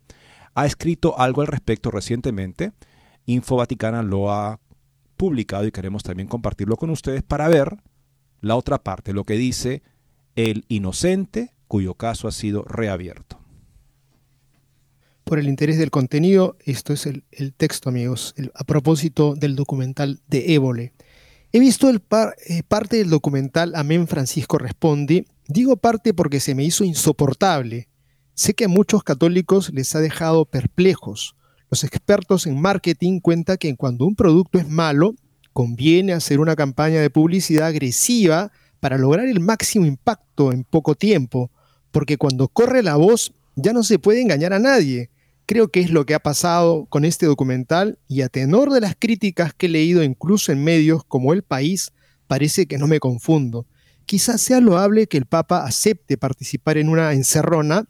ha 0.54 0.66
escrito 0.66 1.18
algo 1.18 1.40
al 1.40 1.46
respecto 1.46 1.90
recientemente. 1.90 2.72
Info 3.26 3.56
Vaticana 3.56 4.02
lo 4.02 4.32
ha 4.32 4.60
publicado 5.16 5.66
y 5.66 5.72
queremos 5.72 6.02
también 6.02 6.28
compartirlo 6.28 6.76
con 6.76 6.90
ustedes 6.90 7.22
para 7.22 7.48
ver 7.48 7.76
la 8.40 8.56
otra 8.56 8.82
parte, 8.82 9.12
lo 9.12 9.24
que 9.24 9.34
dice 9.34 9.82
el 10.34 10.64
inocente 10.68 11.52
cuyo 11.68 11.94
caso 11.94 12.26
ha 12.26 12.32
sido 12.32 12.64
reabierto. 12.64 13.38
Por 15.24 15.38
el 15.38 15.46
interés 15.46 15.78
del 15.78 15.90
contenido, 15.92 16.56
esto 16.64 16.92
es 16.92 17.06
el, 17.06 17.22
texto, 17.56 17.88
amigos, 17.88 18.34
a 18.54 18.64
propósito 18.64 19.36
del 19.36 19.54
documental 19.54 20.20
de 20.26 20.54
Évole. 20.54 20.92
He 21.52 21.58
visto 21.58 21.88
el 21.90 22.02
eh, 22.46 22.62
parte 22.62 22.98
del 22.98 23.10
documental 23.10 23.72
Amén 23.74 24.06
Francisco 24.06 24.58
Responde 24.58 25.26
Digo 25.52 25.76
parte 25.76 26.14
porque 26.14 26.38
se 26.38 26.54
me 26.54 26.62
hizo 26.62 26.84
insoportable. 26.84 27.88
Sé 28.34 28.54
que 28.54 28.66
a 28.66 28.68
muchos 28.68 29.02
católicos 29.02 29.72
les 29.74 29.96
ha 29.96 30.00
dejado 30.00 30.44
perplejos. 30.44 31.34
Los 31.70 31.82
expertos 31.82 32.46
en 32.46 32.60
marketing 32.60 33.18
cuentan 33.18 33.56
que 33.56 33.74
cuando 33.74 34.06
un 34.06 34.14
producto 34.14 34.60
es 34.60 34.68
malo, 34.68 35.16
conviene 35.52 36.12
hacer 36.12 36.38
una 36.38 36.54
campaña 36.54 37.00
de 37.00 37.10
publicidad 37.10 37.66
agresiva 37.66 38.52
para 38.78 38.96
lograr 38.96 39.26
el 39.26 39.40
máximo 39.40 39.86
impacto 39.86 40.52
en 40.52 40.62
poco 40.62 40.94
tiempo, 40.94 41.50
porque 41.90 42.16
cuando 42.16 42.46
corre 42.46 42.84
la 42.84 42.94
voz 42.94 43.32
ya 43.56 43.72
no 43.72 43.82
se 43.82 43.98
puede 43.98 44.22
engañar 44.22 44.52
a 44.52 44.60
nadie. 44.60 45.10
Creo 45.46 45.68
que 45.68 45.80
es 45.80 45.90
lo 45.90 46.06
que 46.06 46.14
ha 46.14 46.20
pasado 46.20 46.86
con 46.88 47.04
este 47.04 47.26
documental 47.26 47.98
y 48.08 48.22
a 48.22 48.28
tenor 48.28 48.70
de 48.70 48.80
las 48.80 48.94
críticas 48.98 49.52
que 49.52 49.66
he 49.66 49.70
leído 49.70 50.02
incluso 50.02 50.52
en 50.52 50.62
medios 50.62 51.04
como 51.04 51.32
El 51.32 51.42
País, 51.42 51.92
parece 52.26 52.66
que 52.66 52.78
no 52.78 52.86
me 52.86 53.00
confundo 53.00 53.66
quizás 54.10 54.40
sea 54.40 54.58
loable 54.58 55.06
que 55.06 55.18
el 55.18 55.26
Papa 55.26 55.64
acepte 55.64 56.18
participar 56.18 56.78
en 56.78 56.88
una 56.88 57.12
encerrona 57.12 57.88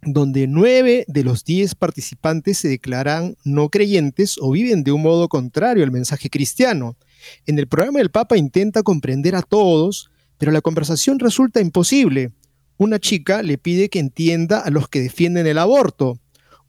donde 0.00 0.46
nueve 0.46 1.04
de 1.06 1.22
los 1.22 1.44
diez 1.44 1.74
participantes 1.74 2.56
se 2.56 2.68
declaran 2.68 3.36
no 3.44 3.68
creyentes 3.68 4.38
o 4.40 4.52
viven 4.52 4.84
de 4.84 4.92
un 4.92 5.02
modo 5.02 5.28
contrario 5.28 5.84
al 5.84 5.90
mensaje 5.90 6.30
cristiano. 6.30 6.96
En 7.44 7.58
el 7.58 7.68
programa 7.68 8.00
el 8.00 8.10
Papa 8.10 8.38
intenta 8.38 8.82
comprender 8.82 9.36
a 9.36 9.42
todos, 9.42 10.10
pero 10.38 10.50
la 10.50 10.62
conversación 10.62 11.18
resulta 11.18 11.60
imposible. 11.60 12.32
Una 12.78 12.98
chica 12.98 13.42
le 13.42 13.58
pide 13.58 13.90
que 13.90 13.98
entienda 13.98 14.60
a 14.60 14.70
los 14.70 14.88
que 14.88 15.02
defienden 15.02 15.46
el 15.46 15.58
aborto. 15.58 16.18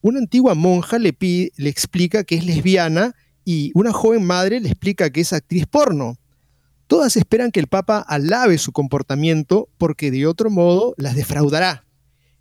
Una 0.01 0.19
antigua 0.19 0.55
monja 0.55 0.97
le, 0.97 1.15
le 1.19 1.69
explica 1.69 2.23
que 2.23 2.35
es 2.35 2.45
lesbiana 2.45 3.15
y 3.45 3.71
una 3.75 3.93
joven 3.93 4.25
madre 4.25 4.59
le 4.59 4.69
explica 4.69 5.09
que 5.09 5.21
es 5.21 5.33
actriz 5.33 5.65
porno. 5.67 6.17
Todas 6.87 7.15
esperan 7.15 7.51
que 7.51 7.59
el 7.59 7.67
Papa 7.67 7.99
alabe 7.99 8.57
su 8.57 8.71
comportamiento 8.71 9.69
porque 9.77 10.11
de 10.11 10.27
otro 10.27 10.49
modo 10.49 10.93
las 10.97 11.15
defraudará. 11.15 11.85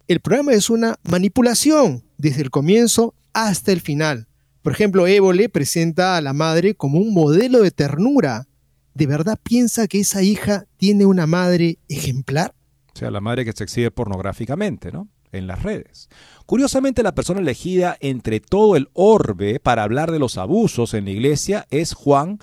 El 0.08 0.20
programa 0.20 0.54
es 0.54 0.70
una 0.70 0.96
manipulación 1.04 2.02
desde 2.18 2.42
el 2.42 2.50
comienzo 2.50 3.14
hasta 3.32 3.70
el 3.70 3.80
final. 3.80 4.26
Por 4.62 4.72
ejemplo, 4.72 5.06
Évole 5.06 5.48
presenta 5.48 6.16
a 6.16 6.20
la 6.20 6.32
madre 6.32 6.74
como 6.74 6.98
un 6.98 7.14
modelo 7.14 7.60
de 7.60 7.70
ternura. 7.70 8.48
¿De 8.94 9.06
verdad 9.06 9.38
piensa 9.42 9.86
que 9.86 10.00
esa 10.00 10.22
hija 10.22 10.66
tiene 10.76 11.06
una 11.06 11.26
madre 11.26 11.78
ejemplar? 11.88 12.54
O 12.92 12.98
sea, 12.98 13.10
la 13.10 13.20
madre 13.20 13.44
que 13.44 13.52
se 13.52 13.64
exhibe 13.64 13.90
pornográficamente, 13.90 14.90
¿no? 14.90 15.08
En 15.32 15.46
las 15.46 15.62
redes. 15.62 16.08
Curiosamente, 16.46 17.02
la 17.02 17.14
persona 17.14 17.40
elegida 17.40 17.96
entre 18.00 18.40
todo 18.40 18.76
el 18.76 18.88
orbe 18.94 19.60
para 19.60 19.84
hablar 19.84 20.10
de 20.10 20.18
los 20.18 20.38
abusos 20.38 20.94
en 20.94 21.04
la 21.04 21.12
iglesia 21.12 21.66
es 21.70 21.94
Juan 21.94 22.40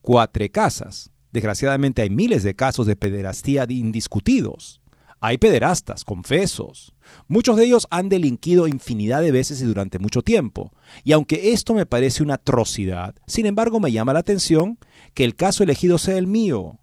Cuatrecasas, 0.00 1.10
Desgraciadamente 1.32 2.02
hay 2.02 2.10
miles 2.10 2.42
de 2.42 2.54
casos 2.54 2.86
de 2.86 2.96
pederastía 2.96 3.66
indiscutidos. 3.68 4.80
Hay 5.20 5.38
pederastas, 5.38 6.04
confesos. 6.04 6.94
Muchos 7.28 7.56
de 7.56 7.66
ellos 7.66 7.86
han 7.90 8.08
delinquido 8.08 8.66
infinidad 8.66 9.20
de 9.20 9.32
veces 9.32 9.60
y 9.60 9.66
durante 9.66 9.98
mucho 9.98 10.22
tiempo. 10.22 10.72
Y 11.04 11.12
aunque 11.12 11.52
esto 11.52 11.74
me 11.74 11.86
parece 11.86 12.22
una 12.22 12.34
atrocidad, 12.34 13.14
sin 13.26 13.46
embargo 13.46 13.80
me 13.80 13.92
llama 13.92 14.14
la 14.14 14.20
atención 14.20 14.78
que 15.12 15.24
el 15.24 15.36
caso 15.36 15.62
elegido 15.62 15.98
sea 15.98 16.16
el 16.16 16.26
mío. 16.26 16.80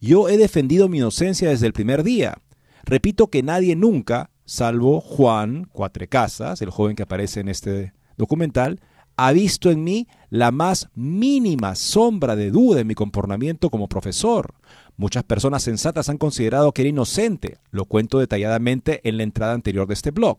Yo 0.00 0.28
he 0.28 0.36
defendido 0.36 0.88
mi 0.88 0.98
inocencia 0.98 1.48
desde 1.48 1.66
el 1.66 1.72
primer 1.72 2.02
día. 2.02 2.36
Repito 2.84 3.28
que 3.28 3.42
nadie 3.42 3.74
nunca, 3.74 4.30
salvo 4.52 5.00
Juan 5.00 5.64
Cuatrecasas, 5.72 6.60
el 6.60 6.68
joven 6.68 6.94
que 6.94 7.04
aparece 7.04 7.40
en 7.40 7.48
este 7.48 7.94
documental, 8.18 8.80
ha 9.16 9.32
visto 9.32 9.70
en 9.70 9.82
mí 9.82 10.08
la 10.28 10.50
más 10.50 10.90
mínima 10.94 11.74
sombra 11.74 12.36
de 12.36 12.50
duda 12.50 12.80
en 12.80 12.86
mi 12.86 12.94
comportamiento 12.94 13.70
como 13.70 13.88
profesor. 13.88 14.54
Muchas 14.98 15.24
personas 15.24 15.62
sensatas 15.62 16.10
han 16.10 16.18
considerado 16.18 16.72
que 16.72 16.82
era 16.82 16.90
inocente, 16.90 17.60
lo 17.70 17.86
cuento 17.86 18.18
detalladamente 18.18 19.00
en 19.08 19.16
la 19.16 19.22
entrada 19.22 19.54
anterior 19.54 19.86
de 19.86 19.94
este 19.94 20.10
blog. 20.10 20.38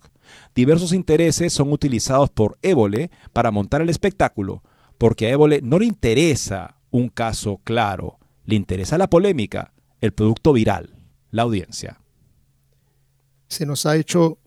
Diversos 0.54 0.94
intereses 0.94 1.52
son 1.52 1.72
utilizados 1.72 2.30
por 2.30 2.60
Évole 2.62 3.10
para 3.34 3.50
montar 3.50 3.82
el 3.82 3.90
espectáculo, 3.90 4.62
porque 5.00 5.26
a 5.26 5.32
Évole 5.32 5.62
no 5.64 5.80
le 5.80 5.86
interesa 5.86 6.78
un 6.92 7.10
caso 7.10 7.62
claro, 7.64 8.20
le 8.46 8.56
interesa 8.56 9.00
la 9.00 9.10
polémica, 9.10 9.74
el 10.02 10.14
producto 10.14 10.54
viral, 10.54 11.00
la 11.32 11.42
audiencia. 11.42 12.03
Se 13.54 13.66
nos 13.66 13.86
ha 13.86 13.96
hecho 13.96 14.40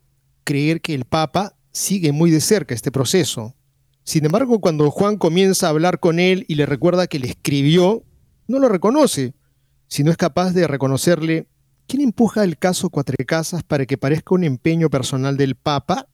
creer 0.44 0.80
que 0.80 0.94
el 0.94 1.04
Papa 1.04 1.57
sigue 1.72 2.12
muy 2.12 2.30
de 2.30 2.40
cerca 2.40 2.74
este 2.74 2.90
proceso. 2.90 3.54
Sin 4.04 4.24
embargo, 4.24 4.61
cuando 4.61 4.90
Juan 4.90 5.16
comienza 5.16 5.66
a 5.66 5.70
hablar 5.70 6.00
con 6.00 6.18
él 6.18 6.44
y 6.48 6.57
le 6.57 6.66
recuerda 6.66 7.07
que 7.07 7.18
le 7.18 7.28
escribió, 7.28 8.04
no 8.48 8.59
lo 8.59 8.68
reconoce 8.68 9.34
si 9.88 10.02
no 10.02 10.11
es 10.11 10.16
capaz 10.16 10.52
de 10.52 10.66
reconocerle, 10.66 11.46
¿quién 11.86 12.02
empuja 12.02 12.42
el 12.42 12.59
caso 12.59 12.90
Cuatrecasas 12.90 13.62
para 13.62 13.86
que 13.86 13.96
parezca 13.96 14.34
un 14.34 14.42
empeño 14.42 14.90
personal 14.90 15.36
del 15.36 15.54
Papa? 15.54 16.09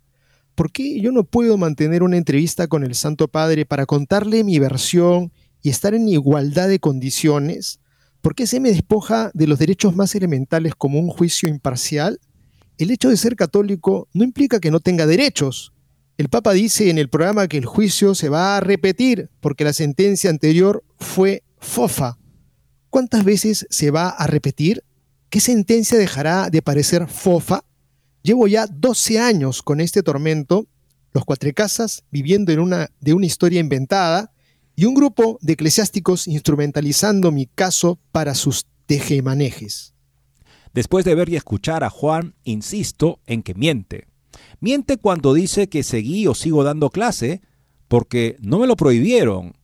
¿Por 0.55 0.71
qué 0.71 1.01
yo 1.01 1.11
no 1.13 1.25
puedo 1.25 1.57
mantener 1.57 2.03
una 2.03 2.19
entrevista 2.19 2.67
con 2.67 2.85
el 2.85 2.95
Santo 2.95 3.29
Padre 3.29 3.65
para 3.65 3.87
contarle 3.87 4.45
mi 4.45 4.59
versión 4.59 5.33
y 5.63 5.71
estar 5.71 5.95
en 5.95 6.07
igualdad 6.09 6.69
de 6.69 6.81
condiciones? 6.81 7.81
¿Por 8.21 8.35
qué 8.35 8.47
se 8.47 8.61
me 8.61 8.71
despoja 8.71 9.31
de 9.33 9.47
los 9.47 9.59
derechos 9.59 9.97
más 9.97 10.15
elementales 10.15 10.75
como 10.75 11.01
un 11.01 11.09
juicio 11.09 11.49
imparcial? 11.49 12.21
El 12.79 12.91
hecho 12.91 13.11
de 13.11 13.17
ser 13.17 13.37
católico 13.37 14.09
no 14.13 14.25
implica 14.25 14.61
que 14.61 14.71
no 14.71 14.81
tenga 14.81 15.07
derechos. 15.07 15.73
El 16.19 16.29
Papa 16.29 16.53
dice 16.53 16.91
en 16.91 16.99
el 16.99 17.09
programa 17.09 17.49
que 17.49 17.59
el 17.59 17.67
juicio 17.67 18.15
se 18.15 18.29
va 18.29 18.57
a 18.57 18.61
repetir 18.61 19.31
porque 19.41 19.65
la 19.65 19.73
sentencia 19.73 20.31
anterior 20.31 20.85
fue 20.99 21.43
fofa. 21.59 22.19
¿Cuántas 22.91 23.25
veces 23.25 23.67
se 23.71 23.91
va 23.91 24.09
a 24.09 24.27
repetir? 24.27 24.85
¿Qué 25.31 25.41
sentencia 25.41 25.97
dejará 25.97 26.51
de 26.51 26.61
parecer 26.61 27.09
fofa? 27.09 27.65
Llevo 28.23 28.47
ya 28.47 28.67
12 28.67 29.19
años 29.19 29.63
con 29.63 29.81
este 29.81 30.03
tormento, 30.03 30.67
los 31.13 31.25
cuatrecasas 31.25 32.05
viviendo 32.11 32.53
en 32.53 32.61
una, 32.61 32.89
de 33.01 33.15
una 33.15 33.27
historia 33.27 33.61
inventada 33.61 34.33
y 34.77 34.85
un 34.85 34.95
grupo 34.95 35.39
de 35.41 35.55
eclesiásticos 35.55 36.29
instrumentalizando 36.29 37.33
mi 37.33 37.47
caso 37.47 37.99
para 38.13 38.35
sus 38.35 38.67
tejemanejes. 38.87 39.92
Después 40.75 41.05
de 41.05 41.15
ver 41.15 41.29
y 41.29 41.37
escuchar 41.37 41.85
a 41.85 41.91
Juan, 41.91 42.35
insisto 42.45 43.21
en 43.27 43.43
que 43.43 43.55
miente. 43.55 44.07
Miente 44.61 44.97
cuando 44.97 45.35
dice 45.35 45.69
que 45.69 45.83
seguí 45.83 46.27
o 46.27 46.35
sigo 46.35 46.65
dando 46.65 46.91
clase 46.91 47.43
porque 47.89 48.37
no 48.41 48.59
me 48.59 48.67
lo 48.67 48.77
prohibieron. 48.77 49.55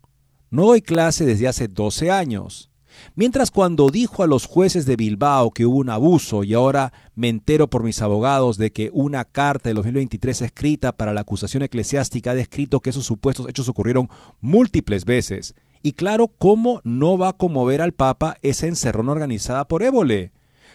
No 0.51 0.67
doy 0.67 0.83
clase 0.83 1.25
desde 1.25 1.49
hace 1.49 1.69
12 1.69 2.11
años. 2.11 2.71
Mientras 3.15 3.51
cuando 3.51 3.91
dijo 3.91 4.23
a 4.23 4.27
los 4.27 4.47
jueces 4.47 4.87
de 4.87 4.97
Bilbao 4.97 5.51
que 5.51 5.67
hubo 5.67 5.79
un 5.79 5.91
abuso 5.91 6.45
y 6.45 6.55
ahora 6.55 6.93
me 7.15 7.29
entero 7.29 7.69
por 7.69 7.85
mis 7.85 8.03
abogados 8.03 8.57
de 8.57 8.73
que 8.73 8.91
una 8.93 9.25
carta 9.25 9.71
de 9.71 9.75
2023 9.75 10.43
escrita 10.43 10.93
para 10.93 11.13
la 11.13 11.21
acusación 11.21 11.63
eclesiástica 11.63 12.33
ha 12.33 12.35
descrito 12.35 12.81
que 12.81 12.91
esos 12.91 13.07
supuestos 13.07 13.49
hechos 13.49 13.69
ocurrieron 13.69 14.09
múltiples 14.41 15.05
veces. 15.05 15.55
Y 15.83 15.93
claro, 15.93 16.29
¿cómo 16.29 16.81
no 16.85 17.17
va 17.17 17.29
a 17.29 17.37
conmover 17.37 17.83
al 17.83 17.93
Papa 17.93 18.37
esa 18.43 18.67
encerrona 18.67 19.13
organizada 19.13 19.69
por 19.69 19.83
Évole? 19.83 20.33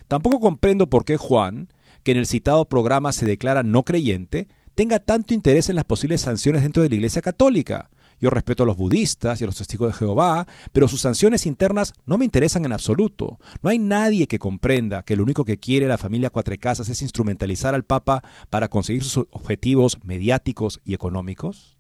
Tampoco 0.08 0.40
comprendo 0.40 0.90
por 0.90 1.06
qué 1.06 1.18
Juan, 1.18 1.70
que 2.04 2.12
en 2.12 2.18
el 2.18 2.28
citado 2.28 2.66
programa 2.66 3.12
se 3.14 3.26
declara 3.26 3.64
no 3.64 3.84
creyente, 3.84 4.48
tenga 4.76 5.00
tanto 5.00 5.34
interés 5.34 5.70
en 5.70 5.76
las 5.76 5.86
posibles 5.86 6.22
sanciones 6.22 6.64
dentro 6.64 6.84
de 6.84 6.90
la 6.90 6.96
Iglesia 6.96 7.22
Católica. 7.22 7.90
Yo 8.20 8.30
respeto 8.30 8.64
a 8.64 8.66
los 8.66 8.78
budistas 8.78 9.42
y 9.42 9.44
a 9.44 9.48
los 9.48 9.58
testigos 9.58 9.92
de 9.92 9.98
Jehová, 9.98 10.48
pero 10.72 10.88
sus 10.88 11.02
sanciones 11.02 11.46
internas 11.46 11.94
no 12.06 12.18
me 12.18 12.26
interesan 12.26 12.64
en 12.64 12.72
absoluto. 12.72 13.38
No 13.62 13.70
hay 13.70 13.80
nadie 13.80 14.28
que 14.28 14.40
comprenda 14.40 15.04
que 15.04 15.16
lo 15.16 15.24
único 15.24 15.44
que 15.44 15.60
quiere 15.60 15.88
la 15.88 15.98
familia 15.98 16.30
Cuatro 16.30 16.56
Casas 16.58 16.88
es 16.88 17.02
instrumentalizar 17.02 17.76
al 17.76 17.84
Papa 17.84 18.24
para 18.50 18.70
conseguir 18.70 19.04
sus 19.04 19.26
objetivos 19.32 19.98
mediáticos 20.04 20.80
y 20.86 20.94
económicos. 20.94 21.78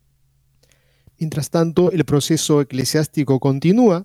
Mientras 1.18 1.50
tanto, 1.50 1.92
el 1.92 2.04
proceso 2.04 2.60
eclesiástico 2.60 3.40
continúa. 3.40 4.04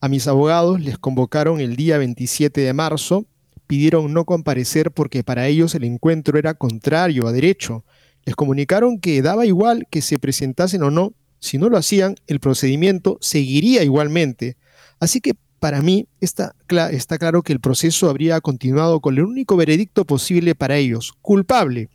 A 0.00 0.08
mis 0.08 0.28
abogados 0.28 0.80
les 0.80 0.96
convocaron 0.96 1.60
el 1.60 1.74
día 1.74 1.98
27 1.98 2.60
de 2.60 2.72
marzo, 2.72 3.26
pidieron 3.70 4.12
no 4.12 4.24
comparecer 4.24 4.90
porque 4.90 5.22
para 5.22 5.46
ellos 5.46 5.76
el 5.76 5.84
encuentro 5.84 6.40
era 6.40 6.54
contrario 6.54 7.28
a 7.28 7.32
derecho. 7.32 7.84
Les 8.24 8.34
comunicaron 8.34 8.98
que 8.98 9.22
daba 9.22 9.46
igual 9.46 9.86
que 9.88 10.02
se 10.02 10.18
presentasen 10.18 10.82
o 10.82 10.90
no, 10.90 11.14
si 11.38 11.56
no 11.56 11.68
lo 11.68 11.76
hacían, 11.76 12.16
el 12.26 12.40
procedimiento 12.40 13.16
seguiría 13.20 13.84
igualmente. 13.84 14.56
Así 14.98 15.20
que 15.20 15.34
para 15.60 15.82
mí 15.82 16.08
está, 16.20 16.56
está 16.90 17.16
claro 17.16 17.42
que 17.42 17.52
el 17.52 17.60
proceso 17.60 18.10
habría 18.10 18.40
continuado 18.40 18.98
con 18.98 19.16
el 19.16 19.22
único 19.22 19.56
veredicto 19.56 20.04
posible 20.04 20.56
para 20.56 20.76
ellos, 20.76 21.12
culpable. 21.22 21.90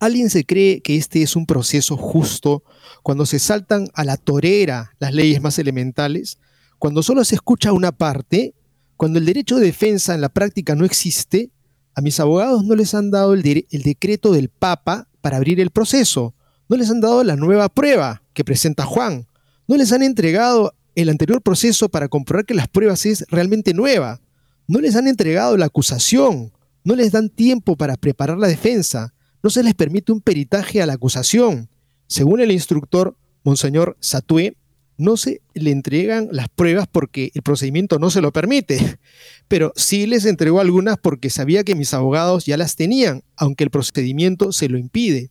¿Alguien 0.00 0.28
se 0.28 0.44
cree 0.44 0.82
que 0.82 0.96
este 0.96 1.22
es 1.22 1.34
un 1.34 1.46
proceso 1.46 1.96
justo 1.96 2.62
cuando 3.02 3.24
se 3.24 3.38
saltan 3.38 3.88
a 3.94 4.04
la 4.04 4.18
torera 4.18 4.92
las 4.98 5.14
leyes 5.14 5.40
más 5.40 5.58
elementales? 5.58 6.36
Cuando 6.78 7.02
solo 7.02 7.24
se 7.24 7.36
escucha 7.36 7.72
una 7.72 7.90
parte, 7.90 8.52
cuando 9.00 9.18
el 9.18 9.24
derecho 9.24 9.56
de 9.56 9.64
defensa 9.64 10.14
en 10.14 10.20
la 10.20 10.28
práctica 10.28 10.74
no 10.74 10.84
existe, 10.84 11.50
a 11.94 12.02
mis 12.02 12.20
abogados 12.20 12.66
no 12.66 12.74
les 12.74 12.92
han 12.92 13.10
dado 13.10 13.32
el, 13.32 13.42
decreto 13.42 14.30
del 14.30 14.50
Papa 14.50 15.08
para 15.22 15.38
abrir 15.38 15.58
el 15.58 15.70
proceso, 15.70 16.34
no 16.68 16.76
les 16.76 16.90
han 16.90 17.00
dado 17.00 17.24
la 17.24 17.34
nueva 17.34 17.70
prueba, 17.70 18.22
que 18.34 18.44
presenta 18.44 18.84
Juan. 18.84 19.26
No 19.66 19.78
les 19.78 19.92
han 19.92 20.02
entregado 20.02 20.74
el 20.94 21.08
anterior 21.08 21.40
proceso 21.40 21.88
para 21.88 22.08
comprobar 22.08 22.44
que 22.44 22.52
las 22.52 22.68
pruebas 22.68 23.06
es 23.06 23.24
realmente 23.30 23.72
nueva. 23.72 24.20
No 24.68 24.80
les 24.80 24.94
han 24.96 25.08
entregado 25.08 25.56
la 25.56 25.64
acusación. 25.64 26.52
No 26.84 26.94
les 26.94 27.10
dan 27.10 27.30
tiempo 27.30 27.76
para 27.76 27.96
preparar 27.96 28.36
la 28.36 28.48
defensa. 28.48 29.14
No 29.42 29.48
se 29.48 29.62
les 29.62 29.72
permite 29.72 30.12
un 30.12 30.20
peritaje 30.20 30.82
a 30.82 30.86
la 30.86 30.92
acusación. 30.92 31.70
Según 32.06 32.42
el 32.42 32.52
instructor 32.52 33.16
Monseñor 33.44 33.96
Satué, 34.00 34.58
no 35.00 35.16
se 35.16 35.40
le 35.54 35.70
entregan 35.70 36.28
las 36.30 36.48
pruebas 36.48 36.86
porque 36.90 37.32
el 37.34 37.42
procedimiento 37.42 37.98
no 37.98 38.10
se 38.10 38.20
lo 38.20 38.32
permite, 38.32 38.98
pero 39.48 39.72
sí 39.74 40.06
les 40.06 40.24
entregó 40.26 40.60
algunas 40.60 40.98
porque 40.98 41.30
sabía 41.30 41.64
que 41.64 41.74
mis 41.74 41.94
abogados 41.94 42.46
ya 42.46 42.56
las 42.56 42.76
tenían, 42.76 43.22
aunque 43.36 43.64
el 43.64 43.70
procedimiento 43.70 44.52
se 44.52 44.68
lo 44.68 44.78
impide. 44.78 45.30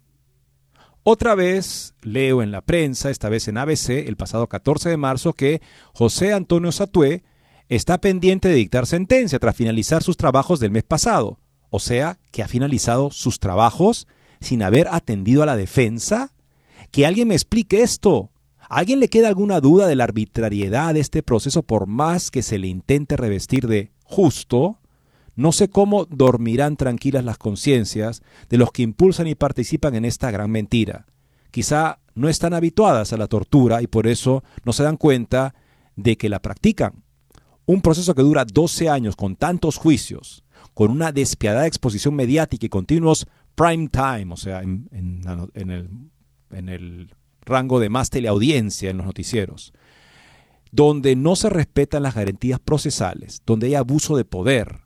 Otra 1.03 1.33
vez 1.33 1.93
leo 2.01 2.43
en 2.43 2.51
la 2.51 2.61
prensa, 2.61 3.09
esta 3.09 3.29
vez 3.29 3.47
en 3.47 3.57
ABC, 3.57 3.89
el 4.07 4.17
pasado 4.17 4.47
14 4.47 4.89
de 4.89 4.97
marzo, 4.97 5.33
que 5.33 5.61
José 5.93 6.33
Antonio 6.33 6.71
Satué 6.71 7.23
está 7.69 7.99
pendiente 7.99 8.49
de 8.49 8.55
dictar 8.55 8.85
sentencia 8.85 9.39
tras 9.39 9.55
finalizar 9.55 10.03
sus 10.03 10.17
trabajos 10.17 10.59
del 10.59 10.71
mes 10.71 10.83
pasado. 10.83 11.39
O 11.69 11.79
sea, 11.79 12.19
que 12.31 12.43
ha 12.43 12.47
finalizado 12.47 13.11
sus 13.11 13.39
trabajos 13.39 14.07
sin 14.41 14.63
haber 14.63 14.87
atendido 14.89 15.43
a 15.43 15.45
la 15.45 15.55
defensa. 15.55 16.33
Que 16.91 17.05
alguien 17.05 17.27
me 17.27 17.35
explique 17.35 17.81
esto. 17.81 18.31
¿A 18.71 18.77
alguien 18.77 18.99
le 18.99 19.09
queda 19.09 19.29
alguna 19.29 19.59
duda 19.61 19.87
de 19.87 19.95
la 19.95 20.03
arbitrariedad 20.03 20.93
de 20.93 20.99
este 20.99 21.23
proceso 21.23 21.63
por 21.63 21.87
más 21.87 22.29
que 22.29 22.43
se 22.43 22.59
le 22.59 22.67
intente 22.67 23.17
revestir 23.17 23.67
de 23.67 23.91
justo? 24.03 24.77
No 25.35 25.51
sé 25.51 25.69
cómo 25.69 26.05
dormirán 26.05 26.77
tranquilas 26.77 27.25
las 27.25 27.39
conciencias 27.39 28.21
de 28.47 28.57
los 28.57 28.71
que 28.71 28.83
impulsan 28.83 29.25
y 29.25 29.33
participan 29.33 29.95
en 29.95 30.05
esta 30.05 30.29
gran 30.29 30.51
mentira. 30.51 31.07
Quizá 31.49 31.97
no 32.13 32.29
están 32.29 32.53
habituadas 32.53 33.11
a 33.11 33.17
la 33.17 33.27
tortura 33.27 33.81
y 33.81 33.87
por 33.87 34.05
eso 34.05 34.43
no 34.63 34.71
se 34.71 34.83
dan 34.83 34.97
cuenta 34.97 35.55
de 35.95 36.15
que 36.15 36.29
la 36.29 36.39
practican. 36.39 37.03
Un 37.65 37.81
proceso 37.81 38.13
que 38.13 38.21
dura 38.21 38.45
12 38.45 38.87
años 38.87 39.15
con 39.15 39.35
tantos 39.35 39.77
juicios, 39.77 40.43
con 40.75 40.91
una 40.91 41.11
despiadada 41.11 41.65
exposición 41.65 42.13
mediática 42.13 42.67
y 42.67 42.69
continuos 42.69 43.25
prime 43.55 43.89
time, 43.89 44.31
o 44.31 44.37
sea, 44.37 44.61
en, 44.61 44.87
el, 45.53 45.89
en 46.51 46.69
el 46.69 47.15
rango 47.49 47.79
de 47.79 47.89
más 47.89 48.09
teleaudiencia 48.09 48.89
en 48.89 48.97
los 48.97 49.05
noticieros, 49.05 49.73
donde 50.71 51.15
no 51.15 51.35
se 51.35 51.49
respetan 51.49 52.03
las 52.03 52.15
garantías 52.15 52.59
procesales, 52.59 53.41
donde 53.45 53.67
hay 53.67 53.75
abuso 53.75 54.15
de 54.15 54.25
poder, 54.25 54.81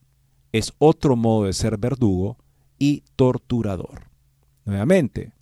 es 0.51 0.73
otro 0.79 1.15
modo 1.15 1.45
de 1.45 1.53
ser 1.53 1.77
verdugo 1.77 2.37
y 2.79 3.03
torturador. 3.15 4.09
Nuevamente, 4.65 5.33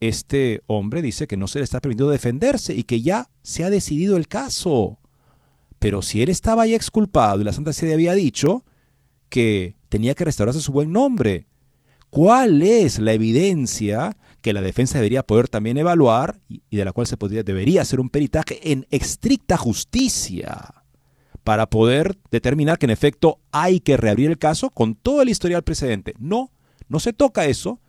este 0.00 0.62
hombre 0.66 1.02
dice 1.02 1.26
que 1.26 1.36
no 1.36 1.46
se 1.46 1.58
le 1.58 1.64
está 1.64 1.80
permitiendo 1.80 2.10
defenderse 2.10 2.74
y 2.74 2.84
que 2.84 3.02
ya 3.02 3.30
se 3.42 3.64
ha 3.64 3.70
decidido 3.70 4.16
el 4.16 4.28
caso. 4.28 4.98
Pero 5.78 6.02
si 6.02 6.22
él 6.22 6.28
estaba 6.28 6.66
ya 6.66 6.76
exculpado 6.76 7.40
y 7.40 7.44
la 7.44 7.52
Santa 7.52 7.72
Sede 7.72 7.94
había 7.94 8.14
dicho 8.14 8.64
que 9.28 9.76
tenía 9.88 10.14
que 10.14 10.24
restaurarse 10.24 10.60
su 10.60 10.72
buen 10.72 10.90
nombre, 10.92 11.46
¿Cuál 12.10 12.62
es 12.62 12.98
la 12.98 13.12
evidencia 13.12 14.16
que 14.40 14.52
la 14.52 14.62
defensa 14.62 14.98
debería 14.98 15.22
poder 15.22 15.48
también 15.48 15.76
evaluar 15.78 16.40
y 16.48 16.76
de 16.76 16.84
la 16.84 16.92
cual 16.92 17.06
se 17.06 17.16
podría, 17.16 17.42
debería 17.42 17.82
hacer 17.82 18.00
un 18.00 18.08
peritaje 18.08 18.72
en 18.72 18.86
estricta 18.90 19.56
justicia 19.56 20.74
para 21.44 21.68
poder 21.68 22.18
determinar 22.30 22.78
que 22.78 22.86
en 22.86 22.90
efecto 22.90 23.40
hay 23.50 23.80
que 23.80 23.96
reabrir 23.96 24.30
el 24.30 24.38
caso 24.38 24.70
con 24.70 24.94
todo 24.94 25.22
el 25.22 25.28
historial 25.28 25.62
precedente? 25.62 26.14
No, 26.18 26.50
no 26.88 27.00
se 27.00 27.12
toca 27.12 27.46
eso. 27.46 27.80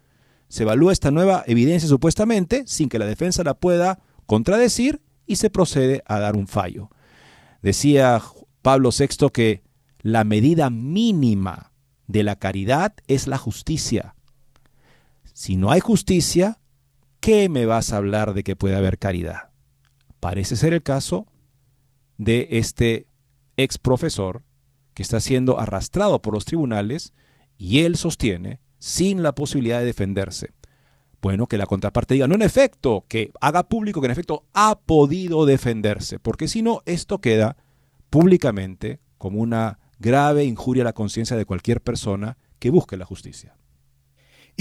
Se 0.48 0.64
evalúa 0.64 0.94
esta 0.94 1.12
nueva 1.12 1.44
evidencia 1.48 1.88
supuestamente 1.88 2.64
sin 2.66 2.90
que 2.90 3.00
la 3.00 3.06
defensa 3.06 3.44
la 3.44 3.54
pueda 3.54 4.00
contradecir 4.26 5.02
y 5.26 5.38
se 5.38 5.50
procede 5.50 6.04
a 6.06 6.20
dar 6.20 6.36
un 6.36 6.48
fallo. 6.48 6.90
Decía 7.62 8.22
Pablo 8.62 8.90
VI 8.98 9.30
que 9.32 9.64
la 10.02 10.24
medida 10.24 10.70
mínima 10.70 11.72
de 12.08 12.24
la 12.24 12.36
caridad 12.36 12.94
es 13.08 13.28
la 13.28 13.38
justicia. 13.38 14.16
Si 15.42 15.58
no 15.58 15.72
hay 15.72 15.80
justicia, 15.80 16.60
¿qué 17.20 17.50
me 17.50 17.66
vas 17.66 17.92
a 17.92 17.98
hablar 17.98 18.36
de 18.36 18.44
que 18.44 18.56
puede 18.56 18.76
haber 18.76 19.00
caridad? 19.00 19.50
Parece 20.20 20.56
ser 20.56 20.72
el 20.72 20.84
caso 20.84 21.26
de 22.20 22.48
este 22.52 23.08
ex 23.58 23.80
profesor 23.80 24.44
que 24.94 25.02
está 25.02 25.20
siendo 25.20 25.60
arrastrado 25.60 26.22
por 26.22 26.36
los 26.36 26.46
tribunales 26.46 27.14
y 27.58 27.80
él 27.80 27.96
sostiene, 27.96 28.60
sin 28.78 29.24
la 29.24 29.34
posibilidad 29.34 29.80
de 29.80 29.86
defenderse, 29.86 30.52
bueno, 31.24 31.48
que 31.48 31.58
la 31.58 31.66
contraparte 31.66 32.14
diga, 32.14 32.28
no 32.28 32.36
en 32.36 32.44
efecto, 32.44 33.06
que 33.08 33.32
haga 33.42 33.68
público 33.68 34.00
que 34.00 34.06
en 34.06 34.12
efecto 34.12 34.46
ha 34.54 34.78
podido 34.78 35.48
defenderse, 35.48 36.20
porque 36.20 36.48
si 36.48 36.62
no, 36.62 36.84
esto 36.86 37.20
queda 37.20 37.58
públicamente 38.12 39.00
como 39.18 39.40
una 39.40 39.80
grave 39.98 40.44
injuria 40.44 40.84
a 40.84 40.86
la 40.86 40.94
conciencia 40.94 41.36
de 41.36 41.46
cualquier 41.46 41.82
persona 41.82 42.38
que 42.60 42.70
busque 42.70 42.96
la 42.96 43.06
justicia. 43.06 43.56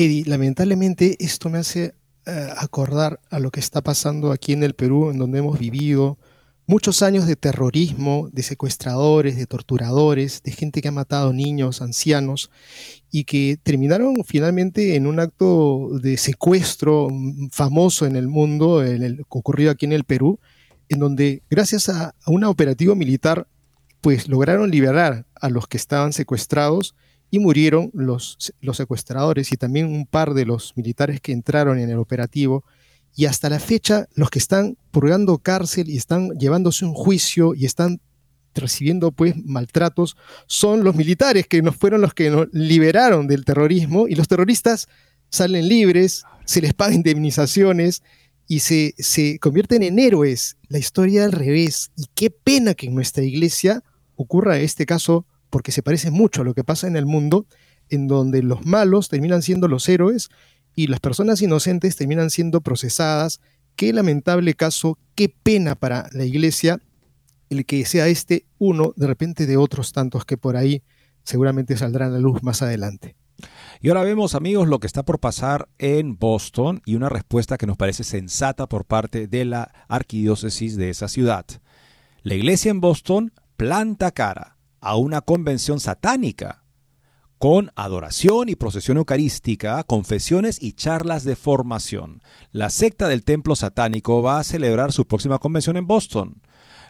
Eddie, 0.01 0.25
lamentablemente 0.25 1.17
esto 1.19 1.51
me 1.51 1.59
hace 1.59 1.95
eh, 2.25 2.49
acordar 2.57 3.21
a 3.29 3.39
lo 3.39 3.51
que 3.51 3.61
está 3.61 3.83
pasando 3.83 4.33
aquí 4.33 4.55
en 4.55 4.63
el 4.63 4.73
Perú, 4.73 5.11
en 5.11 5.19
donde 5.19 5.41
hemos 5.41 5.59
vivido 5.59 6.17
muchos 6.67 7.03
años 7.03 7.27
de 7.27 7.37
terrorismo, 7.37 8.31
de 8.33 8.43
secuestradores, 8.43 9.37
de 9.37 9.45
torturadores, 9.45 10.43
de 10.43 10.53
gente 10.53 10.81
que 10.81 10.89
ha 10.89 10.93
matado 10.93 11.35
niños, 11.35 11.83
ancianos, 11.83 12.51
y 13.11 13.25
que 13.25 13.59
terminaron 13.63 14.25
finalmente 14.25 14.97
en 14.97 15.07
un 15.07 15.21
acto 15.21 15.91
de 16.01 16.17
secuestro 16.17 17.09
famoso 17.51 18.07
en 18.07 18.17
el 18.17 18.27
mundo, 18.27 18.83
en 18.83 19.03
el, 19.03 19.27
ocurrido 19.29 19.71
aquí 19.71 19.85
en 19.85 19.93
el 19.93 20.05
Perú, 20.05 20.41
en 20.89 20.99
donde 20.99 21.43
gracias 21.51 21.91
a, 21.91 22.15
a 22.25 22.31
un 22.31 22.45
operativo 22.45 22.95
militar, 22.95 23.49
pues 24.01 24.29
lograron 24.29 24.71
liberar 24.71 25.27
a 25.35 25.51
los 25.51 25.69
que 25.69 25.77
estaban 25.77 26.15
secuestrados 26.15 26.95
y 27.31 27.39
murieron 27.39 27.91
los, 27.95 28.53
los 28.61 28.77
secuestradores 28.77 29.53
y 29.53 29.57
también 29.57 29.87
un 29.87 30.07
par 30.07 30.35
de 30.35 30.47
los 30.47 30.77
militares 30.77 31.21
que 31.21 31.33
entraron 31.33 31.79
en 31.79 31.91
el 31.91 31.99
operativo 31.99 32.65
y 33.17 33.27
hasta 33.27 33.49
la 33.49 33.61
fecha 33.61 34.07
los 34.15 34.31
que 34.31 34.39
están 34.39 34.77
purgando 34.91 35.39
cárcel 35.39 35.89
y 35.89 35.97
están 35.97 36.31
llevándose 36.39 36.85
un 36.85 36.95
juicio 36.95 37.55
y 37.55 37.67
están 37.67 38.01
recibiendo 38.55 39.13
pues 39.13 39.37
maltratos 39.45 40.17
son 40.47 40.83
los 40.83 40.97
militares 40.97 41.47
que 41.47 41.63
nos 41.63 41.77
fueron 41.77 42.01
los 42.01 42.15
que 42.15 42.31
nos 42.31 42.49
liberaron 42.53 43.27
del 43.27 43.45
terrorismo 43.45 44.09
y 44.09 44.15
los 44.15 44.29
terroristas 44.29 44.89
salen 45.31 45.69
libres, 45.69 46.25
se 46.45 46.61
les 46.61 46.75
pagan 46.75 46.95
indemnizaciones 46.97 48.03
y 48.49 48.61
se, 48.61 48.95
se 48.99 49.39
convierten 49.39 49.85
en 49.85 49.99
héroes. 49.99 50.57
La 50.69 50.79
historia 50.79 51.25
al 51.25 51.33
revés. 51.33 51.93
Y 51.97 52.07
qué 52.15 52.31
pena 52.31 52.75
que 52.75 52.87
en 52.87 52.97
nuestra 52.97 53.23
iglesia 53.23 53.85
ocurra 54.17 54.59
este 54.59 54.87
caso 54.87 55.25
porque 55.51 55.73
se 55.73 55.83
parece 55.83 56.11
mucho 56.11 56.43
a 56.43 56.45
lo 56.45 56.55
que 56.55 56.65
pasa 56.65 56.87
en 56.87 56.97
el 56.97 57.07
mundo, 57.07 57.47
en 57.89 58.07
donde 58.07 58.43
los 58.43 58.65
malos 58.65 59.09
terminan 59.09 59.43
siendo 59.43 59.69
los 59.69 59.89
héroes 59.89 60.31
y 60.75 60.87
las 60.87 61.01
personas 61.01 61.43
inocentes 61.43 61.97
terminan 61.97 62.31
siendo 62.31 62.61
procesadas. 62.61 63.41
Qué 63.77 63.93
lamentable 63.93 64.55
caso, 64.55 64.99
qué 65.15 65.29
pena 65.29 65.75
para 65.75 66.09
la 66.13 66.25
iglesia 66.25 66.81
el 67.51 67.67
que 67.67 67.85
sea 67.85 68.07
este 68.07 68.47
uno 68.59 68.93
de 68.97 69.09
repente 69.09 69.47
de 69.47 69.57
otros 69.57 69.93
tantos 69.93 70.25
que 70.25 70.37
por 70.37 70.57
ahí 70.57 70.83
seguramente 71.25 71.77
saldrán 71.77 72.11
a 72.11 72.15
la 72.15 72.21
luz 72.21 72.43
más 72.43 72.63
adelante. 72.63 73.17
Y 73.81 73.89
ahora 73.89 74.05
vemos, 74.05 74.35
amigos, 74.35 74.69
lo 74.69 74.79
que 74.79 74.87
está 74.87 75.03
por 75.03 75.19
pasar 75.19 75.69
en 75.79 76.19
Boston 76.19 76.83
y 76.85 76.95
una 76.95 77.09
respuesta 77.09 77.57
que 77.57 77.67
nos 77.67 77.77
parece 77.77 78.05
sensata 78.05 78.69
por 78.69 78.85
parte 78.85 79.27
de 79.27 79.45
la 79.45 79.73
arquidiócesis 79.89 80.77
de 80.77 80.91
esa 80.91 81.09
ciudad. 81.09 81.47
La 82.23 82.35
iglesia 82.35 82.71
en 82.71 82.81
Boston 82.81 83.33
planta 83.57 84.11
cara 84.11 84.59
a 84.81 84.97
una 84.97 85.21
convención 85.21 85.81
satánica 85.81 86.65
con 87.41 87.73
adoración 87.75 88.51
y 88.51 88.55
procesión 88.55 88.99
eucarística, 88.99 89.83
confesiones 89.85 90.63
y 90.63 90.75
charlas 90.75 91.25
de 91.25 91.37
formación. 91.37 92.21
La 92.53 92.69
secta 92.69 93.09
del 93.09 93.25
templo 93.25 93.57
satánico 93.57 94.21
va 94.21 94.39
a 94.39 94.45
celebrar 94.45 94.93
su 94.93 95.07
próxima 95.07 95.39
convención 95.39 95.79
en 95.79 95.87
Boston. 95.87 96.43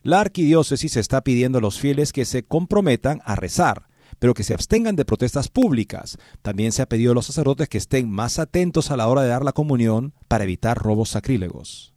La 0.03 0.21
arquidiócesis 0.21 0.97
está 0.97 1.23
pidiendo 1.23 1.59
a 1.59 1.61
los 1.61 1.79
fieles 1.79 2.13
que 2.13 2.25
se 2.25 2.43
comprometan 2.43 3.21
a 3.25 3.37
rezar, 3.37 3.87
pero 4.19 4.35
que 4.35 4.43
se 4.43 4.53
abstengan 4.53 4.97
de 4.97 5.05
protestas 5.05 5.47
públicas. 5.47 6.19
También 6.43 6.73
se 6.73 6.83
ha 6.83 6.89
pedido 6.89 7.13
a 7.13 7.15
los 7.15 7.27
sacerdotes 7.27 7.69
que 7.69 7.79
estén 7.79 8.11
más 8.11 8.41
atentos 8.41 8.91
a 8.91 8.97
la 8.97 9.07
hora 9.07 9.23
de 9.23 9.29
dar 9.29 9.45
la 9.45 9.53
comunión 9.53 10.15
para 10.27 10.43
evitar 10.43 10.79
robos 10.79 11.11
sacrílegos. 11.11 11.95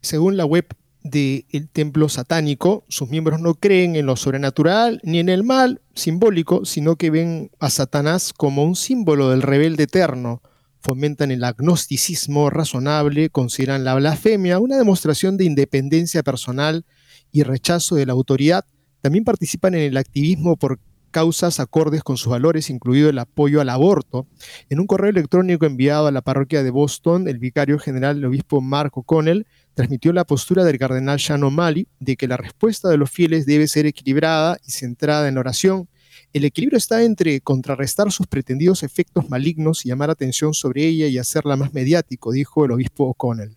Según 0.00 0.36
la 0.36 0.44
web 0.44 0.68
del 1.10 1.68
templo 1.72 2.08
satánico, 2.08 2.84
sus 2.88 3.08
miembros 3.08 3.40
no 3.40 3.54
creen 3.54 3.96
en 3.96 4.06
lo 4.06 4.16
sobrenatural 4.16 5.00
ni 5.02 5.18
en 5.18 5.28
el 5.28 5.44
mal 5.44 5.80
simbólico, 5.94 6.64
sino 6.64 6.96
que 6.96 7.10
ven 7.10 7.50
a 7.58 7.70
Satanás 7.70 8.32
como 8.32 8.64
un 8.64 8.76
símbolo 8.76 9.30
del 9.30 9.42
rebelde 9.42 9.84
eterno. 9.84 10.42
Fomentan 10.80 11.30
el 11.30 11.44
agnosticismo 11.44 12.50
razonable, 12.50 13.30
consideran 13.30 13.84
la 13.84 13.94
blasfemia 13.94 14.58
una 14.58 14.76
demostración 14.76 15.36
de 15.36 15.44
independencia 15.44 16.22
personal 16.22 16.84
y 17.32 17.42
rechazo 17.42 17.96
de 17.96 18.06
la 18.06 18.12
autoridad. 18.12 18.64
También 19.00 19.24
participan 19.24 19.74
en 19.74 19.82
el 19.82 19.96
activismo 19.96 20.56
por 20.56 20.78
causas 21.16 21.60
acordes 21.60 22.02
con 22.02 22.18
sus 22.18 22.28
valores, 22.28 22.68
incluido 22.68 23.08
el 23.08 23.18
apoyo 23.18 23.62
al 23.62 23.70
aborto. 23.70 24.26
En 24.68 24.80
un 24.80 24.86
correo 24.86 25.08
electrónico 25.08 25.64
enviado 25.64 26.06
a 26.06 26.12
la 26.12 26.20
parroquia 26.20 26.62
de 26.62 26.68
Boston, 26.68 27.26
el 27.26 27.38
vicario 27.38 27.78
general, 27.78 28.18
el 28.18 28.26
obispo 28.26 28.60
Mark 28.60 28.92
O'Connell, 28.98 29.46
transmitió 29.72 30.12
la 30.12 30.26
postura 30.26 30.62
del 30.62 30.76
cardenal 30.78 31.18
Sean 31.18 31.42
O'Malley 31.42 31.88
de 32.00 32.16
que 32.16 32.28
la 32.28 32.36
respuesta 32.36 32.90
de 32.90 32.98
los 32.98 33.10
fieles 33.10 33.46
debe 33.46 33.66
ser 33.66 33.86
equilibrada 33.86 34.58
y 34.62 34.72
centrada 34.72 35.26
en 35.26 35.36
la 35.36 35.40
oración. 35.40 35.88
El 36.34 36.44
equilibrio 36.44 36.76
está 36.76 37.02
entre 37.02 37.40
contrarrestar 37.40 38.12
sus 38.12 38.26
pretendidos 38.26 38.82
efectos 38.82 39.30
malignos 39.30 39.86
y 39.86 39.88
llamar 39.88 40.10
atención 40.10 40.52
sobre 40.52 40.84
ella 40.84 41.06
y 41.06 41.16
hacerla 41.16 41.56
más 41.56 41.72
mediático, 41.72 42.30
dijo 42.30 42.66
el 42.66 42.72
obispo 42.72 43.04
O'Connell. 43.04 43.56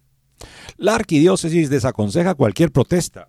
La 0.78 0.96
arquidiócesis 0.96 1.70
desaconseja 1.70 2.36
cualquier 2.36 2.72
protesta 2.72 3.28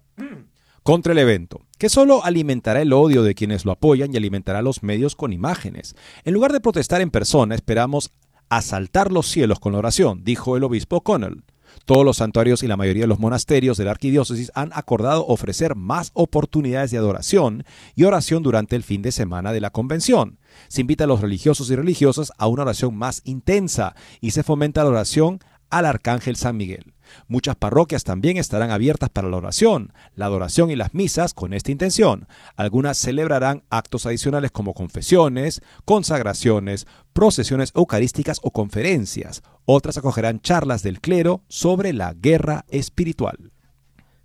contra 0.83 1.13
el 1.13 1.19
evento, 1.19 1.61
que 1.79 1.89
solo 1.89 2.25
alimentará 2.25 2.81
el 2.83 2.93
odio 2.93 3.23
de 3.23 3.35
quienes 3.35 3.65
lo 3.65 3.73
apoyan 3.73 4.13
y 4.13 4.17
alimentará 4.17 4.63
los 4.63 4.83
medios 4.83 5.17
con 5.17 5.33
imágenes. 5.33 5.95
En 6.25 6.35
lugar 6.35 6.53
de 6.53 6.61
protestar 6.61 7.01
en 7.01 7.11
persona, 7.11 7.55
esperamos 7.55 8.13
asaltar 8.49 9.13
los 9.13 9.27
cielos 9.27 9.61
con 9.61 9.73
la 9.73 9.79
oración, 9.79 10.25
dijo 10.25 10.57
el 10.57 10.65
obispo 10.65 10.97
O'Connell. 10.97 11.45
Todos 11.85 12.05
los 12.05 12.19
santuarios 12.19 12.63
y 12.63 12.67
la 12.67 12.77
mayoría 12.77 13.05
de 13.05 13.09
los 13.09 13.21
monasterios 13.21 13.77
de 13.77 13.85
la 13.85 13.93
arquidiócesis 13.93 14.51
han 14.55 14.71
acordado 14.75 15.27
ofrecer 15.27 15.77
más 15.77 16.11
oportunidades 16.15 16.91
de 16.91 16.99
adoración 16.99 17.65
y 17.95 18.05
oración 18.05 18.43
durante 18.43 18.77
el 18.77 18.83
fin 18.83 19.03
de 19.03 19.13
semana 19.13 19.53
de 19.53 19.61
la 19.61 19.71
convención. 19.71 20.39
Se 20.69 20.81
invita 20.81 21.05
a 21.05 21.07
los 21.07 21.21
religiosos 21.21 21.71
y 21.71 21.77
religiosas 21.77 22.33
a 22.39 22.49
una 22.49 22.63
oración 22.63 22.97
más 22.97 23.23
intensa 23.25 23.95
y 24.21 24.33
se 24.33 24.43
fomenta 24.43 24.83
la 24.83 24.91
oración 24.91 25.41
al 25.71 25.87
Arcángel 25.87 26.37
San 26.37 26.57
Miguel. 26.57 26.93
Muchas 27.29 27.57
parroquias 27.57 28.05
también 28.05 28.37
estarán 28.37 28.71
abiertas 28.71 29.11
para 29.11 29.29
la 29.29 29.37
oración, 29.37 29.93
la 30.15 30.27
adoración 30.27 30.71
y 30.71 30.77
las 30.77 30.95
misas 30.95 31.35
con 31.35 31.53
esta 31.53 31.73
intención. 31.73 32.27
Algunas 32.57 32.99
celebrarán 32.99 33.65
actos 33.71 34.07
adicionales 34.07 34.51
como 34.51 34.75
confesiones, 34.75 35.63
consagraciones, 35.85 36.87
procesiones 37.13 37.73
eucarísticas 37.75 38.41
o 38.43 38.51
conferencias. 38.51 39.43
Otras 39.65 39.99
acogerán 39.99 40.41
charlas 40.41 40.83
del 40.83 41.01
clero 41.01 41.43
sobre 41.49 41.93
la 41.93 42.15
guerra 42.15 42.65
espiritual. 42.69 43.53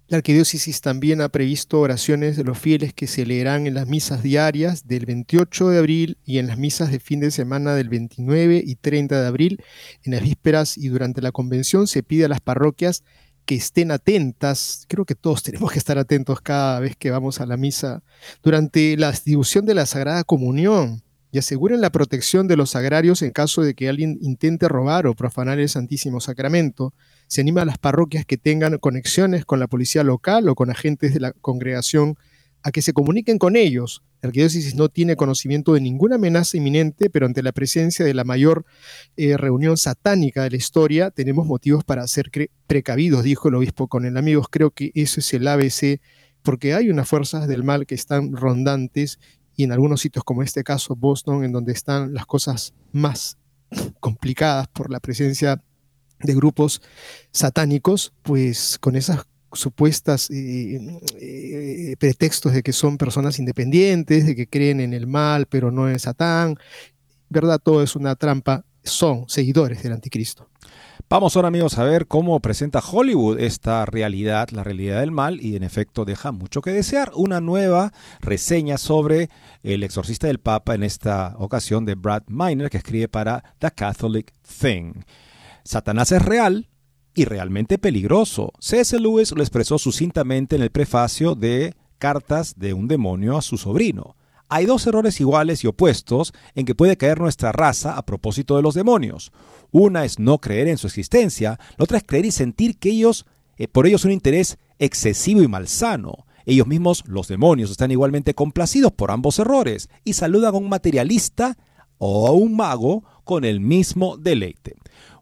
La 0.07 0.17
arquidiócesis 0.17 0.81
también 0.81 1.19
ha 1.21 1.29
previsto 1.29 1.79
oraciones 1.79 2.37
de 2.37 2.43
los 2.43 2.59
fieles 2.59 2.93
que 2.93 3.07
se 3.07 3.25
leerán 3.25 3.65
en 3.65 3.73
las 3.73 3.87
misas 3.87 4.21
diarias 4.21 4.87
del 4.87 5.07
28 5.07 5.69
de 5.69 5.79
abril 5.79 6.17
y 6.23 6.37
en 6.37 6.45
las 6.45 6.59
misas 6.59 6.91
de 6.91 6.99
fin 6.99 7.21
de 7.21 7.31
semana 7.31 7.73
del 7.73 7.89
29 7.89 8.61
y 8.63 8.75
30 8.75 9.19
de 9.19 9.27
abril. 9.27 9.63
En 10.03 10.13
las 10.13 10.21
vísperas 10.21 10.77
y 10.77 10.89
durante 10.89 11.23
la 11.23 11.31
convención 11.31 11.87
se 11.87 12.03
pide 12.03 12.25
a 12.25 12.29
las 12.29 12.39
parroquias 12.39 13.03
que 13.45 13.55
estén 13.55 13.89
atentas, 13.89 14.85
creo 14.87 15.05
que 15.05 15.15
todos 15.15 15.41
tenemos 15.41 15.71
que 15.71 15.79
estar 15.79 15.97
atentos 15.97 16.39
cada 16.39 16.79
vez 16.79 16.95
que 16.95 17.09
vamos 17.09 17.41
a 17.41 17.47
la 17.47 17.57
misa, 17.57 18.03
durante 18.43 18.97
la 18.97 19.09
distribución 19.09 19.65
de 19.65 19.73
la 19.73 19.87
Sagrada 19.87 20.23
Comunión 20.23 21.01
y 21.31 21.39
aseguren 21.39 21.81
la 21.81 21.89
protección 21.89 22.47
de 22.47 22.57
los 22.57 22.75
agrarios 22.75 23.23
en 23.23 23.31
caso 23.31 23.63
de 23.63 23.73
que 23.73 23.89
alguien 23.89 24.19
intente 24.21 24.67
robar 24.67 25.07
o 25.07 25.15
profanar 25.15 25.59
el 25.59 25.67
Santísimo 25.67 26.21
Sacramento 26.21 26.93
se 27.27 27.41
anima 27.41 27.61
a 27.61 27.65
las 27.65 27.77
parroquias 27.77 28.25
que 28.25 28.37
tengan 28.37 28.77
conexiones 28.77 29.45
con 29.45 29.59
la 29.59 29.67
policía 29.67 30.03
local 30.03 30.49
o 30.49 30.55
con 30.55 30.69
agentes 30.69 31.13
de 31.13 31.19
la 31.19 31.31
congregación 31.31 32.17
a 32.63 32.71
que 32.71 32.81
se 32.81 32.93
comuniquen 32.93 33.37
con 33.37 33.55
ellos. 33.55 34.03
La 34.21 34.27
arquidiócesis 34.27 34.73
no 34.73 34.89
tiene 34.89 35.15
conocimiento 35.15 35.73
de 35.73 35.81
ninguna 35.81 36.15
amenaza 36.15 36.57
inminente, 36.57 37.11
pero 37.11 37.27
ante 37.27 37.43
la 37.43 37.51
presencia 37.51 38.03
de 38.03 38.13
la 38.15 38.23
mayor 38.23 38.65
eh, 39.17 39.37
reunión 39.37 39.77
satánica 39.77 40.41
de 40.41 40.49
la 40.49 40.57
historia, 40.57 41.11
tenemos 41.11 41.45
motivos 41.45 41.83
para 41.83 42.07
ser 42.07 42.31
precavidos, 42.65 43.23
dijo 43.23 43.49
el 43.49 43.55
obispo 43.55 43.87
con 43.87 44.03
el 44.05 44.17
amigos. 44.17 44.47
Creo 44.49 44.71
que 44.71 44.91
eso 44.95 45.19
es 45.19 45.31
el 45.35 45.47
ABC, 45.47 46.01
porque 46.41 46.73
hay 46.73 46.89
unas 46.89 47.07
fuerzas 47.07 47.47
del 47.47 47.63
mal 47.63 47.85
que 47.85 47.93
están 47.93 48.35
rondantes 48.35 49.19
y 49.55 49.63
en 49.63 49.71
algunos 49.71 50.01
sitios 50.01 50.23
como 50.23 50.41
este 50.41 50.63
caso, 50.63 50.95
Boston, 50.95 51.43
en 51.43 51.51
donde 51.51 51.71
están 51.71 52.13
las 52.13 52.25
cosas 52.25 52.73
más 52.91 53.37
complicadas 53.99 54.67
por 54.69 54.91
la 54.91 54.99
presencia 54.99 55.61
de 56.19 56.33
grupos 56.33 56.81
satánicos, 57.31 58.13
pues 58.23 58.77
con 58.79 58.95
esas 58.95 59.25
supuestas 59.55 60.29
eh, 60.31 60.99
eh, 61.19 61.95
pretextos 61.97 62.53
de 62.53 62.63
que 62.63 62.73
son 62.73 62.97
personas 62.97 63.39
independientes, 63.39 64.25
de 64.25 64.35
que 64.35 64.47
creen 64.47 64.79
en 64.79 64.93
el 64.93 65.07
mal, 65.07 65.45
pero 65.47 65.71
no 65.71 65.89
en 65.89 65.99
Satán. 65.99 66.57
¿Verdad? 67.29 67.59
Todo 67.63 67.81
es 67.81 67.95
una 67.95 68.15
trampa. 68.15 68.65
Son 68.83 69.25
seguidores 69.27 69.81
del 69.81 69.93
anticristo. 69.93 70.47
Vamos 71.07 71.35
ahora 71.35 71.49
amigos 71.49 71.77
a 71.77 71.83
ver 71.83 72.07
cómo 72.07 72.39
presenta 72.39 72.79
Hollywood 72.79 73.39
esta 73.39 73.85
realidad, 73.85 74.49
la 74.49 74.63
realidad 74.63 75.01
del 75.01 75.11
mal, 75.11 75.39
y 75.39 75.55
en 75.55 75.63
efecto 75.63 76.03
deja 76.03 76.31
mucho 76.31 76.61
que 76.61 76.71
desear. 76.71 77.11
Una 77.15 77.41
nueva 77.41 77.93
reseña 78.21 78.77
sobre 78.77 79.29
el 79.61 79.83
exorcista 79.83 80.27
del 80.27 80.39
Papa 80.39 80.73
en 80.73 80.83
esta 80.83 81.35
ocasión 81.37 81.85
de 81.85 81.93
Brad 81.93 82.23
Miner, 82.27 82.71
que 82.71 82.77
escribe 82.77 83.07
para 83.07 83.43
The 83.59 83.71
Catholic 83.71 84.33
Thing. 84.59 84.93
Satanás 85.65 86.13
es 86.13 86.21
real, 86.21 86.69
y 87.15 87.25
realmente 87.25 87.77
peligroso. 87.77 88.51
C.S. 88.59 88.99
Lewis 88.99 89.31
lo 89.31 89.41
expresó 89.41 89.79
sucintamente 89.79 90.57
en 90.57 90.61
el 90.61 90.69
prefacio 90.69 91.33
de 91.33 91.73
Cartas 91.97 92.55
de 92.57 92.73
un 92.73 92.89
demonio 92.89 93.37
a 93.37 93.41
su 93.41 93.57
sobrino. 93.57 94.17
Hay 94.49 94.65
dos 94.65 94.85
errores 94.85 95.19
iguales 95.21 95.63
y 95.63 95.67
opuestos 95.67 96.33
en 96.53 96.65
que 96.65 96.75
puede 96.75 96.97
caer 96.97 97.19
nuestra 97.19 97.51
raza 97.53 97.97
a 97.97 98.05
propósito 98.05 98.57
de 98.57 98.61
los 98.61 98.75
demonios. 98.75 99.31
Una 99.71 100.05
es 100.05 100.19
no 100.19 100.37
creer 100.37 100.67
en 100.67 100.77
su 100.77 100.87
existencia, 100.87 101.57
la 101.77 101.83
otra 101.83 101.97
es 101.97 102.03
creer 102.05 102.25
y 102.25 102.31
sentir 102.31 102.77
que 102.77 102.89
ellos, 102.89 103.25
eh, 103.57 103.67
por 103.67 103.87
ellos 103.87 104.05
un 104.05 104.11
interés 104.11 104.59
excesivo 104.77 105.41
y 105.41 105.47
malsano. 105.47 106.25
Ellos 106.45 106.67
mismos, 106.67 107.03
los 107.07 107.27
demonios, 107.27 107.71
están 107.71 107.89
igualmente 107.89 108.35
complacidos 108.35 108.91
por 108.91 109.09
ambos 109.09 109.39
errores 109.39 109.89
y 110.03 110.13
saludan 110.13 110.53
a 110.53 110.57
un 110.57 110.69
materialista 110.69 111.57
o 111.97 112.27
a 112.27 112.31
un 112.31 112.55
mago 112.55 113.03
con 113.23 113.45
el 113.45 113.61
mismo 113.61 114.17
deleite. 114.17 114.75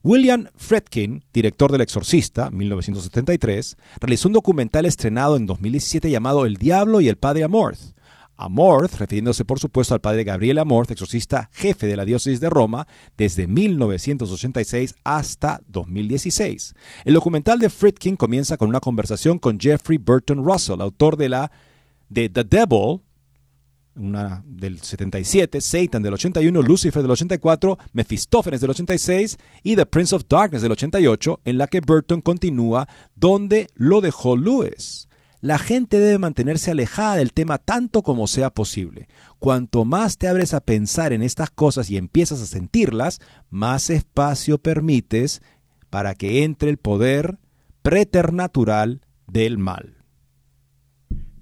William 0.06 0.48
Fredkin, 0.58 1.24
director 1.32 1.72
del 1.72 1.80
Exorcista, 1.80 2.52
1973, 2.52 3.78
realizó 4.02 4.28
un 4.28 4.34
documental 4.34 4.86
estrenado 4.86 5.38
en 5.38 5.46
2017 5.46 6.12
llamado 6.12 6.46
El 6.46 6.58
Diablo 6.58 7.00
y 7.00 7.08
el 7.08 7.16
Padre 7.16 7.46
Amorth. 7.46 7.96
Amorth, 8.36 8.96
refiriéndose 8.96 9.46
por 9.46 9.60
supuesto 9.60 9.94
al 9.94 10.02
padre 10.02 10.26
Gabriel 10.26 10.60
Amorth, 10.60 10.92
exorcista 10.92 11.50
jefe 11.54 11.88
de 11.88 11.96
la 11.96 12.04
diócesis 12.04 12.42
de 12.42 12.50
Roma 12.50 12.86
desde 13.16 13.48
1986 13.48 14.96
hasta 15.06 15.62
2016. 15.68 16.74
El 17.06 17.14
documental 17.14 17.60
de 17.60 17.70
Fredkin 17.70 18.18
comienza 18.18 18.58
con 18.58 18.68
una 18.68 18.82
conversación 18.82 19.40
con 19.40 19.58
Jeffrey 19.58 20.00
Burton 20.00 20.44
Russell, 20.44 20.82
autor 20.82 21.16
de 21.16 21.30
la 21.30 21.52
de 22.10 22.28
The 22.28 22.44
Devil, 22.44 23.00
una 23.96 24.44
del 24.46 24.82
77, 24.82 25.62
Satan 25.62 26.02
del 26.02 26.14
81, 26.14 26.62
Lucifer 26.62 27.02
del 27.02 27.12
84, 27.12 27.78
Mephistófeles 27.94 28.62
del 28.62 28.72
86 28.72 29.38
y 29.64 29.76
The 29.76 29.86
Prince 29.86 30.16
of 30.16 30.24
Darkness 30.28 30.62
del 30.62 30.72
88, 30.72 31.42
en 31.46 31.58
la 31.58 31.68
que 31.68 31.82
Burton 31.82 32.22
continúa 32.22 32.88
donde 33.16 33.68
lo 33.76 34.02
dejó 34.02 34.36
Lewis. 34.36 35.08
La 35.42 35.58
gente 35.60 36.00
debe 36.00 36.20
mantenerse 36.20 36.72
alejada 36.72 37.18
del 37.18 37.34
tema 37.34 37.58
tanto 37.58 38.02
como 38.02 38.28
sea 38.28 38.50
posible. 38.50 39.10
Cuanto 39.40 39.84
más 39.84 40.18
te 40.18 40.30
abres 40.30 40.54
a 40.54 40.62
pensar 40.62 41.12
en 41.12 41.22
estas 41.22 41.50
cosas 41.50 41.90
y 41.90 41.98
empiezas 41.98 42.42
a 42.42 42.46
sentirlas, 42.46 43.20
más 43.50 43.90
espacio 43.90 44.58
permites 44.58 45.42
para 45.90 46.16
que 46.16 46.46
entre 46.46 46.70
el 46.70 46.78
poder 46.78 47.40
preternatural 47.82 49.02
del 49.28 49.58
mal. 49.58 50.03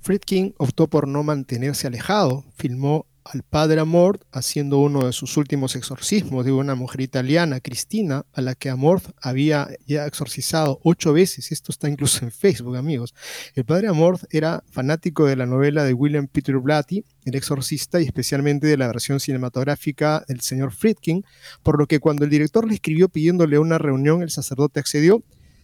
Friedkin 0.02 0.56
optó 0.58 0.88
por 0.88 1.08
no 1.08 1.22
mantenerse 1.24 1.86
alejado, 1.86 2.44
filmó 2.56 3.06
al 3.24 3.44
padre 3.44 3.80
Amorth 3.80 4.24
haciendo 4.32 4.80
uno 4.80 5.06
de 5.06 5.14
sus 5.14 5.38
últimos 5.38 5.76
exorcismos 5.76 6.44
de 6.44 6.52
una 6.52 6.74
mujer 6.74 7.02
italiana, 7.02 7.60
Cristina, 7.60 8.26
a 8.34 8.42
la 8.42 8.56
que 8.56 8.72
Amorth 8.72 9.12
había 9.22 9.70
ya 9.86 10.08
exorcizado 10.08 10.80
ocho 10.84 11.14
veces. 11.14 11.52
Esto 11.52 11.72
está 11.72 11.88
incluso 11.88 12.26
en 12.26 12.32
Facebook, 12.32 12.78
amigos. 12.78 13.14
El 13.54 13.64
padre 13.64 13.90
Amorth 13.90 14.24
era 14.32 14.64
fanático 14.72 15.28
de 15.28 15.36
la 15.36 15.46
novela 15.46 15.84
de 15.84 15.94
William 15.94 16.28
Peter 16.28 16.58
Blatty, 16.58 17.06
El 17.26 17.36
exorcista, 17.36 18.02
y 18.02 18.06
especialmente 18.06 18.66
de 18.66 18.78
la 18.78 18.88
versión 18.88 19.20
cinematográfica 19.20 20.26
del 20.28 20.42
señor 20.42 20.72
Friedkin, 20.72 21.24
por 21.62 21.78
lo 21.78 21.86
que 21.86 22.00
cuando 22.00 22.26
el 22.26 22.32
director 22.32 22.68
le 22.68 22.74
escribió 22.74 23.08
pidiéndole 23.08 23.60
una 23.60 23.78
reunión, 23.78 24.24
el 24.24 24.32
sacerdote 24.32 24.80
accedió. 24.80 25.24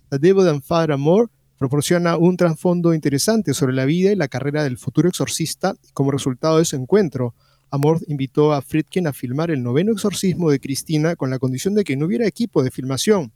The 0.10 0.20
Devil 0.20 0.48
and 0.48 0.62
Father 0.62 0.92
Amorth 0.92 1.32
proporciona 1.58 2.18
un 2.18 2.38
trasfondo 2.38 2.94
interesante 2.94 3.54
sobre 3.54 3.74
la 3.74 3.86
vida 3.86 4.12
y 4.12 4.16
la 4.16 4.28
carrera 4.28 4.64
del 4.64 4.78
futuro 4.78 5.10
exorcista 5.10 5.76
como 5.94 6.12
resultado 6.12 6.58
de 6.58 6.64
ese 6.64 6.76
encuentro, 6.76 7.34
Amorth 7.70 8.04
invitó 8.08 8.54
a 8.54 8.62
Friedkin 8.62 9.08
a 9.08 9.14
filmar 9.14 9.52
el 9.52 9.62
noveno 9.62 9.92
exorcismo 9.92 10.50
de 10.50 10.60
Cristina 10.60 11.16
con 11.16 11.30
la 11.30 11.40
condición 11.40 11.76
de 11.76 11.84
que 11.84 11.98
no 11.98 12.06
hubiera 12.06 12.26
equipo 12.26 12.64
de 12.64 12.72
filmación, 12.72 13.34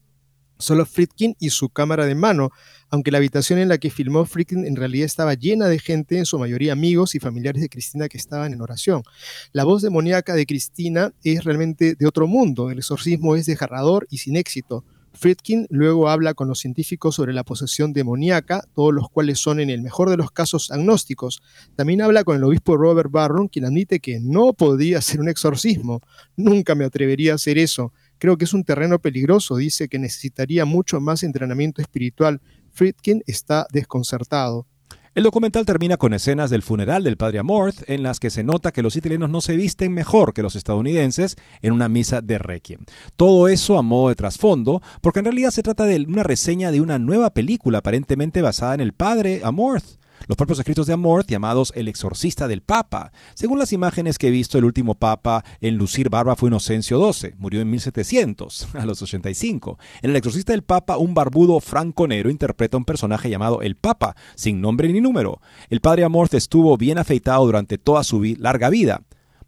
solo 0.58 0.86
Friedkin 0.86 1.36
y 1.40 1.50
su 1.50 1.70
cámara 1.70 2.06
de 2.06 2.16
mano, 2.16 2.52
aunque 2.90 3.12
la 3.12 3.18
habitación 3.18 3.60
en 3.60 3.68
la 3.68 3.78
que 3.78 3.90
filmó 3.90 4.26
Friedkin 4.26 4.66
en 4.66 4.76
realidad 4.76 5.06
estaba 5.06 5.34
llena 5.34 5.68
de 5.68 5.80
gente, 5.80 6.18
en 6.18 6.26
su 6.26 6.40
mayoría 6.40 6.72
amigos 6.72 7.16
y 7.16 7.20
familiares 7.20 7.62
de 7.62 7.70
Cristina 7.70 8.08
que 8.08 8.18
estaban 8.18 8.54
en 8.54 8.62
oración. 8.62 9.04
La 9.52 9.66
voz 9.66 9.82
demoníaca 9.82 10.34
de 10.34 10.46
Cristina 10.46 11.14
es 11.24 11.44
realmente 11.44 11.96
de 11.96 12.08
otro 12.08 12.28
mundo, 12.28 12.70
el 12.70 12.78
exorcismo 12.78 13.36
es 13.36 13.48
desgarrador 13.48 14.08
y 14.10 14.20
sin 14.20 14.38
éxito. 14.38 14.86
Friedkin 15.14 15.68
luego 15.70 16.10
habla 16.10 16.34
con 16.34 16.48
los 16.48 16.60
científicos 16.60 17.16
sobre 17.16 17.34
la 17.34 17.44
posesión 17.44 17.94
demoníaca, 17.94 18.64
todos 18.74 18.94
los 18.94 19.10
cuales 19.10 19.40
son 19.40 19.60
en 19.60 19.70
el 19.70 19.82
mejor 19.82 20.10
de 20.10 20.18
los 20.18 20.32
casos 20.32 20.72
agnósticos. 20.72 21.42
También 21.76 22.02
habla 22.02 22.24
con 22.24 22.38
el 22.38 22.44
obispo 22.44 22.78
Robert 22.78 23.12
Barron, 23.12 23.48
quien 23.48 23.66
admite 23.66 24.00
que 24.00 24.20
no 24.20 24.54
podía 24.54 25.02
ser 25.02 25.20
un 25.20 25.30
exorcismo. 25.30 26.02
Nunca 26.38 26.76
me 26.76 26.86
atrevería 26.86 27.34
a 27.34 27.36
hacer 27.36 27.58
eso. 27.58 27.94
Creo 28.18 28.38
que 28.38 28.46
es 28.46 28.54
un 28.54 28.64
terreno 28.64 29.00
peligroso. 29.00 29.58
Dice 29.58 29.90
que 29.90 30.00
necesitaría 30.00 30.66
mucho 30.66 31.02
más 31.02 31.24
entrenamiento 31.24 31.82
espiritual. 31.82 32.42
Friedkin 32.72 33.24
está 33.28 33.68
desconcertado. 33.72 34.68
El 35.14 35.24
documental 35.24 35.66
termina 35.66 35.98
con 35.98 36.14
escenas 36.14 36.50
del 36.50 36.62
funeral 36.62 37.04
del 37.04 37.18
padre 37.18 37.40
Amorth 37.40 37.84
en 37.90 38.02
las 38.02 38.22
que 38.22 38.30
se 38.30 38.46
nota 38.46 38.72
que 38.72 38.82
los 38.82 38.96
italianos 38.96 39.30
no 39.30 39.42
se 39.42 39.58
visten 39.58 39.92
mejor 39.92 40.34
que 40.34 40.42
los 40.42 40.56
estadounidenses 40.56 41.36
en 41.62 41.74
una 41.74 41.90
misa 41.90 42.22
de 42.22 42.38
requiem. 42.38 42.86
Todo 43.18 43.50
eso 43.50 43.78
a 43.78 43.82
modo 43.82 44.08
de 44.08 44.16
trasfondo, 44.16 44.82
porque 45.02 45.20
en 45.20 45.26
realidad 45.26 45.52
se 45.52 45.64
trata 45.64 45.84
de 45.84 46.06
una 46.08 46.24
reseña 46.24 46.72
de 46.72 46.80
una 46.80 46.98
nueva 46.98 47.34
película 47.34 47.80
aparentemente 47.80 48.42
basada 48.42 48.74
en 48.74 48.80
el 48.80 48.94
padre 48.94 49.42
Amorth 49.44 50.01
los 50.28 50.38
propios 50.38 50.60
escritos 50.60 50.88
de 50.88 50.94
Amorth 50.94 51.28
llamados 51.28 51.72
El 51.76 51.88
exorcista 51.88 52.48
del 52.48 52.62
Papa. 52.62 53.12
Según 53.34 53.60
las 53.60 53.74
imágenes 53.74 54.18
que 54.18 54.28
he 54.28 54.32
visto, 54.32 54.58
el 54.58 54.66
último 54.66 54.96
Papa 54.96 55.44
en 55.60 55.78
lucir 55.78 56.10
barba 56.10 56.36
fue 56.36 56.50
Inocencio 56.50 57.12
XII, 57.12 57.36
murió 57.38 57.62
en 57.62 57.70
1700, 57.70 58.68
a 58.76 58.86
los 58.86 59.02
85. 59.02 59.80
En 60.02 60.10
El 60.12 60.16
exorcista 60.16 60.54
del 60.54 60.64
Papa, 60.64 60.98
un 60.98 61.14
barbudo 61.14 61.60
franconero 61.60 62.30
interpreta 62.30 62.78
un 62.78 62.86
personaje 62.86 63.30
llamado 63.30 63.62
el 63.62 63.76
Papa, 63.76 64.16
sin 64.36 64.62
nombre 64.62 64.92
ni 64.92 65.02
número. 65.02 65.42
El 65.70 65.82
padre 65.82 66.04
Amorth 66.04 66.34
estuvo 66.34 66.78
bien 66.78 66.98
afeitado 66.98 67.46
durante 67.46 67.78
toda 67.78 68.04
su 68.04 68.22
larga 68.24 68.70
vida. 68.70 69.02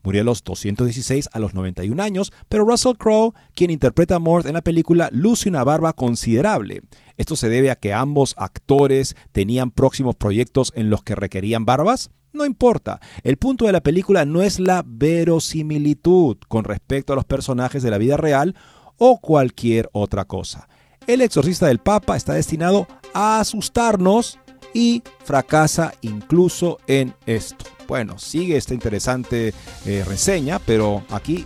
Murió 0.04 0.22
a 0.22 0.26
los 0.26 0.44
216 0.44 1.30
a 1.32 1.40
los 1.40 1.54
91 1.54 2.04
años, 2.04 2.34
pero 2.50 2.66
Russell 2.66 2.98
Crowe, 2.98 3.34
quien 3.56 3.72
interpreta 3.72 4.16
a 4.16 4.20
Mort 4.20 4.46
en 4.46 4.54
la 4.54 4.62
película, 4.62 5.10
luce 5.14 5.48
una 5.48 5.64
barba 5.64 5.94
considerable. 5.94 6.82
Esto 7.18 7.36
se 7.36 7.50
debe 7.50 7.72
a 7.72 7.76
que 7.76 7.94
ambos 7.94 8.34
actores 8.38 9.16
tenían 9.32 9.72
próximos 9.72 10.16
proyectos 10.16 10.72
en 10.76 10.90
los 10.90 11.04
que 11.04 11.16
requerían 11.16 11.66
barbas. 11.66 12.10
No 12.32 12.46
importa, 12.46 13.00
el 13.24 13.38
punto 13.38 13.66
de 13.66 13.72
la 13.72 13.82
película 13.82 14.26
no 14.26 14.42
es 14.42 14.60
la 14.60 14.84
verosimilitud 14.86 16.38
con 16.48 16.64
respecto 16.64 17.14
a 17.14 17.16
los 17.16 17.26
personajes 17.26 17.84
de 17.84 17.92
la 17.92 18.00
vida 18.00 18.18
real 18.18 18.56
o 18.98 19.20
cualquier 19.20 19.90
otra 19.92 20.26
cosa. 20.26 20.68
El 21.06 21.22
exorcista 21.22 21.68
del 21.68 21.80
Papa 21.80 22.16
está 22.16 22.34
destinado 22.34 22.88
a 23.14 23.40
asustarnos 23.40 24.40
y 24.74 25.04
fracasa 25.24 25.94
incluso 26.02 26.80
en 26.88 27.14
esto. 27.26 27.66
Bueno, 27.88 28.18
sigue 28.18 28.58
esta 28.58 28.74
interesante 28.74 29.54
eh, 29.86 30.04
reseña, 30.08 30.60
pero 30.60 31.04
aquí 31.10 31.46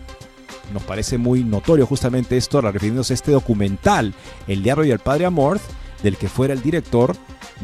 nos 0.73 0.83
parece 0.83 1.17
muy 1.17 1.43
notorio 1.43 1.85
justamente 1.85 2.37
esto, 2.37 2.61
refiriéndose 2.61 3.13
a 3.13 3.15
este 3.15 3.31
documental, 3.31 4.13
El 4.47 4.63
Diablo 4.63 4.85
y 4.85 4.91
el 4.91 4.99
Padre 4.99 5.25
Amorth, 5.25 5.61
del 6.03 6.17
que 6.17 6.29
fuera 6.29 6.53
el 6.53 6.61
director 6.61 7.15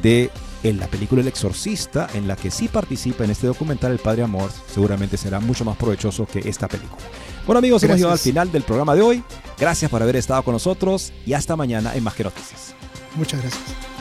de 0.02 0.30
en 0.64 0.80
la 0.80 0.88
película 0.88 1.22
El 1.22 1.28
Exorcista, 1.28 2.08
en 2.14 2.28
la 2.28 2.36
que 2.36 2.50
sí 2.50 2.70
participa 2.70 3.26
en 3.26 3.32
este 3.32 3.48
documental 3.48 3.92
el 3.92 4.00
Padre 4.00 4.24
Amorth, 4.24 4.56
seguramente 4.74 5.18
será 5.18 5.40
mucho 5.40 5.66
más 5.66 5.76
provechoso 5.76 6.26
que 6.26 6.40
esta 6.48 6.68
película. 6.68 7.02
Bueno 7.46 7.60
amigos, 7.60 7.84
hemos 7.84 7.98
llegado 7.98 8.14
al 8.14 8.20
final 8.20 8.52
del 8.52 8.64
programa 8.64 8.96
de 8.96 9.02
hoy. 9.02 9.24
Gracias 9.60 9.92
por 9.92 10.02
haber 10.02 10.16
estado 10.16 10.42
con 10.44 10.54
nosotros 10.54 11.12
y 11.26 11.34
hasta 11.34 11.56
mañana 11.56 11.94
en 11.96 12.04
Más 12.04 12.14
que 12.14 12.24
Noticias. 12.24 12.74
Muchas 13.16 13.42
gracias. 13.42 13.93